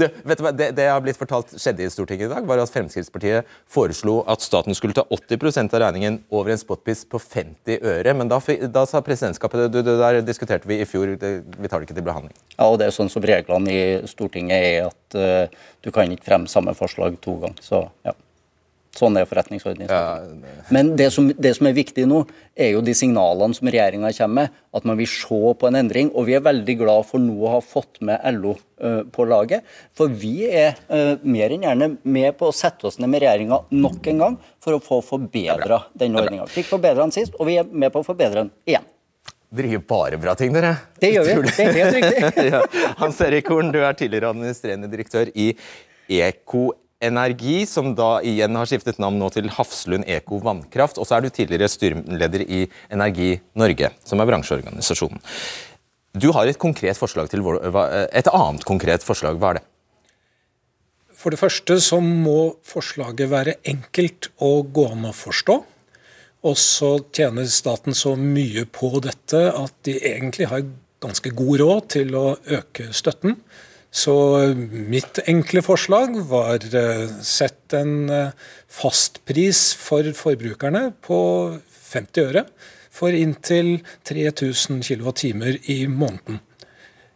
Det, 0.00 0.08
vet 0.26 0.40
du 0.40 0.42
hva, 0.42 0.52
det, 0.56 0.68
det 0.74 0.88
jeg 0.88 0.92
har 0.92 1.04
blitt 1.04 1.20
fortalt 1.20 1.54
skjedde 1.54 1.86
i 1.86 1.92
Stortinget 1.92 2.26
i 2.26 2.32
dag, 2.32 2.48
var 2.50 2.58
at 2.62 2.72
Fremskrittspartiet 2.74 3.48
foreslo 3.70 4.18
at 4.28 4.42
staten 4.42 4.74
skulle 4.74 4.96
ta 4.98 5.06
80% 5.14 5.76
av 5.78 5.84
regningen 5.84 6.18
over 6.34 6.52
en 6.54 6.60
spotpris 6.60 7.04
på 7.06 7.22
50 7.22 7.78
øre. 7.78 8.16
Men 8.18 8.32
da, 8.32 8.40
da 8.74 8.84
sa 8.90 9.04
presidentskapet 9.06 9.68
det, 9.68 9.86
det 9.86 9.98
der 10.02 10.20
diskuterte 10.26 10.66
vi 10.70 10.82
i 10.82 10.88
fjor, 10.88 11.14
det, 11.22 11.34
vi 11.54 11.70
tar 11.70 11.78
det 11.78 11.88
ikke 11.88 12.00
til 12.00 12.08
behandling. 12.10 12.34
Ja, 12.56 12.66
og 12.66 12.80
det 12.82 12.88
er 12.88 12.96
sånn 12.98 13.12
som 13.12 13.22
reglene 13.22 13.70
i 13.70 13.84
Stortinget 14.10 14.72
er 14.72 14.90
at 14.90 15.20
uh, 15.20 15.68
du 15.86 15.92
kan 15.94 16.10
ikke 16.10 16.32
fremme 16.32 16.50
samme 16.50 16.74
forslag 16.74 17.20
to 17.22 17.38
ganger. 17.44 17.62
Så 17.62 17.86
ja. 18.02 18.18
Sånn 18.98 19.18
er 19.20 19.28
forretningsordenen. 19.28 19.90
Ja, 19.90 20.64
Men 20.74 20.94
det 20.98 21.10
som, 21.14 21.28
det 21.30 21.54
som, 21.58 21.68
er 21.68 21.76
viktig 21.76 22.06
nå, 22.10 22.24
er 22.58 22.72
jo 22.72 22.82
de 22.82 22.94
signalene 22.96 23.54
som 23.54 23.70
regjeringa 23.70 24.10
kommer 24.16 24.48
med, 24.48 24.58
at 24.74 24.88
man 24.88 24.98
vil 24.98 25.10
se 25.10 25.38
på 25.60 25.68
en 25.68 25.78
endring. 25.78 26.10
Og 26.14 26.26
vi 26.28 26.34
er 26.38 26.44
veldig 26.44 26.76
glad 26.80 27.06
for 27.06 27.22
nå 27.22 27.36
å 27.38 27.54
ha 27.56 27.62
fått 27.64 28.02
med 28.04 28.22
LO 28.38 28.56
uh, 28.56 29.02
på 29.14 29.28
laget. 29.30 29.66
For 29.96 30.10
vi 30.10 30.48
er 30.48 30.78
uh, 30.90 31.14
mer 31.22 31.54
enn 31.54 31.66
gjerne 31.68 31.90
med 32.02 32.38
på 32.40 32.50
å 32.50 32.56
sette 32.56 32.90
oss 32.90 32.98
ned 32.98 33.12
med 33.12 33.22
regjeringa 33.24 33.62
nok 33.70 34.10
en 34.12 34.24
gang 34.24 34.38
for 34.64 34.76
å 34.76 34.82
få 34.82 35.00
forbedra 35.06 35.84
denne 35.98 36.22
ordninga. 36.24 36.48
Fikk 36.50 36.70
forbedra 36.72 37.04
den 37.04 37.14
sist, 37.14 37.36
og 37.38 37.50
vi 37.50 37.60
er 37.62 37.68
med 37.70 37.94
på 37.94 38.02
å 38.02 38.06
forbedre 38.06 38.44
den 38.46 38.54
igjen. 38.68 38.86
Driver 39.48 39.84
bare 39.88 40.18
bra 40.20 40.34
ting, 40.36 40.52
dere. 40.52 40.74
Det 41.00 41.08
gjør 41.14 41.24
vi. 41.24 41.36
Det 41.48 41.64
er 41.64 41.78
helt 41.78 41.94
riktig. 41.96 42.48
ja. 42.52 42.60
Hans 42.98 43.20
Erik 43.24 43.48
Horn, 43.48 43.70
du 43.72 43.80
er 43.80 43.96
tidligere 43.96 44.34
administrerende 44.34 44.90
direktør 44.92 45.30
i 45.32 45.54
EKO 46.18 46.66
Energi, 46.98 47.62
som 47.70 47.92
da 47.94 48.18
igjen 48.26 48.56
har 48.58 48.66
skiftet 48.66 48.98
navn 48.98 49.20
nå 49.20 49.28
til 49.30 49.46
Hafslund 49.54 50.08
Eko 50.10 50.40
Vannkraft. 50.42 50.98
Og 50.98 51.06
så 51.06 51.18
er 51.18 51.24
du 51.24 51.30
tidligere 51.30 51.70
styreleder 51.70 52.42
i 52.42 52.64
Energi 52.90 53.36
Norge, 53.58 53.92
som 54.02 54.18
er 54.18 54.30
bransjeorganisasjonen. 54.30 55.22
Du 56.18 56.32
har 56.34 56.48
et 56.50 56.58
konkret 56.58 56.98
forslag 56.98 57.28
til 57.30 57.44
et 57.46 58.30
annet 58.32 58.66
konkret 58.66 59.06
forslag. 59.06 59.38
Hva 59.38 59.52
er 59.52 59.60
det? 59.60 59.66
For 61.18 61.34
det 61.34 61.38
første 61.40 61.78
så 61.82 62.00
må 62.02 62.56
forslaget 62.66 63.30
være 63.30 63.56
enkelt 63.66 64.30
å 64.42 64.62
gå 64.62 64.88
an 64.90 65.06
å 65.10 65.14
forstå. 65.14 65.56
Og 66.46 66.58
så 66.58 66.92
tjener 67.14 67.46
staten 67.50 67.94
så 67.98 68.14
mye 68.18 68.64
på 68.70 68.90
dette 69.02 69.48
at 69.50 69.74
de 69.86 69.96
egentlig 69.98 70.50
har 70.50 70.66
ganske 71.02 71.30
god 71.34 71.62
råd 71.62 71.88
til 71.94 72.14
å 72.18 72.26
øke 72.58 72.90
støtten. 72.94 73.38
Så 73.90 74.14
mitt 74.60 75.18
enkle 75.24 75.62
forslag 75.64 76.18
var 76.28 76.64
uh, 76.74 77.06
sett 77.24 77.72
en 77.76 78.10
uh, 78.12 78.34
fastpris 78.68 79.72
for 79.80 80.04
forbrukerne 80.16 80.90
på 81.04 81.20
50 81.88 82.28
øre 82.28 82.44
for 82.98 83.14
inntil 83.14 83.78
3000 84.08 84.82
kWt 84.84 85.24
i 85.72 85.80
måneden. 85.88 86.42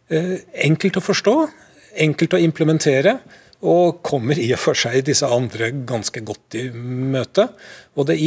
Uh, 0.09 0.39
enkelt 0.65 0.97
å 0.97 1.05
forstå, 1.05 1.35
enkelt 2.07 2.33
å 2.33 2.41
implementere, 2.41 3.19
og 3.63 4.01
kommer 4.03 4.35
i 4.35 4.49
og 4.51 4.59
for 4.59 4.75
seg 4.75 5.05
disse 5.07 5.23
andre 5.31 5.69
ganske 5.87 6.19
godt 6.27 6.57
i 6.59 6.65
møte. 6.73 7.45
Og 7.95 8.09
det 8.09 8.17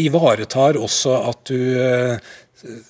ivaretar 0.00 0.80
også 0.82 1.14
at 1.28 1.52
du 1.52 1.60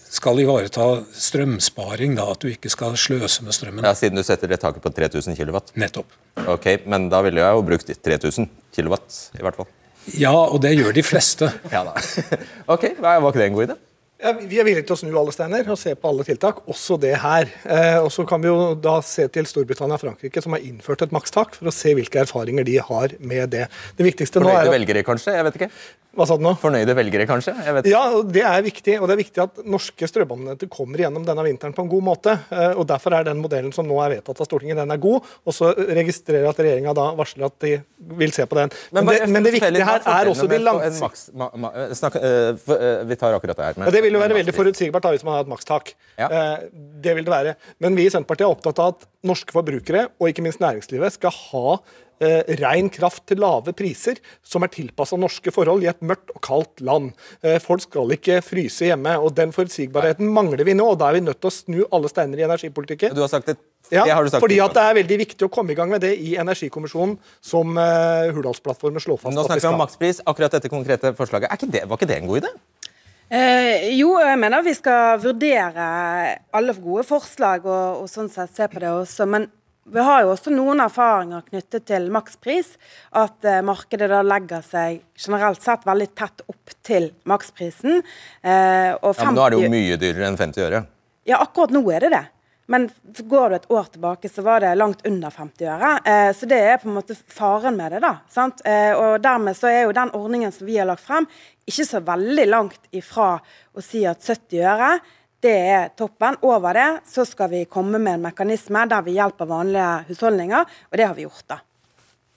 skal 0.08 0.40
ivareta 0.40 0.86
strømsparing, 1.12 2.14
da, 2.16 2.28
at 2.32 2.40
du 2.40 2.48
ikke 2.50 2.70
skal 2.72 2.96
sløse 3.00 3.44
med 3.44 3.56
strømmen. 3.56 3.84
Ja, 3.84 3.92
Siden 3.98 4.16
du 4.16 4.24
setter 4.24 4.50
det 4.50 4.60
taket 4.62 4.84
på 4.84 4.92
3000 4.96 5.36
kW? 5.36 5.60
Nettopp. 5.78 6.14
Ok, 6.48 6.70
Men 6.88 7.10
da 7.12 7.20
ville 7.26 7.42
jeg 7.42 7.58
jo 7.58 7.66
brukt 7.66 7.92
3000 7.92 8.48
kW, 8.74 8.96
i 9.38 9.44
hvert 9.44 9.58
fall. 9.60 9.68
Ja, 10.16 10.32
og 10.32 10.62
det 10.64 10.72
gjør 10.78 10.94
de 10.96 11.04
fleste. 11.04 11.50
ja 11.74 11.84
da. 11.84 11.98
ok, 12.74 12.94
Var 12.96 13.20
ikke 13.20 13.42
det 13.42 13.50
en 13.50 13.58
god 13.58 13.68
idé? 13.68 13.78
Ja, 14.18 14.32
vi 14.34 14.56
er 14.58 14.66
villige 14.66 14.82
til 14.88 14.96
å 14.96 14.98
snu 14.98 15.12
alle 15.14 15.30
steiner 15.30 15.68
og 15.70 15.76
se 15.78 15.92
på 15.94 16.08
alle 16.10 16.24
tiltak, 16.26 16.64
også 16.66 16.96
det 16.98 17.12
her. 17.22 17.52
Eh, 17.70 18.00
og 18.02 18.08
Så 18.10 18.24
kan 18.26 18.42
vi 18.42 18.48
jo 18.50 18.72
da 18.74 18.96
se 19.06 19.28
til 19.30 19.46
Storbritannia 19.46 19.94
og 19.94 20.02
Frankrike, 20.02 20.42
som 20.42 20.56
har 20.56 20.64
innført 20.66 21.04
et 21.06 21.14
makstak, 21.14 21.54
for 21.54 21.70
å 21.70 21.74
se 21.74 21.92
hvilke 21.94 22.24
erfaringer 22.24 22.66
de 22.66 22.80
har 22.82 23.14
med 23.20 23.52
det. 23.54 23.68
Det 23.94 24.08
viktigste 24.08 24.40
Fornøyde 24.40 24.50
nå 24.50 24.56
er 24.56 24.64
Fornøyde 24.66 24.74
velgere, 24.74 25.04
kanskje? 25.06 25.36
Jeg 25.38 25.46
vet 25.46 25.60
ikke. 25.60 25.70
Hva 26.18 26.26
sa 26.26 26.34
du 26.34 26.42
nå? 26.42 26.50
Fornøyde 26.58 26.94
velgere, 26.98 27.28
kanskje? 27.30 27.52
Ja, 27.86 28.00
det 28.26 28.42
er 28.42 28.62
viktig. 28.66 28.96
Og 28.98 29.06
det 29.06 29.14
er 29.14 29.20
viktig 29.20 29.42
at 29.44 29.60
norske 29.62 30.08
strømabonnenter 30.10 30.66
kommer 30.72 30.98
gjennom 31.04 31.22
denne 31.26 31.44
vinteren 31.46 31.74
på 31.76 31.84
en 31.84 31.90
god 31.92 32.04
måte. 32.08 32.34
Eh, 32.50 32.72
og 32.72 32.88
Derfor 32.90 33.14
er 33.14 33.28
den 33.28 33.38
modellen 33.42 33.70
som 33.74 33.86
nå 33.86 34.00
er 34.02 34.16
vedtatt 34.16 34.42
av 34.42 34.48
Stortinget, 34.48 34.80
den 34.80 34.90
er 34.90 34.98
god. 35.02 35.28
Og 35.46 35.54
så 35.54 35.70
registrerer 35.76 36.42
jeg 36.42 36.50
at 36.50 36.62
regjeringa 36.64 36.94
da 36.98 37.04
varsler 37.18 37.46
at 37.46 37.54
de 37.62 37.76
vil 38.18 38.34
se 38.34 38.48
på 38.50 38.58
den. 38.58 38.74
Men, 38.90 39.06
men, 39.06 39.12
det, 39.14 39.28
men 39.36 39.46
det, 39.46 39.52
viktige 39.58 39.86
her 39.86 40.10
er 40.16 40.32
også 40.32 40.48
de 40.50 40.58
langsiktige 40.62 42.10
uh, 42.18 43.06
Vi 43.12 43.20
tar 43.20 43.38
akkurat 43.38 43.62
det 43.62 43.70
her. 43.70 43.78
Men, 43.78 43.92
det 43.94 44.02
vil 44.08 44.18
jo 44.18 44.24
være 44.24 44.40
veldig 44.40 44.56
forutsigbart 44.58 45.06
da, 45.06 45.14
hvis 45.14 45.26
man 45.28 45.38
har 45.38 45.46
et 45.46 45.54
makstak. 45.54 45.94
Ja. 46.18 46.32
Det 46.98 47.14
vil 47.14 47.28
det 47.28 47.34
være. 47.34 47.54
Men 47.84 47.94
vi 47.94 48.08
i 48.08 48.10
Senterpartiet 48.10 48.48
er 48.48 48.58
opptatt 48.58 48.82
av 48.82 48.96
at 48.96 49.08
norske 49.28 49.54
forbrukere, 49.54 50.08
og 50.18 50.32
ikke 50.32 50.42
minst 50.42 50.62
næringslivet, 50.62 51.14
skal 51.14 51.34
ha 51.34 51.78
eh, 52.24 52.42
ren 52.60 52.90
kraft 52.92 53.24
til 53.30 53.40
lave 53.42 53.74
priser, 53.76 54.20
som 54.42 54.64
er 54.64 54.72
tilpassa 54.74 55.18
norske 55.20 55.52
forhold 55.54 55.84
i 55.84 55.90
et 55.90 56.04
mørkt 56.04 56.32
og 56.34 56.42
kaldt 56.44 56.84
land. 56.84 57.10
Eh, 57.42 57.58
folk 57.62 57.84
skal 57.84 58.14
ikke 58.16 58.40
fryse 58.44 58.90
hjemme. 58.90 59.16
og 59.18 59.34
Den 59.38 59.54
forutsigbarheten 59.54 60.30
mangler 60.34 60.64
vi 60.66 60.76
nå. 60.78 60.92
og 60.92 61.00
Da 61.00 61.10
er 61.10 61.18
vi 61.18 61.26
nødt 61.26 61.40
til 61.40 61.50
å 61.50 61.56
snu 61.56 61.80
alle 61.90 62.12
steiner 62.12 62.40
i 62.40 62.46
energipolitikken. 62.48 63.14
Du 63.14 63.24
har 63.24 63.32
sagt 63.32 63.50
det. 63.50 63.58
Ja, 63.90 64.04
fordi 64.36 64.58
at 64.60 64.74
det 64.76 64.82
er 64.84 64.96
veldig 64.98 65.16
viktig 65.22 65.46
å 65.46 65.52
komme 65.52 65.72
i 65.72 65.76
gang 65.78 65.88
med 65.88 66.02
det 66.04 66.10
i 66.20 66.34
Energikommisjonen, 66.36 67.14
som 67.40 67.78
eh, 67.80 68.28
Hurdalsplattformen 68.36 69.00
slår 69.00 69.22
fast. 69.22 69.36
Nå 69.36 69.46
snakker 69.46 69.64
vi 69.64 69.70
om 69.70 69.80
makspris. 69.80 70.20
Akkurat 70.28 70.52
dette 70.58 70.68
konkrete 70.68 71.14
forslaget, 71.16 71.54
ikke 71.54 71.70
det, 71.72 71.86
var 71.88 71.96
ikke 71.96 72.10
det 72.10 72.18
en 72.18 72.28
god 72.28 72.42
idé? 72.42 72.52
Eh, 73.28 73.88
jo, 73.98 74.14
jeg 74.20 74.40
mener 74.40 74.64
vi 74.64 74.72
skal 74.72 75.18
vurdere 75.20 75.86
alle 76.56 76.74
gode 76.80 77.04
forslag 77.04 77.66
og, 77.68 78.04
og 78.04 78.08
sånn 78.08 78.30
sett 78.32 78.54
se 78.56 78.68
på 78.72 78.80
det 78.80 78.92
også. 78.92 79.26
Men 79.28 79.48
vi 79.92 80.04
har 80.04 80.22
jo 80.24 80.32
også 80.34 80.52
noen 80.52 80.82
erfaringer 80.84 81.44
knyttet 81.48 81.86
til 81.88 82.08
makspris. 82.14 82.74
At 83.16 83.44
eh, 83.48 83.60
markedet 83.66 84.10
da 84.12 84.22
legger 84.26 84.64
seg 84.64 85.02
generelt 85.18 85.64
sett 85.64 85.86
veldig 85.88 86.08
tett 86.18 86.44
opp 86.46 86.74
til 86.86 87.10
maksprisen. 87.28 88.02
Eh, 88.42 88.90
ja, 88.94 89.14
men 89.24 89.38
nå 89.38 89.46
er 89.46 89.54
det 89.54 89.62
jo 89.62 89.76
mye 89.76 90.00
dyrere 90.00 90.32
enn 90.32 90.40
50 90.40 90.66
øre. 90.68 90.82
Ja, 91.28 91.40
akkurat 91.44 91.74
nå 91.74 91.84
er 91.92 92.06
det 92.06 92.12
det. 92.16 92.26
Men 92.70 92.90
går 93.16 93.48
du 93.48 93.56
et 93.56 93.70
år 93.72 93.86
tilbake, 93.92 94.28
så 94.28 94.42
var 94.44 94.60
det 94.60 94.74
langt 94.76 95.06
under 95.08 95.32
50 95.32 95.68
øre. 95.72 95.92
Eh, 96.04 96.32
så 96.36 96.46
det 96.48 96.58
er 96.60 96.80
på 96.82 96.90
en 96.90 96.98
måte 96.98 97.16
faren 97.16 97.78
med 97.78 97.94
det. 97.96 98.02
da, 98.04 98.18
sant? 98.28 98.60
Eh, 98.68 98.92
og 98.92 99.22
Dermed 99.24 99.56
så 99.56 99.70
er 99.70 99.86
jo 99.86 99.94
den 99.96 100.12
ordningen 100.12 100.52
som 100.52 100.68
vi 100.68 100.76
har 100.76 100.88
lagt 100.88 101.06
frem, 101.06 101.24
ikke 101.68 101.86
så 101.88 102.02
veldig 102.04 102.44
langt 102.48 102.90
ifra 102.92 103.38
å 103.72 103.84
si 103.84 104.04
at 104.08 104.20
70 104.20 104.60
øre 104.68 104.90
det 105.44 105.54
er 105.54 105.88
toppen. 105.98 106.38
Over 106.46 106.76
det 106.76 106.88
så 107.08 107.24
skal 107.28 107.50
vi 107.52 107.64
komme 107.70 108.00
med 108.00 108.18
en 108.18 108.26
mekanisme 108.28 108.84
der 108.90 109.04
vi 109.06 109.16
hjelper 109.18 109.48
vanlige 109.50 109.88
husholdninger, 110.10 110.76
og 110.90 110.98
det 110.98 111.06
har 111.06 111.16
vi 111.16 111.26
gjort. 111.26 111.46
da. 111.48 111.60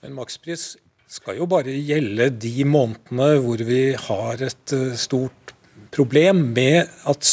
Men 0.02 0.16
makspris 0.18 0.76
skal 1.12 1.36
jo 1.38 1.46
bare 1.50 1.74
gjelde 1.76 2.30
de 2.40 2.64
månedene 2.64 3.28
hvor 3.44 3.62
vi 3.68 3.82
har 4.08 4.42
et 4.42 4.74
eh, 4.74 4.94
stort 4.96 5.52
problem 5.92 6.46
med 6.56 6.88
at 7.08 7.28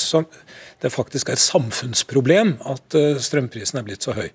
det 0.84 0.92
faktisk 0.92 1.30
er 1.30 1.38
et 1.38 1.44
samfunnsproblem 1.44 2.58
at 2.68 2.98
eh, 2.98 3.22
strømprisen 3.22 3.80
er 3.80 3.88
blitt 3.88 4.04
så 4.06 4.18
høy. 4.18 4.28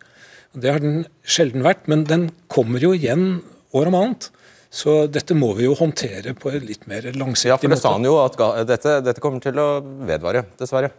Det 0.54 0.70
har 0.70 0.80
den 0.80 1.04
sjelden 1.26 1.66
vært, 1.66 1.84
men 1.90 2.06
den 2.08 2.28
kommer 2.48 2.82
jo 2.82 2.94
igjen 2.94 3.42
år 3.74 3.90
om 3.90 3.98
annet. 3.98 4.30
Så 4.74 5.04
dette 5.10 5.36
må 5.38 5.52
vi 5.58 5.68
jo 5.68 5.76
håndtere 5.78 6.34
på 6.38 6.50
en 6.50 6.64
litt 6.66 6.86
mer 6.90 7.06
langsiktig 7.14 7.46
måte. 7.46 7.52
Ja, 7.52 7.58
for 7.60 7.74
det 7.74 7.82
sa 7.82 7.92
han 7.94 8.06
jo 8.06 8.16
at 8.22 8.38
dette, 8.70 9.00
dette 9.06 9.22
kommer 9.22 9.42
til 9.42 9.58
å 9.60 9.68
vedvare, 9.82 10.46
dessverre. 10.58 10.90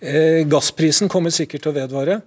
Eh, 0.00 0.42
gassprisen 0.48 1.08
kommer 1.12 1.32
sikkert 1.32 1.64
til 1.64 1.72
å 1.72 1.76
vedvare. 1.76 2.20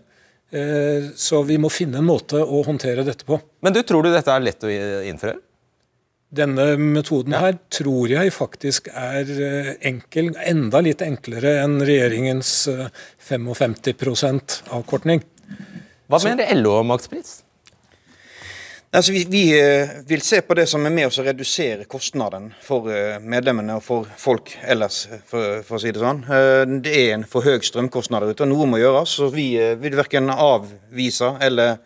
Eh, 0.50 1.12
så 1.16 1.44
vi 1.46 1.60
må 1.62 1.70
finne 1.70 2.02
en 2.02 2.08
måte 2.08 2.42
å 2.42 2.64
håndtere 2.66 3.06
dette 3.06 3.28
på. 3.28 3.38
Men 3.62 3.76
du 3.76 3.84
tror 3.86 4.04
du 4.04 4.12
dette 4.14 4.34
er 4.34 4.46
lett 4.46 4.66
å 4.66 4.72
innføre? 5.06 5.38
Denne 6.30 6.76
metoden 6.78 7.34
her 7.34 7.56
tror 7.74 8.10
jeg 8.12 8.34
faktisk 8.34 8.90
er 8.94 9.30
eh, 9.34 9.70
enkel, 9.90 10.32
enda 10.46 10.82
litt 10.86 11.02
enklere 11.06 11.60
enn 11.64 11.80
regjeringens 11.82 12.54
55% 13.30 14.60
avkortning. 14.78 15.24
Hva 16.10 16.22
mener 16.26 16.50
LO 16.58 16.80
om 16.82 16.90
makspris? 16.90 17.40
Altså, 18.90 19.12
vi, 19.14 19.24
vi 19.30 19.42
eh, 19.54 19.90
vil 20.10 20.22
se 20.26 20.40
på 20.42 20.56
det 20.58 20.64
som 20.66 20.82
er 20.88 20.94
med 20.94 21.06
oss 21.06 21.20
å 21.22 21.24
redusere 21.28 21.86
kostnaden 21.86 22.48
for 22.66 22.90
eh, 22.90 23.20
medlemmene 23.22 23.76
og 23.78 23.84
for 23.86 24.08
folk 24.18 24.50
ellers, 24.66 25.04
for, 25.30 25.60
for, 25.62 25.78
å 25.78 25.82
si 25.84 25.92
det 25.94 26.02
sånn. 26.02 26.24
Eh, 26.26 26.64
det 26.82 26.96
er 26.98 27.12
en 27.14 27.26
for 27.30 27.46
høy 27.46 27.62
strømkostnad 27.68 28.26
der 28.26 28.34
ute, 28.34 28.48
og 28.48 28.50
noe 28.50 28.66
må 28.72 28.80
gjøres. 28.82 29.14
så 29.20 29.30
Vi 29.30 29.52
vil 29.84 29.98
verken 30.00 30.34
avvise 30.34 31.36
eller 31.46 31.78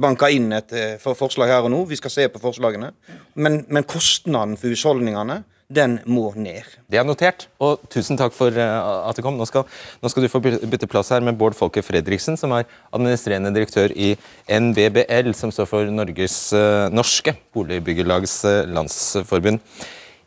banke 0.00 0.30
inn 0.32 0.48
et 0.56 0.72
forslag 1.04 1.52
her 1.52 1.68
og 1.68 1.74
nå. 1.74 1.82
Vi 1.90 2.00
skal 2.00 2.14
se 2.14 2.28
på 2.32 2.40
forslagene. 2.40 2.94
Men, 3.36 3.66
men 3.68 3.84
kostnaden 3.84 4.56
for 4.56 4.72
husholdningene 4.72 5.42
den 5.70 5.98
må 6.10 6.32
ned. 6.34 6.66
Det 6.90 6.98
er 6.98 7.06
notert, 7.06 7.46
og 7.62 7.84
tusen 7.92 8.18
takk 8.18 8.34
for 8.34 8.54
eh, 8.58 8.88
at 9.06 9.16
du 9.16 9.22
kom. 9.22 9.38
Nå 9.38 9.46
skal, 9.48 9.66
nå 10.02 10.10
skal 10.10 10.26
du 10.26 10.30
få 10.32 10.42
bytte 10.42 10.88
plass 10.90 11.12
her 11.14 11.22
med 11.24 11.38
Bård 11.38 11.54
Folke 11.58 11.84
Fredriksen, 11.86 12.38
som 12.40 12.54
er 12.56 12.66
administrerende 12.90 13.52
direktør 13.54 13.94
i 13.94 14.12
NBBL, 14.50 15.30
som 15.38 15.54
står 15.54 15.70
for 15.70 15.94
Norges 15.94 16.36
uh, 16.56 16.90
norske 16.90 17.36
boligbyggelagets 17.54 18.36
uh, 18.48 18.56
landsforbund. 18.70 19.62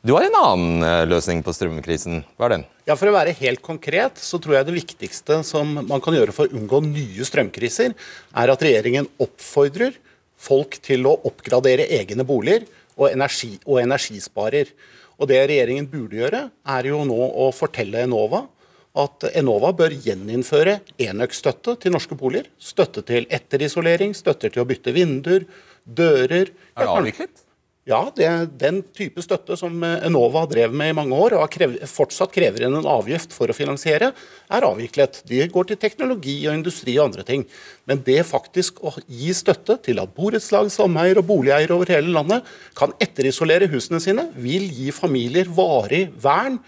Du 0.03 0.15
har 0.15 0.25
en 0.27 0.35
annen 0.35 1.07
løsning 1.07 1.39
på 1.45 1.53
strømkrisen. 1.55 2.25
Hva 2.35 2.49
er 2.49 2.57
den? 2.57 2.65
Ja, 2.89 2.97
For 2.99 3.07
å 3.07 3.15
være 3.15 3.35
helt 3.39 3.61
konkret, 3.63 4.19
så 4.19 4.35
tror 4.43 4.57
jeg 4.57 4.67
det 4.67 4.75
viktigste 4.75 5.37
som 5.47 5.77
man 5.79 6.03
kan 6.03 6.15
gjøre 6.17 6.35
for 6.35 6.47
å 6.49 6.59
unngå 6.59 6.81
nye 6.89 7.27
strømkriser, 7.27 7.95
er 7.95 8.51
at 8.51 8.65
regjeringen 8.67 9.07
oppfordrer 9.23 9.95
folk 10.43 10.75
til 10.83 11.07
å 11.07 11.15
oppgradere 11.29 11.87
egne 11.99 12.25
boliger 12.27 12.67
og, 12.97 13.07
energi, 13.11 13.55
og 13.65 13.81
energisparer. 13.83 14.73
Og 15.19 15.29
Det 15.29 15.39
regjeringen 15.45 15.87
burde 15.87 16.19
gjøre, 16.19 16.41
er 16.65 16.89
jo 16.89 17.03
nå 17.07 17.19
å 17.45 17.51
fortelle 17.55 18.03
Enova 18.07 18.45
at 18.93 19.25
Enova 19.33 19.71
bør 19.73 19.93
gjeninnføre 20.05 20.77
enøkstøtte 21.01 21.77
til 21.81 21.95
norske 21.95 22.17
boliger. 22.17 22.49
Støtte 22.61 23.01
til 23.07 23.25
etterisolering, 23.33 24.13
støtte 24.13 24.51
til 24.53 24.61
å 24.61 24.67
bytte 24.69 24.93
vinduer, 24.93 25.47
dører. 25.83 26.51
Er 26.77 26.85
det 26.85 26.91
avviklet? 26.91 27.43
Ja, 27.83 28.05
det 28.15 28.27
den 28.61 28.77
type 28.95 29.19
støtte 29.19 29.57
som 29.59 29.81
Enova 29.83 30.45
drev 30.47 30.71
med 30.71 30.93
i 30.93 30.95
mange 30.95 31.17
år, 31.19 31.33
og 31.35 31.49
krev, 31.51 31.73
fortsatt 31.91 32.31
krever 32.31 32.63
inn 32.63 32.77
en 32.77 32.87
avgift 32.87 33.33
for 33.35 33.51
å 33.51 33.55
finansiere, 33.55 34.13
er 34.47 34.63
avviklet. 34.63 35.19
De 35.27 35.41
går 35.51 35.67
til 35.67 35.79
teknologi 35.81 36.37
og 36.47 36.55
industri 36.55 36.93
og 36.95 37.09
andre 37.09 37.25
ting. 37.27 37.43
Men 37.83 37.99
det 38.05 38.21
faktisk 38.29 38.79
å 38.87 38.93
gi 39.03 39.33
støtte 39.35 39.75
til 39.83 39.99
at 39.99 40.13
borettslag, 40.15 40.69
sameier 40.71 41.19
og 41.19 41.27
boligeiere 41.27 41.75
over 41.75 41.91
hele 41.91 42.13
landet 42.15 42.47
kan 42.79 42.95
etterisolere 43.03 43.67
husene 43.73 43.99
sine, 44.03 44.29
vil 44.39 44.69
gi 44.71 44.87
familier 44.95 45.51
varig 45.51 46.05
vern 46.23 46.61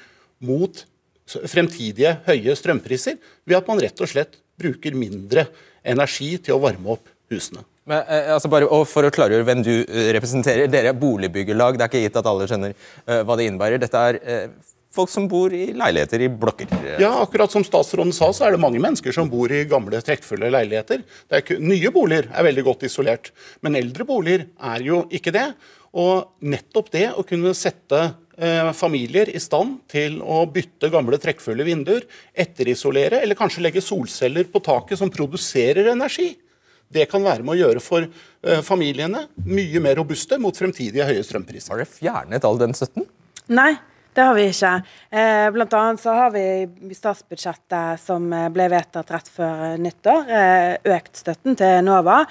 mot 0.43 0.83
fremtidige 1.47 2.11
høye 2.27 2.57
strømpriser, 2.59 3.15
ved 3.47 3.61
at 3.61 3.71
man 3.71 3.79
rett 3.79 4.03
og 4.03 4.11
slett 4.11 4.35
bruker 4.59 4.99
mindre 4.99 5.47
energi 5.87 6.33
til 6.43 6.57
å 6.57 6.61
varme 6.67 6.91
opp 6.97 7.07
husene. 7.31 7.63
Men, 7.85 8.01
eh, 8.09 8.31
altså 8.33 8.49
bare, 8.49 8.69
og 8.69 8.87
For 8.89 9.05
å 9.05 9.13
klargjøre 9.13 9.45
hvem 9.45 9.65
du 9.65 9.73
eh, 9.83 10.11
representerer. 10.17 10.69
Dere 10.71 10.93
er 10.93 10.97
boligbyggelag. 10.99 11.77
Det 11.77 11.85
er 11.85 11.91
ikke 11.91 12.05
gitt 12.07 12.21
at 12.21 12.29
alle 12.29 12.47
skjønner 12.49 12.73
uh, 12.73 13.21
hva 13.27 13.37
det 13.37 13.45
innebærer. 13.49 13.81
Dette 13.81 14.01
er 14.09 14.17
uh, 14.25 14.73
folk 14.95 15.11
som 15.11 15.27
bor 15.29 15.53
i 15.53 15.67
leiligheter 15.75 16.23
i 16.25 16.29
blokker. 16.31 16.71
Ja, 17.01 17.11
akkurat 17.21 17.53
som 17.53 17.65
statsråden 17.67 18.13
sa, 18.15 18.31
så 18.33 18.47
er 18.47 18.55
det 18.55 18.63
mange 18.63 18.81
mennesker 18.81 19.13
som 19.15 19.29
bor 19.31 19.51
i 19.51 19.65
gamle, 19.69 20.01
trekkfulle 20.05 20.49
leiligheter. 20.53 21.03
Ikke, 21.35 21.59
nye 21.61 21.91
boliger 21.93 22.29
er 22.31 22.47
veldig 22.47 22.65
godt 22.65 22.85
isolert, 22.87 23.33
men 23.65 23.77
eldre 23.79 24.07
boliger 24.07 24.47
er 24.73 24.85
jo 24.85 25.03
ikke 25.13 25.33
det. 25.35 25.49
Og 25.95 26.47
nettopp 26.47 26.91
det 26.95 27.09
å 27.15 27.23
kunne 27.27 27.53
sette 27.55 28.01
eh, 28.35 28.71
familier 28.75 29.29
i 29.31 29.39
stand 29.39 29.77
til 29.91 30.17
å 30.23 30.41
bytte 30.51 30.89
gamle, 30.91 31.19
trekkfulle 31.23 31.67
vinduer, 31.67 32.03
etterisolere 32.31 33.21
eller 33.23 33.39
kanskje 33.39 33.63
legge 33.63 33.83
solceller 33.83 34.49
på 34.51 34.63
taket 34.63 34.99
som 34.99 35.11
produserer 35.11 35.91
energi, 35.93 36.33
det 36.95 37.09
kan 37.11 37.23
være 37.25 37.45
med 37.45 37.55
å 37.55 37.59
gjøre 37.59 37.83
for 37.83 38.07
uh, 38.07 38.61
familiene 38.65 39.25
mye 39.45 39.81
mer 39.83 39.99
robuste 39.99 40.39
mot 40.41 40.55
fremtidige 40.55 41.07
høye 41.07 41.25
strømpriser. 41.25 41.73
Har 41.73 41.83
dere 41.83 41.91
fjernet 41.91 42.47
all 42.47 42.61
den 42.61 42.75
støtten? 42.77 43.07
Nei, 43.53 43.73
det 44.15 44.25
har 44.27 44.35
vi 44.37 44.47
ikke. 44.49 44.73
Eh, 45.11 45.45
blant 45.55 45.75
annet 45.77 46.01
så 46.01 46.15
har 46.15 46.33
vi 46.33 46.43
i 46.65 46.97
statsbudsjettet 46.97 48.01
som 48.01 48.27
eh, 48.33 48.49
ble 48.53 48.69
vedtatt 48.71 49.11
rett 49.13 49.31
før 49.31 49.77
nyttår, 49.81 50.33
økt 50.95 51.19
støtten 51.19 51.57
til 51.59 51.79
Enova. 51.81 52.21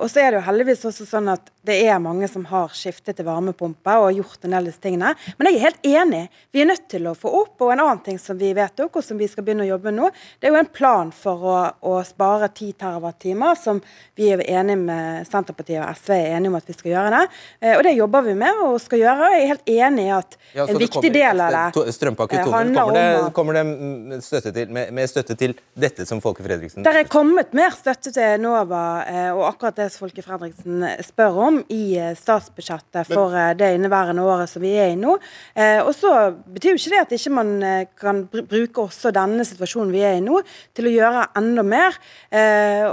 Og 0.00 0.06
så 0.10 0.20
er 0.20 0.32
det 0.32 0.40
jo 0.40 0.46
heldigvis 0.48 0.84
også 0.90 1.06
sånn 1.08 1.30
at 1.32 1.50
det 1.64 1.78
er 1.88 2.00
mange 2.02 2.28
som 2.28 2.44
har 2.50 2.72
skiftet 2.76 3.16
til 3.16 3.24
varmepumpe 3.24 3.94
og 4.02 4.12
gjort 4.18 4.44
en 4.44 4.52
del 4.52 4.58
av 4.60 4.68
disse 4.68 4.82
tingene. 4.84 5.14
Men 5.38 5.48
jeg 5.48 5.56
er 5.56 5.64
helt 5.64 5.86
enig. 5.88 6.22
Vi 6.52 6.60
er 6.60 6.68
nødt 6.68 6.84
til 6.92 7.08
å 7.08 7.14
få 7.16 7.32
opp. 7.40 7.54
Og 7.64 7.72
en 7.72 7.80
annen 7.86 8.02
ting 8.04 8.18
som 8.20 8.36
vi 8.38 8.52
vedtok, 8.56 8.98
og 8.98 9.06
som 9.06 9.16
vi 9.20 9.28
skal 9.30 9.46
begynne 9.46 9.64
å 9.64 9.70
jobbe 9.70 9.88
med 9.88 9.96
nå, 9.96 10.10
det 10.40 10.48
er 10.48 10.52
jo 10.52 10.60
en 10.60 10.72
plan 10.76 11.12
for 11.14 11.46
å, 11.48 11.56
å 11.88 11.94
spare 12.04 12.50
10 12.50 12.74
TWh, 12.82 13.46
som 13.60 13.80
vi 14.18 14.28
er 14.34 14.44
enige 14.44 14.82
med 14.82 15.28
Senterpartiet 15.28 15.80
og 15.80 15.96
SV 15.96 16.12
er 16.18 16.36
enige 16.36 16.52
om 16.52 16.58
at 16.60 16.68
vi 16.68 16.76
skal 16.76 16.92
gjøre 16.92 17.14
det. 17.16 17.22
Eh, 17.62 17.76
og 17.78 17.84
det 17.86 17.94
jobber 17.96 18.28
vi 18.28 18.36
med 18.44 18.62
og 18.66 18.76
skal 18.84 19.00
gjøre. 19.00 19.30
Jeg 19.32 19.40
er 19.44 19.52
helt 19.54 19.74
enig 19.78 20.04
i 20.04 20.14
at 20.18 20.38
ja, 20.52 20.68
en 20.68 20.80
viktig 20.82 21.03
del 21.12 21.44
av 21.44 21.54
det 21.74 21.94
Strømpakke 21.94 22.42
2, 22.44 22.50
kommer, 22.50 22.94
det, 22.96 23.32
kommer 23.36 23.58
det 23.58 24.20
støtte 24.24 24.54
til, 24.54 24.72
med, 24.72 24.92
med, 24.94 25.10
støtte 25.10 25.36
til 25.38 25.56
dette 25.76 26.06
som 26.08 26.22
Folke 26.24 26.44
Fredriksen 26.46 26.86
Det 26.86 26.94
er 27.04 27.10
kommet 27.10 27.52
mer 27.56 27.74
støtte 27.76 28.14
til 28.14 28.38
Enova 28.38 28.84
eh, 29.08 29.30
og 29.34 29.46
akkurat 29.50 29.82
det 29.82 29.90
som 29.92 30.04
Folke 30.04 30.24
Fredriksen 30.24 30.84
spør 31.04 31.40
om 31.48 31.60
i 31.72 31.96
eh, 31.98 32.14
statsbudsjettet 32.18 33.08
for 33.10 33.34
eh, 33.36 33.52
det 33.58 33.70
inneværende 33.76 34.24
året 34.24 34.50
som 34.50 34.64
vi 34.64 34.74
er 34.78 34.92
i 34.92 34.98
nå. 34.98 35.16
Eh, 35.54 35.80
og 35.84 35.92
så 35.96 36.12
betyr 36.54 36.74
jo 36.74 36.80
ikke 36.80 36.94
det 36.94 37.02
at 37.04 37.14
ikke 37.16 37.34
man 37.34 37.52
kan 38.00 38.24
bruke 38.30 38.84
også 38.84 39.12
denne 39.14 39.46
situasjonen 39.46 39.92
vi 39.94 40.02
er 40.06 40.18
i 40.18 40.24
nå, 40.24 40.40
til 40.76 40.88
å 40.88 40.94
gjøre 40.94 41.24
enda 41.38 41.64
mer. 41.66 41.96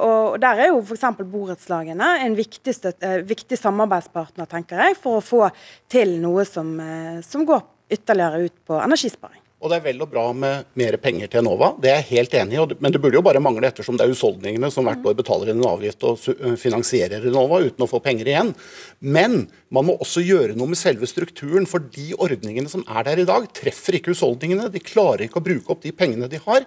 Og 0.01 0.38
der 0.41 0.64
er 0.64 0.72
jo 0.72 0.82
f.eks. 0.84 1.05
borettslagene 1.20 2.09
en 2.26 2.38
viktig, 2.38 2.74
støtte, 2.76 3.14
viktig, 3.28 3.57
samarbeidspartner, 3.59 4.49
tenker 4.49 4.82
jeg, 4.86 4.97
for 5.01 5.20
å 5.20 5.26
få 5.26 5.43
til 5.91 6.18
noe 6.22 6.45
som, 6.47 6.74
som 7.26 7.45
går 7.47 7.64
ytterligere 7.91 8.47
ut 8.47 8.57
på 8.67 8.81
energisparing. 8.81 9.41
Og 9.61 9.69
det 9.69 9.77
er 9.77 9.83
vel 9.85 9.99
og 10.01 10.09
bra 10.09 10.23
med 10.33 10.71
mer 10.79 10.95
penger 10.97 11.29
til 11.29 11.43
Enova, 11.43 11.67
det 11.77 11.91
er 11.91 11.99
jeg 11.99 12.07
helt 12.15 12.33
enig 12.39 12.57
i. 12.57 12.77
Men 12.81 12.93
det 12.93 13.01
burde 13.01 13.19
jo 13.19 13.23
bare 13.25 13.41
mangle 13.43 13.67
ettersom 13.69 13.97
det 13.97 14.07
er 14.07 14.13
husholdningene 14.13 14.71
som 14.73 14.87
hvert 14.89 15.05
år 15.05 15.17
betaler 15.19 15.51
en 15.53 15.61
avgift 15.69 16.01
og 16.09 16.17
finansierer 16.57 17.27
Enova 17.29 17.59
uten 17.61 17.85
å 17.85 17.89
få 17.89 17.99
penger 18.01 18.31
igjen. 18.31 18.49
Men 19.05 19.43
man 19.69 19.85
må 19.85 19.99
også 20.01 20.23
gjøre 20.25 20.55
noe 20.57 20.71
med 20.71 20.81
selve 20.81 21.05
strukturen, 21.09 21.67
for 21.69 21.85
de 21.93 22.07
ordningene 22.17 22.71
som 22.73 22.81
er 22.89 23.05
der 23.05 23.21
i 23.21 23.27
dag, 23.29 23.45
treffer 23.53 23.99
ikke 23.99 24.15
husholdningene. 24.15 24.71
De 24.73 24.81
klarer 24.81 25.27
ikke 25.27 25.37
å 25.43 25.45
bruke 25.45 25.75
opp 25.75 25.85
de 25.85 25.93
pengene 25.93 26.31
de 26.31 26.41
har. 26.41 26.65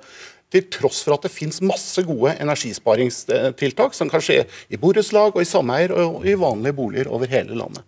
Til 0.54 0.68
tross 0.70 1.00
for 1.02 1.16
at 1.16 1.26
det 1.26 1.32
finnes 1.34 1.58
masse 1.66 2.04
gode 2.06 2.36
energisparingstiltak 2.38 3.98
som 3.98 4.12
kan 4.12 4.22
skje 4.22 4.44
i 4.70 4.78
borettslag 4.78 5.34
og 5.34 5.42
i 5.42 5.50
sameier 5.50 5.96
og 5.98 6.22
i 6.30 6.36
vanlige 6.38 6.78
boliger 6.78 7.10
over 7.10 7.26
hele 7.26 7.58
landet. 7.58 7.82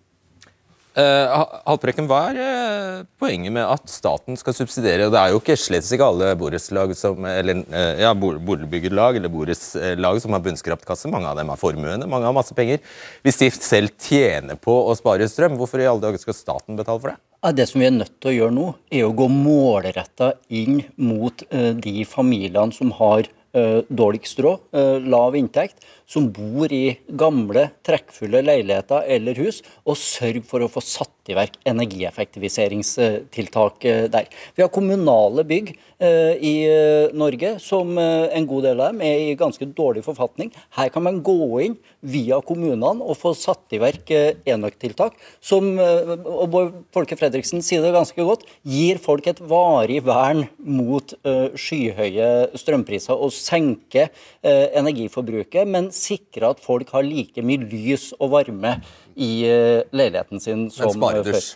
Uh, 0.97 1.29
Haltbrekken, 1.69 2.07
Hva 2.09 2.19
er 2.31 2.39
uh, 2.41 3.01
poenget 3.21 3.53
med 3.53 3.69
at 3.69 3.83
staten 3.93 4.39
skal 4.41 4.55
subsidiere? 4.57 5.11
Det 5.13 5.19
er 5.21 5.35
jo 5.35 5.43
ikke 5.43 5.53
slett 5.61 5.85
ikke 5.93 6.07
alle 6.09 6.31
borettslag 6.41 6.95
eller 6.97 7.59
uh, 7.69 7.99
ja, 8.01 8.15
borettslag 8.17 10.23
som 10.25 10.33
har 10.33 10.41
bunnskraptkasse. 10.47 11.11
Mange 11.13 11.29
av 11.29 11.37
dem 11.37 11.53
har 11.53 11.61
formuende, 11.61 12.09
mange 12.09 12.25
har 12.25 12.33
masse 12.33 12.57
penger. 12.57 12.81
Hvis 13.27 13.43
de 13.43 13.51
selv 13.53 13.93
tjener 14.01 14.57
på 14.57 14.73
å 14.73 14.95
spare 14.97 15.29
strøm, 15.29 15.59
hvorfor 15.61 15.85
i 15.85 15.89
alle 15.91 16.01
dager 16.07 16.23
skal 16.23 16.39
staten 16.39 16.81
betale 16.81 17.03
for 17.03 17.13
det? 17.13 17.21
Det 17.61 17.69
som 17.69 17.83
vi 17.83 17.91
er 17.91 17.99
nødt 17.99 18.17
til 18.17 18.33
å 18.33 18.37
gjøre 18.39 18.57
nå, 18.57 18.71
er 18.89 19.05
å 19.05 19.13
gå 19.21 19.29
målretta 19.29 20.31
inn 20.49 20.81
mot 20.97 21.45
de 21.53 22.09
familiene 22.09 22.73
som 22.73 22.89
har 22.97 23.29
dårligst 23.53 24.41
råd, 24.45 24.73
lav 25.13 25.37
inntekt 25.39 25.85
som 26.07 26.33
bor 26.33 26.73
i 26.73 26.99
gamle, 27.19 27.71
trekkfulle 27.87 28.43
leiligheter 28.47 29.03
eller 29.17 29.35
hus, 29.43 29.63
og 29.85 29.97
sørge 29.99 30.43
for 30.47 30.63
å 30.63 30.71
få 30.71 30.81
satt 30.85 31.17
i 31.31 31.35
verk 31.37 31.53
energieffektiviseringstiltak 31.67 33.85
eh, 33.85 34.11
der. 34.11 34.27
Vi 34.55 34.63
har 34.63 34.69
kommunale 34.73 35.45
bygg 35.47 35.75
eh, 35.75 36.35
i 36.39 36.67
eh, 36.69 37.11
Norge 37.17 37.59
som 37.63 37.99
en 37.99 38.47
god 38.49 38.63
del 38.69 38.81
av 38.81 38.87
dem 38.93 39.01
er 39.07 39.19
i 39.25 39.39
ganske 39.39 39.67
dårlig 39.77 40.05
forfatning. 40.07 40.53
Her 40.77 40.89
kan 40.95 41.03
man 41.07 41.23
gå 41.27 41.61
inn 41.65 41.77
via 42.07 42.41
kommunene 42.45 43.03
og 43.03 43.17
få 43.19 43.35
satt 43.37 43.73
i 43.75 43.79
verk 43.83 44.11
enøktiltak 44.47 45.13
som, 45.43 45.79
og 45.81 46.73
Folke 46.95 47.17
Fredriksen 47.19 47.63
sier 47.65 47.83
det 47.83 47.95
ganske 47.95 48.23
godt, 48.29 48.43
gir 48.63 48.99
folk 49.03 49.27
et 49.31 49.41
varig 49.43 50.05
vern 50.07 50.45
mot 50.63 51.15
skyhøye 51.27 52.49
strømpriser 52.59 53.15
og 53.17 53.33
senke 53.35 54.09
energiforbruket. 54.47 55.67
men 55.67 55.91
sikre 55.97 56.53
at 56.55 56.63
folk 56.65 56.93
har 56.95 57.07
like 57.07 57.43
mye 57.45 57.65
lys 57.65 58.11
og 58.21 58.35
varme 58.37 58.77
i 59.15 59.31
eh, 59.49 59.83
leiligheten 59.97 60.43
sin 60.43 60.69
som 60.71 60.93
Men 60.93 61.01
sparedusj. 61.01 61.51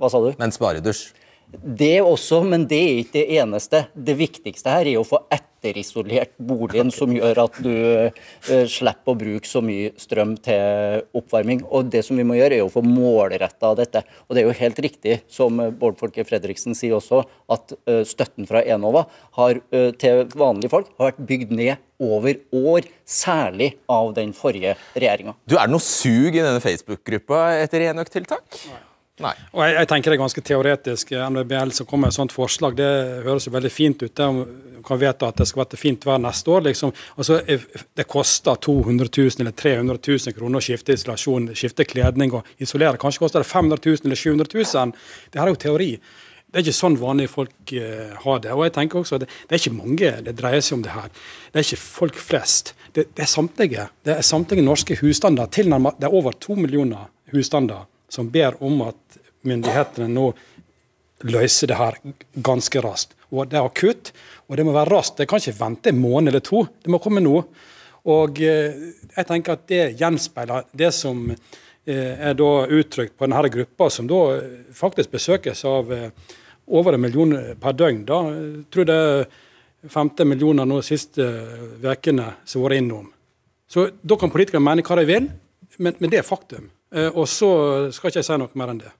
Hva 0.00 0.10
sa 0.10 0.22
du? 0.24 0.32
Men 0.40 0.54
sparedusj. 0.54 1.04
Det 1.54 2.00
også, 2.02 2.40
men 2.46 2.64
det 2.70 2.80
er 2.82 3.00
ikke 3.02 3.18
det 3.20 3.26
eneste. 3.38 3.84
Det 3.94 4.16
viktigste 4.18 4.72
her 4.72 4.88
er 4.90 4.98
å 4.98 5.06
få 5.06 5.20
etterisolert 5.64 6.34
boligen, 6.36 6.90
som 6.92 7.12
gjør 7.14 7.40
at 7.46 7.56
du 7.64 7.70
uh, 7.72 8.66
slipper 8.68 9.14
å 9.14 9.18
bruke 9.18 9.48
så 9.48 9.62
mye 9.64 9.94
strøm 10.00 10.36
til 10.44 11.04
oppvarming. 11.16 11.64
Og 11.72 11.88
det 11.92 12.04
som 12.06 12.20
vi 12.20 12.26
må 12.26 12.36
gjøre, 12.38 12.58
er 12.58 12.66
å 12.66 12.72
få 12.72 12.84
målretta 12.84 13.72
dette. 13.78 14.04
Og 14.28 14.36
det 14.36 14.44
er 14.44 14.50
jo 14.50 14.58
helt 14.60 14.82
riktig, 14.84 15.18
som 15.32 15.62
Bård 15.80 15.98
Folke 16.00 16.26
Fredriksen 16.28 16.76
sier 16.76 16.98
også, 16.98 17.24
at 17.54 17.76
uh, 17.88 18.02
støtten 18.06 18.48
fra 18.50 18.64
Enova 18.64 19.06
har, 19.40 19.60
uh, 19.74 19.90
til 20.00 20.26
vanlige 20.36 20.72
folk 20.74 20.92
har 20.98 21.12
vært 21.12 21.26
bygd 21.28 21.54
ned 21.56 21.90
over 22.04 22.40
år, 22.52 22.88
særlig 23.06 23.74
av 23.90 24.10
den 24.16 24.34
forrige 24.36 24.74
regjeringa. 24.96 25.36
Du, 25.46 25.56
Er 25.56 25.68
det 25.68 25.76
noe 25.76 25.84
sug 25.84 26.34
i 26.34 26.42
denne 26.42 26.60
Facebook-gruppa 26.60 27.46
etter 27.62 27.86
enøktiltak? 27.88 28.64
Nei. 29.22 29.34
Og 29.54 29.62
jeg, 29.62 29.74
jeg, 29.78 29.88
tenker 29.90 30.10
det 30.10 30.16
er 30.16 30.22
ganske 30.24 30.42
teoretisk. 30.42 31.12
NVBL 31.14 31.70
som 31.76 31.86
kommer 31.86 32.08
med 32.08 32.14
et 32.14 32.18
sånt 32.18 32.34
forslag, 32.34 32.74
det 32.78 32.88
høres 33.22 33.46
jo 33.46 33.52
veldig 33.54 33.70
fint 33.70 34.02
ut. 34.02 34.10
Det 34.10 34.82
kan 34.84 35.00
vedta 35.00 35.30
at 35.30 35.38
det 35.38 35.46
skal 35.46 35.62
være 35.62 35.78
fint 35.78 36.06
vær 36.06 36.18
neste 36.22 36.50
år. 36.50 36.66
Liksom. 36.66 36.90
Altså, 37.14 37.38
det 37.46 38.08
koster 38.10 38.58
200 38.66 39.06
000 39.06 39.44
eller 39.44 39.54
300 39.54 40.02
000 40.02 40.36
kroner 40.36 40.58
å 40.58 40.66
skifte 40.66 40.98
isolasjon, 40.98 41.52
skifte 41.54 41.86
kledning 41.86 42.34
og 42.34 42.50
isolere. 42.58 42.98
Kanskje 43.00 43.22
koster 43.22 43.44
det 43.44 43.50
500 43.52 43.84
000 43.86 44.10
eller 44.10 44.22
700 44.24 44.50
000. 44.50 44.98
Det 45.30 45.42
her 45.42 45.46
er 45.46 45.54
jo 45.54 45.62
teori. 45.68 45.90
Det 46.50 46.60
er 46.60 46.66
ikke 46.66 46.76
sånn 46.76 46.98
vanlige 46.98 47.32
folk 47.32 47.72
uh, 47.74 48.12
har 48.26 48.42
det. 48.42 48.52
Og 48.54 48.66
jeg 48.66 48.74
tenker 48.74 49.00
også 49.00 49.16
at 49.16 49.24
det, 49.24 49.32
det, 49.46 49.54
er 49.54 49.62
ikke 49.62 49.78
mange 49.78 50.12
det 50.26 50.36
dreier 50.38 50.62
seg 50.62 50.80
om 50.80 50.84
det 50.84 50.92
her. 50.94 51.08
Det 51.50 51.62
er 51.62 51.66
ikke 51.66 51.82
folk 51.86 52.18
flest. 52.18 52.74
Det, 52.94 53.08
det 53.14 53.24
er 53.26 53.30
samtlige. 53.30 53.88
Det 54.06 54.18
er 54.18 54.26
samtlige 54.26 54.66
norske 54.66 54.98
husstander. 54.98 55.50
Det 55.50 56.06
er 56.06 56.14
over 56.14 56.34
to 56.34 56.58
millioner 56.58 57.10
husstander 57.34 57.86
som 58.14 58.30
ber 58.30 58.54
om 58.62 58.82
at 58.86 58.96
myndighetene 59.48 60.08
nå 60.10 60.30
løser 61.24 61.70
det 61.70 61.78
her 61.78 61.98
ganske 62.44 62.82
raskt. 62.84 63.14
Og 63.32 63.48
Det 63.48 63.58
er 63.58 63.66
akutt, 63.66 64.12
og 64.48 64.56
det 64.56 64.66
må 64.66 64.74
være 64.74 64.92
raskt. 64.92 65.18
Det 65.18 65.28
kan 65.28 65.40
ikke 65.40 65.58
vente 65.58 65.90
en 65.90 66.00
måned 66.00 66.32
eller 66.32 66.44
to. 66.44 66.66
Det 66.82 66.92
må 66.92 67.00
komme 67.02 67.22
nå. 67.24 67.42
Og 68.04 68.40
eh, 68.44 68.92
jeg 69.16 69.26
tenker 69.26 69.56
at 69.56 69.66
det 69.70 69.96
gjenspeiler 70.00 70.66
det 70.76 70.90
som 70.92 71.30
eh, 71.30 72.12
er 72.28 72.34
da 72.36 72.50
uttrykt 72.66 73.16
på 73.16 73.24
denne 73.24 73.48
gruppa, 73.48 73.88
som 73.90 74.06
da 74.10 74.20
faktisk 74.76 75.14
besøkes 75.14 75.64
av 75.64 75.92
eh, 75.92 76.10
over 76.66 76.94
en 76.94 77.00
million 77.00 77.32
per 77.60 77.72
døgn. 77.72 78.04
Da. 78.04 78.20
Jeg 78.34 78.66
tror 78.72 78.88
det 78.90 79.00
er 79.00 79.24
15 79.88 80.28
millioner 80.28 80.68
nå 80.68 80.80
de 80.80 80.88
siste 80.88 81.24
ukene 81.84 82.34
som 82.44 82.60
har 82.60 82.68
vært 82.68 82.82
innom. 82.82 83.08
Så 83.68 83.88
Da 84.02 84.16
kan 84.20 84.30
politikerne 84.30 84.64
mene 84.64 84.84
hva 84.84 85.00
de 85.00 85.08
vil, 85.08 85.30
men, 85.78 85.96
men 85.98 86.10
det 86.12 86.20
er 86.20 86.28
faktum. 86.28 86.68
Eh, 86.94 87.08
og 87.10 87.26
så 87.28 87.50
skal 87.94 88.10
ikke 88.10 88.22
jeg 88.22 88.28
si 88.28 88.38
noe 88.38 88.60
mer 88.60 88.72
enn 88.74 88.84
det. 88.84 88.92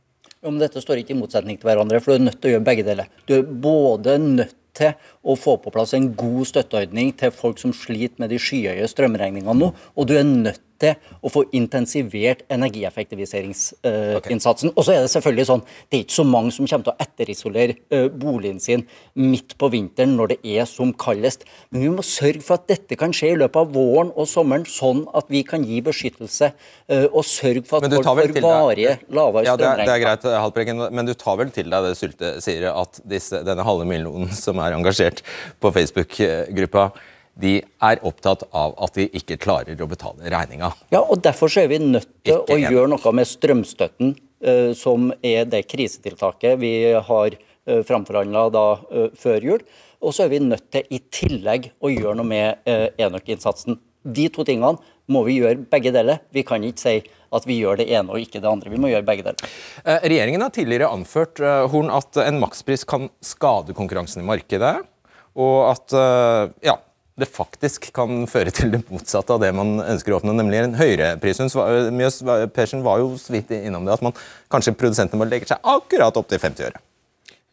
Men 0.45 0.61
dette 0.61 0.83
står 0.83 1.01
ikke 1.01 1.15
i 1.15 1.19
motsetning 1.19 1.57
til 1.57 1.71
hverandre, 1.71 2.03
for 2.05 2.13
du 2.13 2.19
er 2.19 2.27
nødt 2.29 2.41
til 2.41 2.51
å 2.51 2.55
gjøre 2.57 2.67
begge 2.67 2.85
deler. 2.87 3.09
Du 3.25 3.39
er 3.39 3.47
både 3.49 4.19
nødt 4.21 4.57
til 4.75 4.93
å 5.23 5.37
få 5.39 5.57
på 5.63 5.73
plass 5.75 5.95
en 5.97 6.11
god 6.19 6.49
støtteordning 6.51 7.13
til 7.19 7.33
folk 7.35 7.61
som 7.63 7.73
sliter 7.77 8.19
med 8.23 8.33
de 8.35 8.41
skyhøye 8.43 8.89
strømregningene 8.91 9.55
nå, 9.57 9.71
og 9.95 10.09
du 10.11 10.17
er 10.19 10.27
nødt 10.27 10.64
til 10.83 10.93
å 11.25 11.29
få 11.33 11.41
intensivert 11.57 12.41
energieffektiviseringsinnsatsen. 12.53 14.69
Uh, 14.71 14.77
og 14.77 14.83
så 14.87 14.91
er 14.95 15.01
det 15.05 15.13
selvfølgelig 15.13 15.47
sånn, 15.51 15.65
det 15.89 15.95
er 15.97 16.03
ikke 16.07 16.19
så 16.19 16.27
mange 16.29 16.51
som 16.55 16.65
kommer 16.69 16.87
til 16.89 16.95
å 16.95 17.03
etterisolere 17.05 17.73
uh, 17.95 18.09
boligen 18.11 18.61
sin 18.63 18.83
midt 19.19 19.51
på 19.61 19.67
vinteren 19.73 20.13
når 20.19 20.27
det 20.35 20.41
er 20.57 20.65
som 20.71 20.89
kaldest. 21.05 21.41
Men 21.71 21.79
vi 21.87 21.91
må 21.95 22.03
sørge 22.07 22.43
for 22.45 22.55
at 22.59 22.69
dette 22.71 22.95
kan 23.01 23.13
skje 23.15 23.29
i 23.35 23.41
løpet 23.41 23.59
av 23.63 23.67
våren 23.75 24.11
og 24.15 24.27
sommeren, 24.31 24.67
sånn 24.69 25.03
at 25.17 25.27
vi 25.33 25.41
kan 25.47 25.61
gi 25.67 25.79
beskyttelse 25.85 26.47
uh, 26.55 27.09
og 27.11 27.25
sørge 27.29 27.65
for 27.69 27.77
at 27.79 27.83
folk 27.95 28.07
får 28.09 28.15
varige 28.45 28.93
lavere 29.09 29.45
ja, 29.49 29.55
strømregninger. 29.57 29.85
Det, 29.85 29.89
det 29.89 29.95
er 29.97 30.05
greit, 30.05 30.23
Haltbrekken, 30.45 30.77
men 30.95 31.05
du 31.09 31.15
tar 31.19 31.37
vel 31.41 31.51
til 31.55 31.67
deg 31.73 31.81
det 31.89 31.95
Sylte 31.99 32.29
sier, 32.45 32.63
at 32.75 32.93
disse, 33.09 33.37
denne 33.47 33.65
halve 33.67 33.85
millionen 33.89 34.29
som 34.35 34.57
er 34.63 34.71
engasjert 34.77 35.19
på 35.63 35.69
Facebook-gruppa, 35.75 36.85
de 37.41 37.55
er 37.63 38.03
opptatt 38.07 38.45
av 38.55 38.75
at 38.83 38.99
de 38.99 39.09
ikke 39.19 39.39
klarer 39.43 39.81
å 39.81 39.89
betale 39.91 40.31
regninga. 40.31 40.71
Ja, 40.95 41.03
og 41.03 41.23
derfor 41.25 41.51
er 41.59 41.71
vi 41.73 41.81
nødt 41.83 42.11
til 42.27 42.39
å 42.39 42.59
gjøre 42.59 42.91
noe 42.93 43.15
med 43.17 43.29
strømstøtten, 43.29 44.15
uh, 44.47 44.71
som 44.79 45.11
er 45.23 45.49
det 45.51 45.65
krisetiltaket 45.71 46.61
vi 46.63 46.75
har 46.95 47.35
uh, 47.35 47.81
framforhandla 47.87 48.47
uh, 48.55 49.09
før 49.19 49.51
jul. 49.51 49.67
Og 50.05 50.15
så 50.15 50.27
er 50.27 50.35
vi 50.35 50.43
nødt 50.45 50.69
til 50.75 50.95
i 50.95 51.01
tillegg 51.13 51.73
å 51.81 51.91
gjøre 51.91 52.19
noe 52.19 52.29
med 52.29 52.67
enøkinnsatsen. 53.01 53.79
De 54.05 54.27
to 54.29 54.45
tingene 54.45 54.77
må 55.09 55.23
vi 55.25 55.39
gjøre 55.39 55.65
begge 55.73 55.95
deler. 55.97 56.19
Vi 56.29 56.43
kan 56.45 56.61
ikke 56.61 56.83
si 56.83 56.99
at 57.35 57.47
vi 57.49 57.57
gjør 57.57 57.81
det 57.81 57.87
ene 57.89 58.13
og 58.13 58.21
ikke 58.21 58.43
det 58.45 58.51
andre. 58.51 58.69
Vi 58.69 58.83
må 58.85 58.91
gjøre 58.93 59.07
begge 59.09 59.25
deler. 59.25 59.55
Regjeringen 60.05 60.45
har 60.45 60.53
tidligere 60.53 60.91
anført 60.93 61.41
Horn, 61.73 61.89
at 61.89 62.21
en 62.21 62.43
makspris 62.43 62.85
kan 62.85 63.09
skade 63.25 63.73
konkurransen 63.73 64.21
i 64.21 64.29
markedet. 64.29 64.75
Og 65.41 65.57
at 65.71 65.97
ja, 66.69 66.77
det 67.21 67.29
faktisk 67.31 67.93
kan 67.95 68.25
føre 68.27 68.51
til 68.55 68.73
det 68.73 68.81
motsatte 68.89 69.37
av 69.37 69.43
det 69.45 69.53
man 69.55 69.77
ønsker 69.85 70.15
å 70.15 70.19
oppnå, 70.19 70.35
nemlig 70.35 70.65
en 70.65 70.75
høyere 70.79 71.13
pris. 71.23 71.39
Mjøs 71.39 72.19
Persen 72.55 72.83
var 72.87 73.03
jo 73.03 73.13
så 73.21 73.37
vidt 73.37 73.53
innom 73.55 73.87
det, 73.87 73.95
at 73.95 74.03
man, 74.03 74.17
kanskje 74.51 74.75
produsentene 74.79 75.21
må 75.23 75.29
legge 75.29 75.47
seg 75.51 75.63
akkurat 75.63 76.19
opp 76.19 76.33
til 76.33 76.43
50 76.43 76.67
øre. 76.71 76.83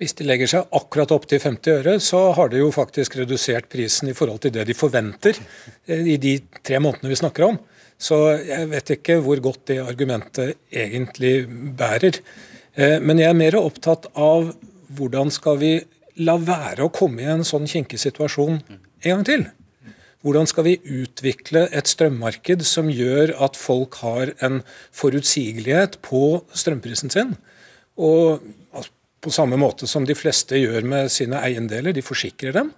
Hvis 0.01 0.17
de 0.17 0.25
legger 0.25 0.49
seg 0.49 0.73
akkurat 0.73 1.13
opp 1.13 1.27
til 1.29 1.37
50 1.43 1.75
øre, 1.75 1.95
så 2.01 2.23
har 2.33 2.49
de 2.49 2.63
jo 2.63 2.71
faktisk 2.73 3.19
redusert 3.19 3.69
prisen 3.69 4.09
i 4.09 4.15
forhold 4.17 4.41
til 4.41 4.55
det 4.55 4.65
de 4.65 4.73
forventer 4.73 5.37
eh, 5.37 6.07
i 6.15 6.17
de 6.17 6.39
tre 6.65 6.81
månedene 6.81 7.13
vi 7.13 7.21
snakker 7.21 7.51
om. 7.51 7.61
Så 8.01 8.17
jeg 8.41 8.65
vet 8.71 8.95
ikke 8.95 9.19
hvor 9.21 9.37
godt 9.45 9.67
det 9.69 9.83
argumentet 9.83 10.57
egentlig 10.73 11.45
bærer. 11.77 12.17
Eh, 12.73 12.97
men 12.97 13.21
jeg 13.21 13.29
er 13.29 13.37
mer 13.37 13.61
opptatt 13.61 14.09
av 14.17 14.55
hvordan 14.97 15.29
skal 15.29 15.61
vi 15.61 15.75
la 16.25 16.39
være 16.41 16.87
å 16.87 16.93
komme 16.93 17.21
i 17.21 17.29
en 17.29 17.45
sånn 17.45 17.69
kinkig 17.69 18.01
situasjon 18.01 18.57
en 19.01 19.17
gang 19.17 19.25
til. 19.27 19.45
Hvordan 20.21 20.45
skal 20.49 20.67
vi 20.67 20.77
utvikle 20.85 21.65
et 21.73 21.89
strømmarked 21.89 22.61
som 22.67 22.91
gjør 22.93 23.33
at 23.41 23.57
folk 23.57 23.97
har 24.03 24.35
en 24.45 24.59
forutsigelighet 24.93 25.97
på 26.05 26.43
strømprisen 26.53 27.09
sin? 27.13 27.33
Og 27.97 28.43
altså, 28.69 28.91
på 29.21 29.33
samme 29.33 29.57
måte 29.61 29.89
som 29.89 30.05
de 30.05 30.17
fleste 30.17 30.57
gjør 30.61 30.85
med 30.85 31.11
sine 31.13 31.41
eiendeler, 31.41 31.93
de 31.93 32.05
forsikrer 32.05 32.53
dem, 32.57 32.71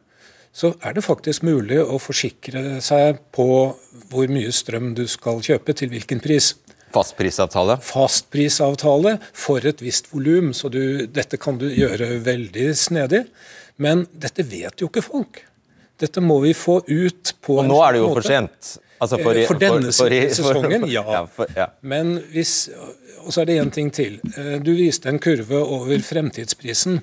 så 0.54 0.74
er 0.86 0.96
det 0.96 1.04
faktisk 1.04 1.44
mulig 1.48 1.80
å 1.82 1.98
forsikre 2.00 2.80
seg 2.84 3.20
på 3.34 3.48
hvor 4.12 4.32
mye 4.32 4.52
strøm 4.54 4.92
du 4.96 5.08
skal 5.10 5.42
kjøpe, 5.44 5.74
til 5.74 5.90
hvilken 5.92 6.22
pris. 6.24 6.54
Fastprisavtale? 6.94 7.80
Fastprisavtale 7.82 9.16
for 9.34 9.66
et 9.66 9.82
visst 9.82 10.12
volum. 10.14 10.52
Så 10.54 10.70
du, 10.70 11.08
dette 11.10 11.40
kan 11.42 11.58
du 11.58 11.66
gjøre 11.74 12.20
veldig 12.24 12.68
snedig. 12.78 13.24
Men 13.82 14.06
dette 14.14 14.46
vet 14.46 14.84
jo 14.84 14.92
ikke 14.92 15.02
folk. 15.06 15.42
Dette 16.04 16.24
må 16.24 16.40
vi 16.44 16.54
få 16.58 16.82
ut 16.88 17.34
på 17.44 17.58
Og 17.62 17.70
nå 17.70 17.80
er 17.86 17.96
det 17.96 18.04
jo 18.04 18.12
for 18.12 18.28
sent. 18.28 18.76
Altså 19.04 19.20
for, 19.20 19.40
for, 19.50 19.60
denne 19.60 19.92
for, 19.96 20.16
sesongen, 20.38 20.86
ja. 20.92 21.24
ja. 21.58 21.68
Men 21.84 22.16
hvis 22.32 22.70
Og 23.26 23.34
så 23.34 23.42
er 23.42 23.50
det 23.50 23.58
én 23.60 23.72
ting 23.72 23.90
til. 23.96 24.20
Eh, 24.38 24.58
du 24.64 24.74
viste 24.78 25.12
en 25.12 25.20
kurve 25.24 25.60
over 25.60 26.04
fremtidsprisen 26.04 27.02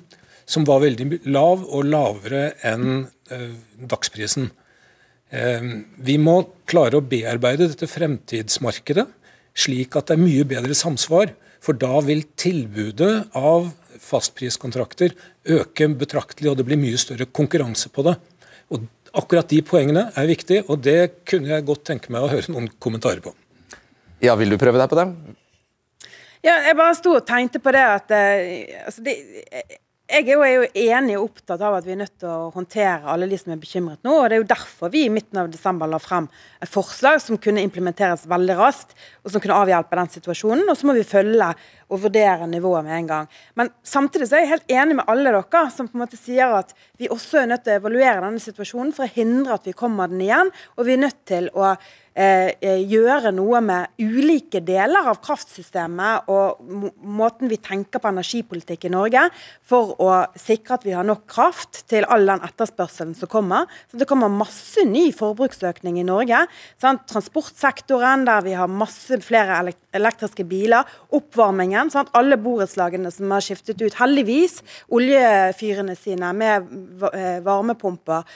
som 0.51 0.65
var 0.67 0.81
veldig 0.83 1.21
lav, 1.31 1.61
og 1.63 1.85
lavere 1.87 2.49
enn 2.67 3.05
uh, 3.31 3.51
dagsprisen. 3.87 4.49
Vi 5.31 6.15
må 6.19 6.33
klare 6.67 6.99
å 6.99 7.05
bearbeide 7.07 7.69
dette 7.71 7.87
fremtidsmarkedet 7.87 9.05
slik 9.57 9.95
at 9.97 10.09
det 10.09 10.17
er 10.17 10.23
mye 10.23 10.47
bedre 10.47 10.75
samsvar. 10.77 11.33
For 11.61 11.77
da 11.77 11.99
vil 12.01 12.23
tilbudet 12.39 13.35
av 13.37 13.69
fastpriskontrakter 14.01 15.13
øke 15.53 15.87
betraktelig, 15.93 16.49
og 16.49 16.57
det 16.57 16.65
blir 16.65 16.79
mye 16.81 16.97
større 16.97 17.27
konkurranse 17.29 17.91
på 17.93 18.05
det. 18.07 18.15
Og 18.71 18.89
Akkurat 19.11 19.49
de 19.51 19.57
poengene 19.59 20.05
er 20.15 20.27
viktige, 20.29 20.63
og 20.71 20.85
det 20.85 21.25
kunne 21.27 21.49
jeg 21.51 21.65
godt 21.67 21.81
tenke 21.89 22.13
meg 22.15 22.23
å 22.23 22.29
høre 22.31 22.47
noen 22.53 22.69
kommentarer 22.79 23.19
på. 23.19 23.33
Ja, 24.23 24.37
Vil 24.39 24.53
du 24.53 24.57
prøve 24.61 24.79
deg 24.79 24.87
på 24.87 24.95
det? 25.01 25.07
Ja, 26.41 26.55
jeg 26.63 26.77
bare 26.79 26.95
sto 26.95 27.17
og 27.17 27.25
tenkte 27.27 27.59
på 27.59 27.73
det 27.75 27.81
at 27.83 28.13
uh, 28.15 28.85
altså 28.87 29.03
det, 29.03 29.17
jeg 30.11 30.25
er 30.25 30.31
jo, 30.33 30.41
er 30.43 30.53
jo, 30.55 30.63
enig 30.91 31.17
og 31.17 31.25
opptatt 31.29 31.61
av 31.63 31.75
at 31.77 31.85
vi 31.85 31.93
er 31.93 31.99
nødt 32.01 32.15
til 32.19 32.31
å 32.31 32.49
håndtere 32.55 33.11
alle 33.13 33.27
de 33.31 33.37
som 33.39 33.53
er 33.53 33.59
bekymret 33.61 34.01
nå. 34.07 34.15
og 34.15 34.25
Det 34.29 34.37
er 34.37 34.41
jo 34.41 34.47
derfor 34.49 34.91
vi 34.91 35.05
i 35.05 35.11
midten 35.13 35.39
av 35.39 35.51
desember 35.51 35.91
la 35.91 35.99
frem 36.03 36.27
et 36.63 36.71
forslag 36.71 37.19
som 37.23 37.39
kunne 37.39 37.63
implementeres 37.63 38.25
veldig 38.31 38.57
raskt, 38.59 38.95
og 39.23 39.31
som 39.31 39.43
kunne 39.43 39.59
avhjelpe 39.59 39.99
den 39.99 40.11
situasjonen. 40.15 40.65
Og 40.67 40.79
så 40.79 40.89
må 40.89 40.97
vi 40.97 41.07
følge 41.07 41.51
og 41.91 42.03
vurdere 42.05 42.47
nivået 42.47 42.85
med 42.87 42.97
en 42.97 43.09
gang. 43.09 43.31
Men 43.59 43.71
samtidig 43.83 44.29
så 44.29 44.39
er 44.39 44.45
jeg 44.45 44.53
helt 44.55 44.75
enig 44.79 44.99
med 44.99 45.09
alle 45.11 45.33
dere 45.35 45.65
som 45.75 45.89
på 45.89 45.97
en 45.97 46.05
måte 46.05 46.19
sier 46.19 46.55
at 46.55 46.71
vi 46.97 47.11
også 47.11 47.41
er 47.41 47.51
nødt 47.51 47.65
til 47.65 47.75
å 47.75 47.81
evaluere 47.81 48.23
denne 48.23 48.43
situasjonen 48.43 48.93
for 48.95 49.07
å 49.07 49.15
hindre 49.15 49.57
at 49.57 49.67
vi 49.67 49.75
kommer 49.77 50.11
den 50.11 50.23
igjen. 50.23 50.53
Og 50.77 50.87
vi 50.87 50.95
er 50.95 51.03
nødt 51.03 51.19
til 51.27 51.51
å 51.51 51.75
Eh, 52.11 52.51
eh, 52.59 52.81
gjøre 52.91 53.29
noe 53.31 53.61
med 53.63 54.01
ulike 54.03 54.59
deler 54.67 55.05
av 55.07 55.21
kraftsystemet 55.23 56.27
og 56.27 56.59
måten 57.07 57.47
vi 57.47 57.55
tenker 57.63 58.01
på 58.03 58.09
energipolitikk 58.11 58.89
i 58.89 58.91
Norge, 58.91 59.21
for 59.63 59.93
å 59.95 60.09
sikre 60.35 60.75
at 60.75 60.83
vi 60.83 60.91
har 60.91 61.07
nok 61.07 61.23
kraft 61.31 61.85
til 61.87 62.03
all 62.11 62.27
den 62.27 62.43
etterspørselen 62.43 63.15
som 63.15 63.31
kommer. 63.31 63.63
Så 63.87 63.95
det 64.01 64.09
kommer 64.09 64.27
masse 64.27 64.83
ny 64.83 65.05
forbruksøkning 65.15 66.01
i 66.01 66.03
Norge. 66.03 66.43
Sant? 66.83 67.07
Transportsektoren, 67.07 68.27
der 68.27 68.43
vi 68.43 68.57
har 68.59 68.67
masse 68.67 69.15
flere 69.23 69.71
elektriske 69.95 70.43
biler. 70.43 70.83
Oppvarmingen. 71.15 71.80
Sant? 71.89 72.11
Alle 72.17 72.37
borettslagene 72.37 73.09
som 73.11 73.31
har 73.33 73.41
skiftet 73.41 73.81
ut, 73.81 73.97
heldigvis, 73.97 74.59
oljefyrene 74.93 75.95
sine 75.97 76.31
med 76.37 76.69
eh, 77.09 77.39
varmepumper, 77.45 78.27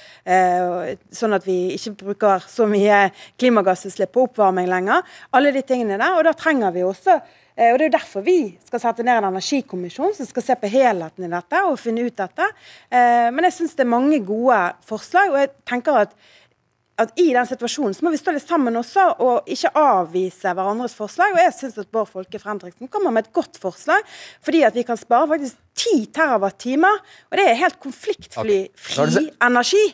sånn 1.16 1.36
at 1.36 1.46
vi 1.46 1.76
ikke 1.76 1.94
bruker 2.00 2.46
så 2.50 2.66
mye 2.70 3.10
klimagassutslipp 3.40 4.14
på 4.16 4.26
oppvarming 4.30 4.70
lenger. 4.70 5.04
Alle 5.36 5.54
de 5.56 5.64
tingene 5.66 6.00
der. 6.00 6.16
Og 6.18 6.26
da 6.28 6.34
trenger 6.38 6.74
vi 6.76 6.86
også 6.86 7.16
eh, 7.16 7.72
og 7.72 7.80
Det 7.80 7.86
er 7.86 7.90
jo 7.90 7.98
derfor 7.98 8.26
vi 8.26 8.40
skal 8.68 8.84
sette 8.84 9.06
ned 9.06 9.20
en 9.20 9.30
energikommisjon 9.32 10.16
som 10.18 10.30
skal 10.30 10.48
se 10.48 10.58
på 10.60 10.72
helheten 10.72 11.28
i 11.28 11.32
dette 11.32 11.66
og 11.68 11.80
finne 11.82 12.08
ut 12.08 12.18
dette. 12.18 12.50
Eh, 12.90 13.28
men 13.32 13.50
jeg 13.50 13.60
syns 13.60 13.78
det 13.78 13.86
er 13.86 13.94
mange 13.96 14.22
gode 14.26 14.62
forslag. 14.88 15.32
og 15.34 15.40
jeg 15.44 15.54
tenker 15.68 16.04
at 16.06 16.18
at 17.02 17.12
i 17.20 17.28
den 17.36 17.48
situasjonen 17.48 17.96
så 17.96 18.06
må 18.06 18.14
vi 18.14 18.20
stå 18.20 18.34
litt 18.36 18.48
sammen 18.48 18.80
også, 18.80 19.06
og 19.24 19.50
ikke 19.52 19.72
avvise 19.80 20.54
hverandres 20.56 20.96
forslag. 20.96 21.34
Og 21.36 21.42
jeg 21.44 21.56
syns 21.58 21.80
at 21.82 21.90
Bård 21.92 22.12
Folke 22.12 22.40
Fredriksen 22.40 22.92
kommer 22.92 23.12
med 23.16 23.28
et 23.28 23.34
godt 23.36 23.60
forslag, 23.60 24.06
fordi 24.46 24.64
at 24.68 24.78
vi 24.78 24.86
kan 24.88 25.00
spare 25.00 25.28
faktisk 25.34 25.60
10 25.76 26.06
TWh. 26.16 26.86
Og 26.88 27.40
det 27.40 27.48
er 27.50 27.60
helt 27.60 27.82
konfliktfri 27.84 28.62
Okay. 28.96 29.30
energi. 29.44 29.86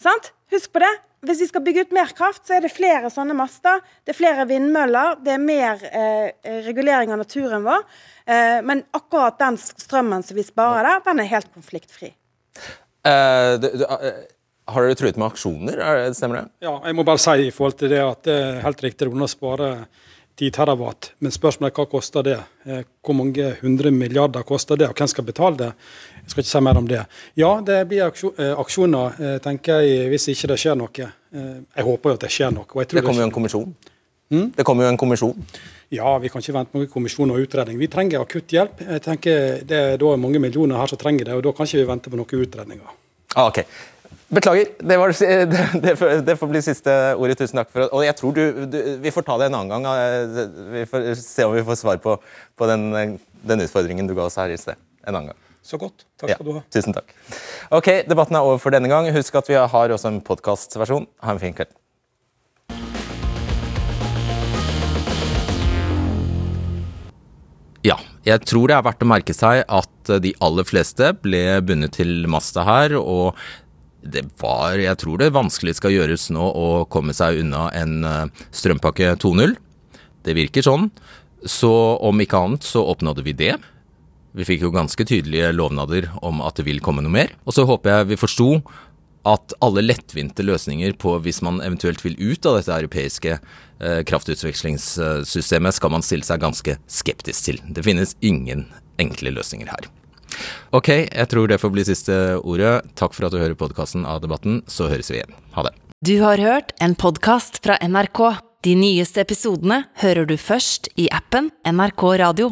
Sant? 0.00 0.32
Husk 0.52 0.72
på 0.72 0.82
det. 0.82 0.90
Hvis 1.20 1.40
vi 1.42 1.46
skal 1.50 1.60
bygge 1.64 1.84
ut 1.84 1.92
mer 1.92 2.12
kraft, 2.16 2.46
så 2.48 2.56
er 2.56 2.64
det 2.64 2.72
flere 2.72 3.10
sånne 3.12 3.34
master. 3.36 3.82
Det 4.04 4.14
er 4.14 4.16
flere 4.16 4.46
vindmøller. 4.48 5.18
Det 5.20 5.34
er 5.34 5.42
mer 5.42 5.82
eh, 5.84 6.30
regulering 6.64 7.12
av 7.12 7.20
naturen 7.20 7.64
vår. 7.66 7.84
Eh, 8.24 8.60
men 8.64 8.84
akkurat 8.96 9.36
den 9.40 9.58
strømmen 9.60 10.24
som 10.24 10.38
vi 10.38 10.44
sparer 10.46 10.88
der, 10.88 11.02
den 11.10 11.20
er 11.20 11.28
helt 11.34 11.52
konfliktfri. 11.52 12.14
Uh, 13.00 13.56
du, 13.60 13.68
du, 13.80 13.84
eh, 13.84 14.24
har 14.74 14.86
dere 14.86 14.98
truet 14.98 15.18
med 15.20 15.30
aksjoner, 15.30 15.80
er 15.80 16.04
det, 16.04 16.16
stemmer 16.18 16.40
det? 16.40 16.46
Ja, 16.66 16.76
jeg 16.86 16.96
må 16.98 17.04
bare 17.06 17.20
si 17.22 17.48
i 17.48 17.52
forhold 17.54 17.78
til 17.80 17.92
det 17.92 18.00
at 18.04 18.22
det 18.26 18.36
er 18.36 18.62
helt 18.64 18.84
riktig 18.86 19.10
å 19.10 19.28
spare 19.30 19.70
10 20.40 20.50
terawatt. 20.56 21.10
Men 21.20 21.34
spørsmålet 21.34 21.74
er 21.74 21.76
hva 21.76 21.88
koster 21.90 22.24
det? 22.24 22.38
Eh, 22.64 22.84
Hvor 23.04 23.16
mange 23.18 23.50
hundre 23.60 23.90
milliarder 23.92 24.42
koster 24.48 24.78
det, 24.80 24.88
og 24.88 24.96
hvem 24.96 25.10
skal 25.12 25.24
betale 25.24 25.56
det? 25.58 25.70
Jeg 26.22 26.30
skal 26.32 26.42
ikke 26.44 26.52
si 26.52 26.62
mer 26.64 26.80
om 26.80 26.88
det. 26.88 27.02
Ja, 27.36 27.50
det 27.66 27.80
blir 27.90 28.06
eh, 28.06 28.54
aksjoner, 28.56 29.20
eh, 29.20 29.38
tenker 29.44 29.84
jeg, 29.84 30.08
hvis 30.08 30.28
ikke 30.32 30.52
det 30.54 30.58
skjer 30.62 30.78
noe. 30.80 31.10
Jeg 31.30 31.84
håper 31.86 32.10
jo 32.10 32.16
at 32.16 32.24
det 32.24 32.32
skjer 32.32 32.54
noe. 32.56 32.86
Det 32.88 33.04
kommer 33.04 33.20
jo 33.20 33.28
en 33.28 33.36
kommisjon. 33.36 33.74
Det 34.30 34.64
kommer 34.64 34.86
jo 34.86 34.94
en 34.94 34.98
kommisjon. 34.98 35.46
Ja, 35.90 36.16
vi 36.22 36.30
kan 36.30 36.42
ikke 36.42 36.54
vente 36.54 36.78
noen 36.78 36.88
kommisjon 36.90 37.32
og 37.34 37.42
utredning. 37.42 37.78
Vi 37.78 37.88
trenger 37.90 38.22
akutt 38.22 38.52
hjelp. 38.54 38.80
Jeg 38.86 39.02
tenker 39.02 39.64
Det 39.66 39.78
er 39.78 39.96
da 39.98 40.16
mange 40.16 40.38
millioner 40.38 40.78
her 40.78 40.86
som 40.86 40.98
trenger 40.98 41.26
det, 41.26 41.34
og 41.34 41.42
da 41.42 41.52
kan 41.52 41.66
ikke 41.66 41.82
vi 41.82 41.88
vente 41.88 42.10
på 42.10 42.16
noen 42.16 42.44
utredninger. 42.46 42.92
Ah, 43.34 43.48
ok. 43.50 43.64
Beklager, 44.30 44.66
det, 44.78 44.96
var, 45.00 45.08
det, 45.18 45.80
det, 45.82 45.96
får- 45.98 46.20
det 46.26 46.36
får 46.38 46.50
bli 46.52 46.60
siste 46.62 46.92
ordet. 47.18 47.38
Tusen 47.40 47.58
takk. 47.58 47.70
for 47.74 47.88
Og 47.90 48.04
jeg 48.06 48.14
tror 48.18 48.36
du, 48.36 48.42
du 48.70 48.78
Vi 49.02 49.10
får 49.14 49.26
ta 49.26 49.38
det 49.42 49.48
en 49.50 49.56
annen 49.58 49.72
gang. 49.72 49.86
eh, 49.90 50.44
Vi 50.76 50.84
får 50.86 51.08
se 51.18 51.46
om 51.48 51.56
vi 51.56 51.64
får 51.66 51.80
svar 51.82 51.98
på, 52.04 52.14
på 52.56 52.68
den, 52.70 53.18
den 53.42 53.64
utfordringen 53.66 54.06
du 54.06 54.14
ga 54.14 54.28
oss 54.28 54.38
her 54.38 54.52
i 54.54 54.60
sted. 54.60 54.78
En 55.02 55.14
annen 55.16 55.32
gang. 55.32 55.40
Så 55.66 55.76
godt. 55.82 56.06
Takk 56.20 56.30
Ja, 56.30 56.38
du 56.40 56.52
ha. 56.56 56.62
tusen 56.72 56.94
takk. 56.96 57.10
Ok, 57.74 57.90
Debatten 58.08 58.38
er 58.38 58.46
over 58.46 58.62
for 58.62 58.70
denne 58.74 58.88
gang. 58.88 59.10
Husk 59.12 59.34
at 59.42 59.50
vi 59.50 59.58
har 59.58 59.92
også 59.96 60.08
en 60.14 60.22
podkastversjon. 60.24 61.08
Ha 61.26 61.34
en 61.34 61.42
fin 61.42 61.56
kveld. 61.58 61.74
Ja, 67.86 67.96
jeg 68.28 68.42
tror 68.44 68.68
det 68.68 68.76
er 68.76 68.84
verdt 68.84 69.04
å 69.04 69.08
merke 69.08 69.32
seg 69.36 69.62
at 69.64 70.10
de 70.20 70.34
aller 70.44 70.66
fleste 70.68 71.14
ble 71.24 71.40
bundet 71.64 71.94
til 71.96 72.26
masta 72.28 72.64
her, 72.66 72.92
og 73.00 73.38
det 74.02 74.24
var, 74.40 74.78
jeg 74.80 74.96
tror 75.00 75.20
det 75.20 75.32
vanskelig 75.34 75.76
skal 75.78 75.94
gjøres 75.94 76.30
nå 76.32 76.44
å 76.56 76.68
komme 76.90 77.14
seg 77.16 77.42
unna 77.42 77.68
en 77.76 78.04
eh, 78.06 78.46
strømpakke 78.54 79.12
2.0. 79.20 79.56
Det 80.24 80.36
virker 80.36 80.64
sånn. 80.64 80.88
Så 81.48 81.72
om 82.04 82.20
ikke 82.20 82.40
annet 82.40 82.66
så 82.66 82.84
oppnådde 82.92 83.24
vi 83.24 83.36
det. 83.36 83.54
Vi 84.36 84.46
fikk 84.46 84.64
jo 84.66 84.74
ganske 84.74 85.04
tydelige 85.04 85.50
lovnader 85.56 86.10
om 86.22 86.42
at 86.44 86.60
det 86.60 86.68
vil 86.68 86.82
komme 86.84 87.04
noe 87.04 87.12
mer. 87.12 87.32
Og 87.44 87.56
så 87.56 87.66
håper 87.68 87.92
jeg 87.94 88.10
vi 88.12 88.20
forsto 88.20 88.50
at 89.28 89.52
alle 89.60 89.84
lettvinte 89.84 90.44
løsninger 90.46 90.94
på 91.00 91.18
hvis 91.24 91.42
man 91.44 91.60
eventuelt 91.60 92.00
vil 92.04 92.16
ut 92.16 92.46
av 92.48 92.56
dette 92.56 92.72
europeiske 92.72 93.34
eh, 93.36 94.00
kraftutvekslingssystemet, 94.08 95.76
skal 95.76 95.92
man 95.92 96.04
stille 96.06 96.24
seg 96.24 96.40
ganske 96.40 96.78
skeptisk 96.88 97.50
til. 97.50 97.60
Det 97.68 97.84
finnes 97.84 98.16
ingen 98.24 98.68
enkle 99.00 99.34
løsninger 99.36 99.68
her. 99.68 99.90
Ok, 100.76 100.88
jeg 100.92 101.28
tror 101.32 101.50
det 101.50 101.60
får 101.62 101.72
bli 101.74 101.84
siste 101.88 102.16
ordet. 102.40 102.80
Takk 102.98 103.16
for 103.16 103.26
at 103.28 103.34
du 103.34 103.40
hører 103.40 103.58
podkasten 103.58 104.06
av 104.08 104.22
Debatten. 104.24 104.62
Så 104.70 104.90
høres 104.90 105.10
vi 105.12 105.20
igjen. 105.20 105.34
Ha 105.56 105.66
det. 105.66 105.74
Du 106.06 106.14
har 106.22 106.40
hørt 106.40 106.72
en 106.80 106.94
podkast 106.96 107.60
fra 107.64 107.76
NRK. 107.82 108.22
De 108.64 108.74
nyeste 108.76 109.22
episodene 109.24 109.82
hører 110.02 110.28
du 110.28 110.36
først 110.40 110.90
i 111.00 111.08
appen 111.12 111.48
NRK 111.64 112.04
Radio. 112.20 112.50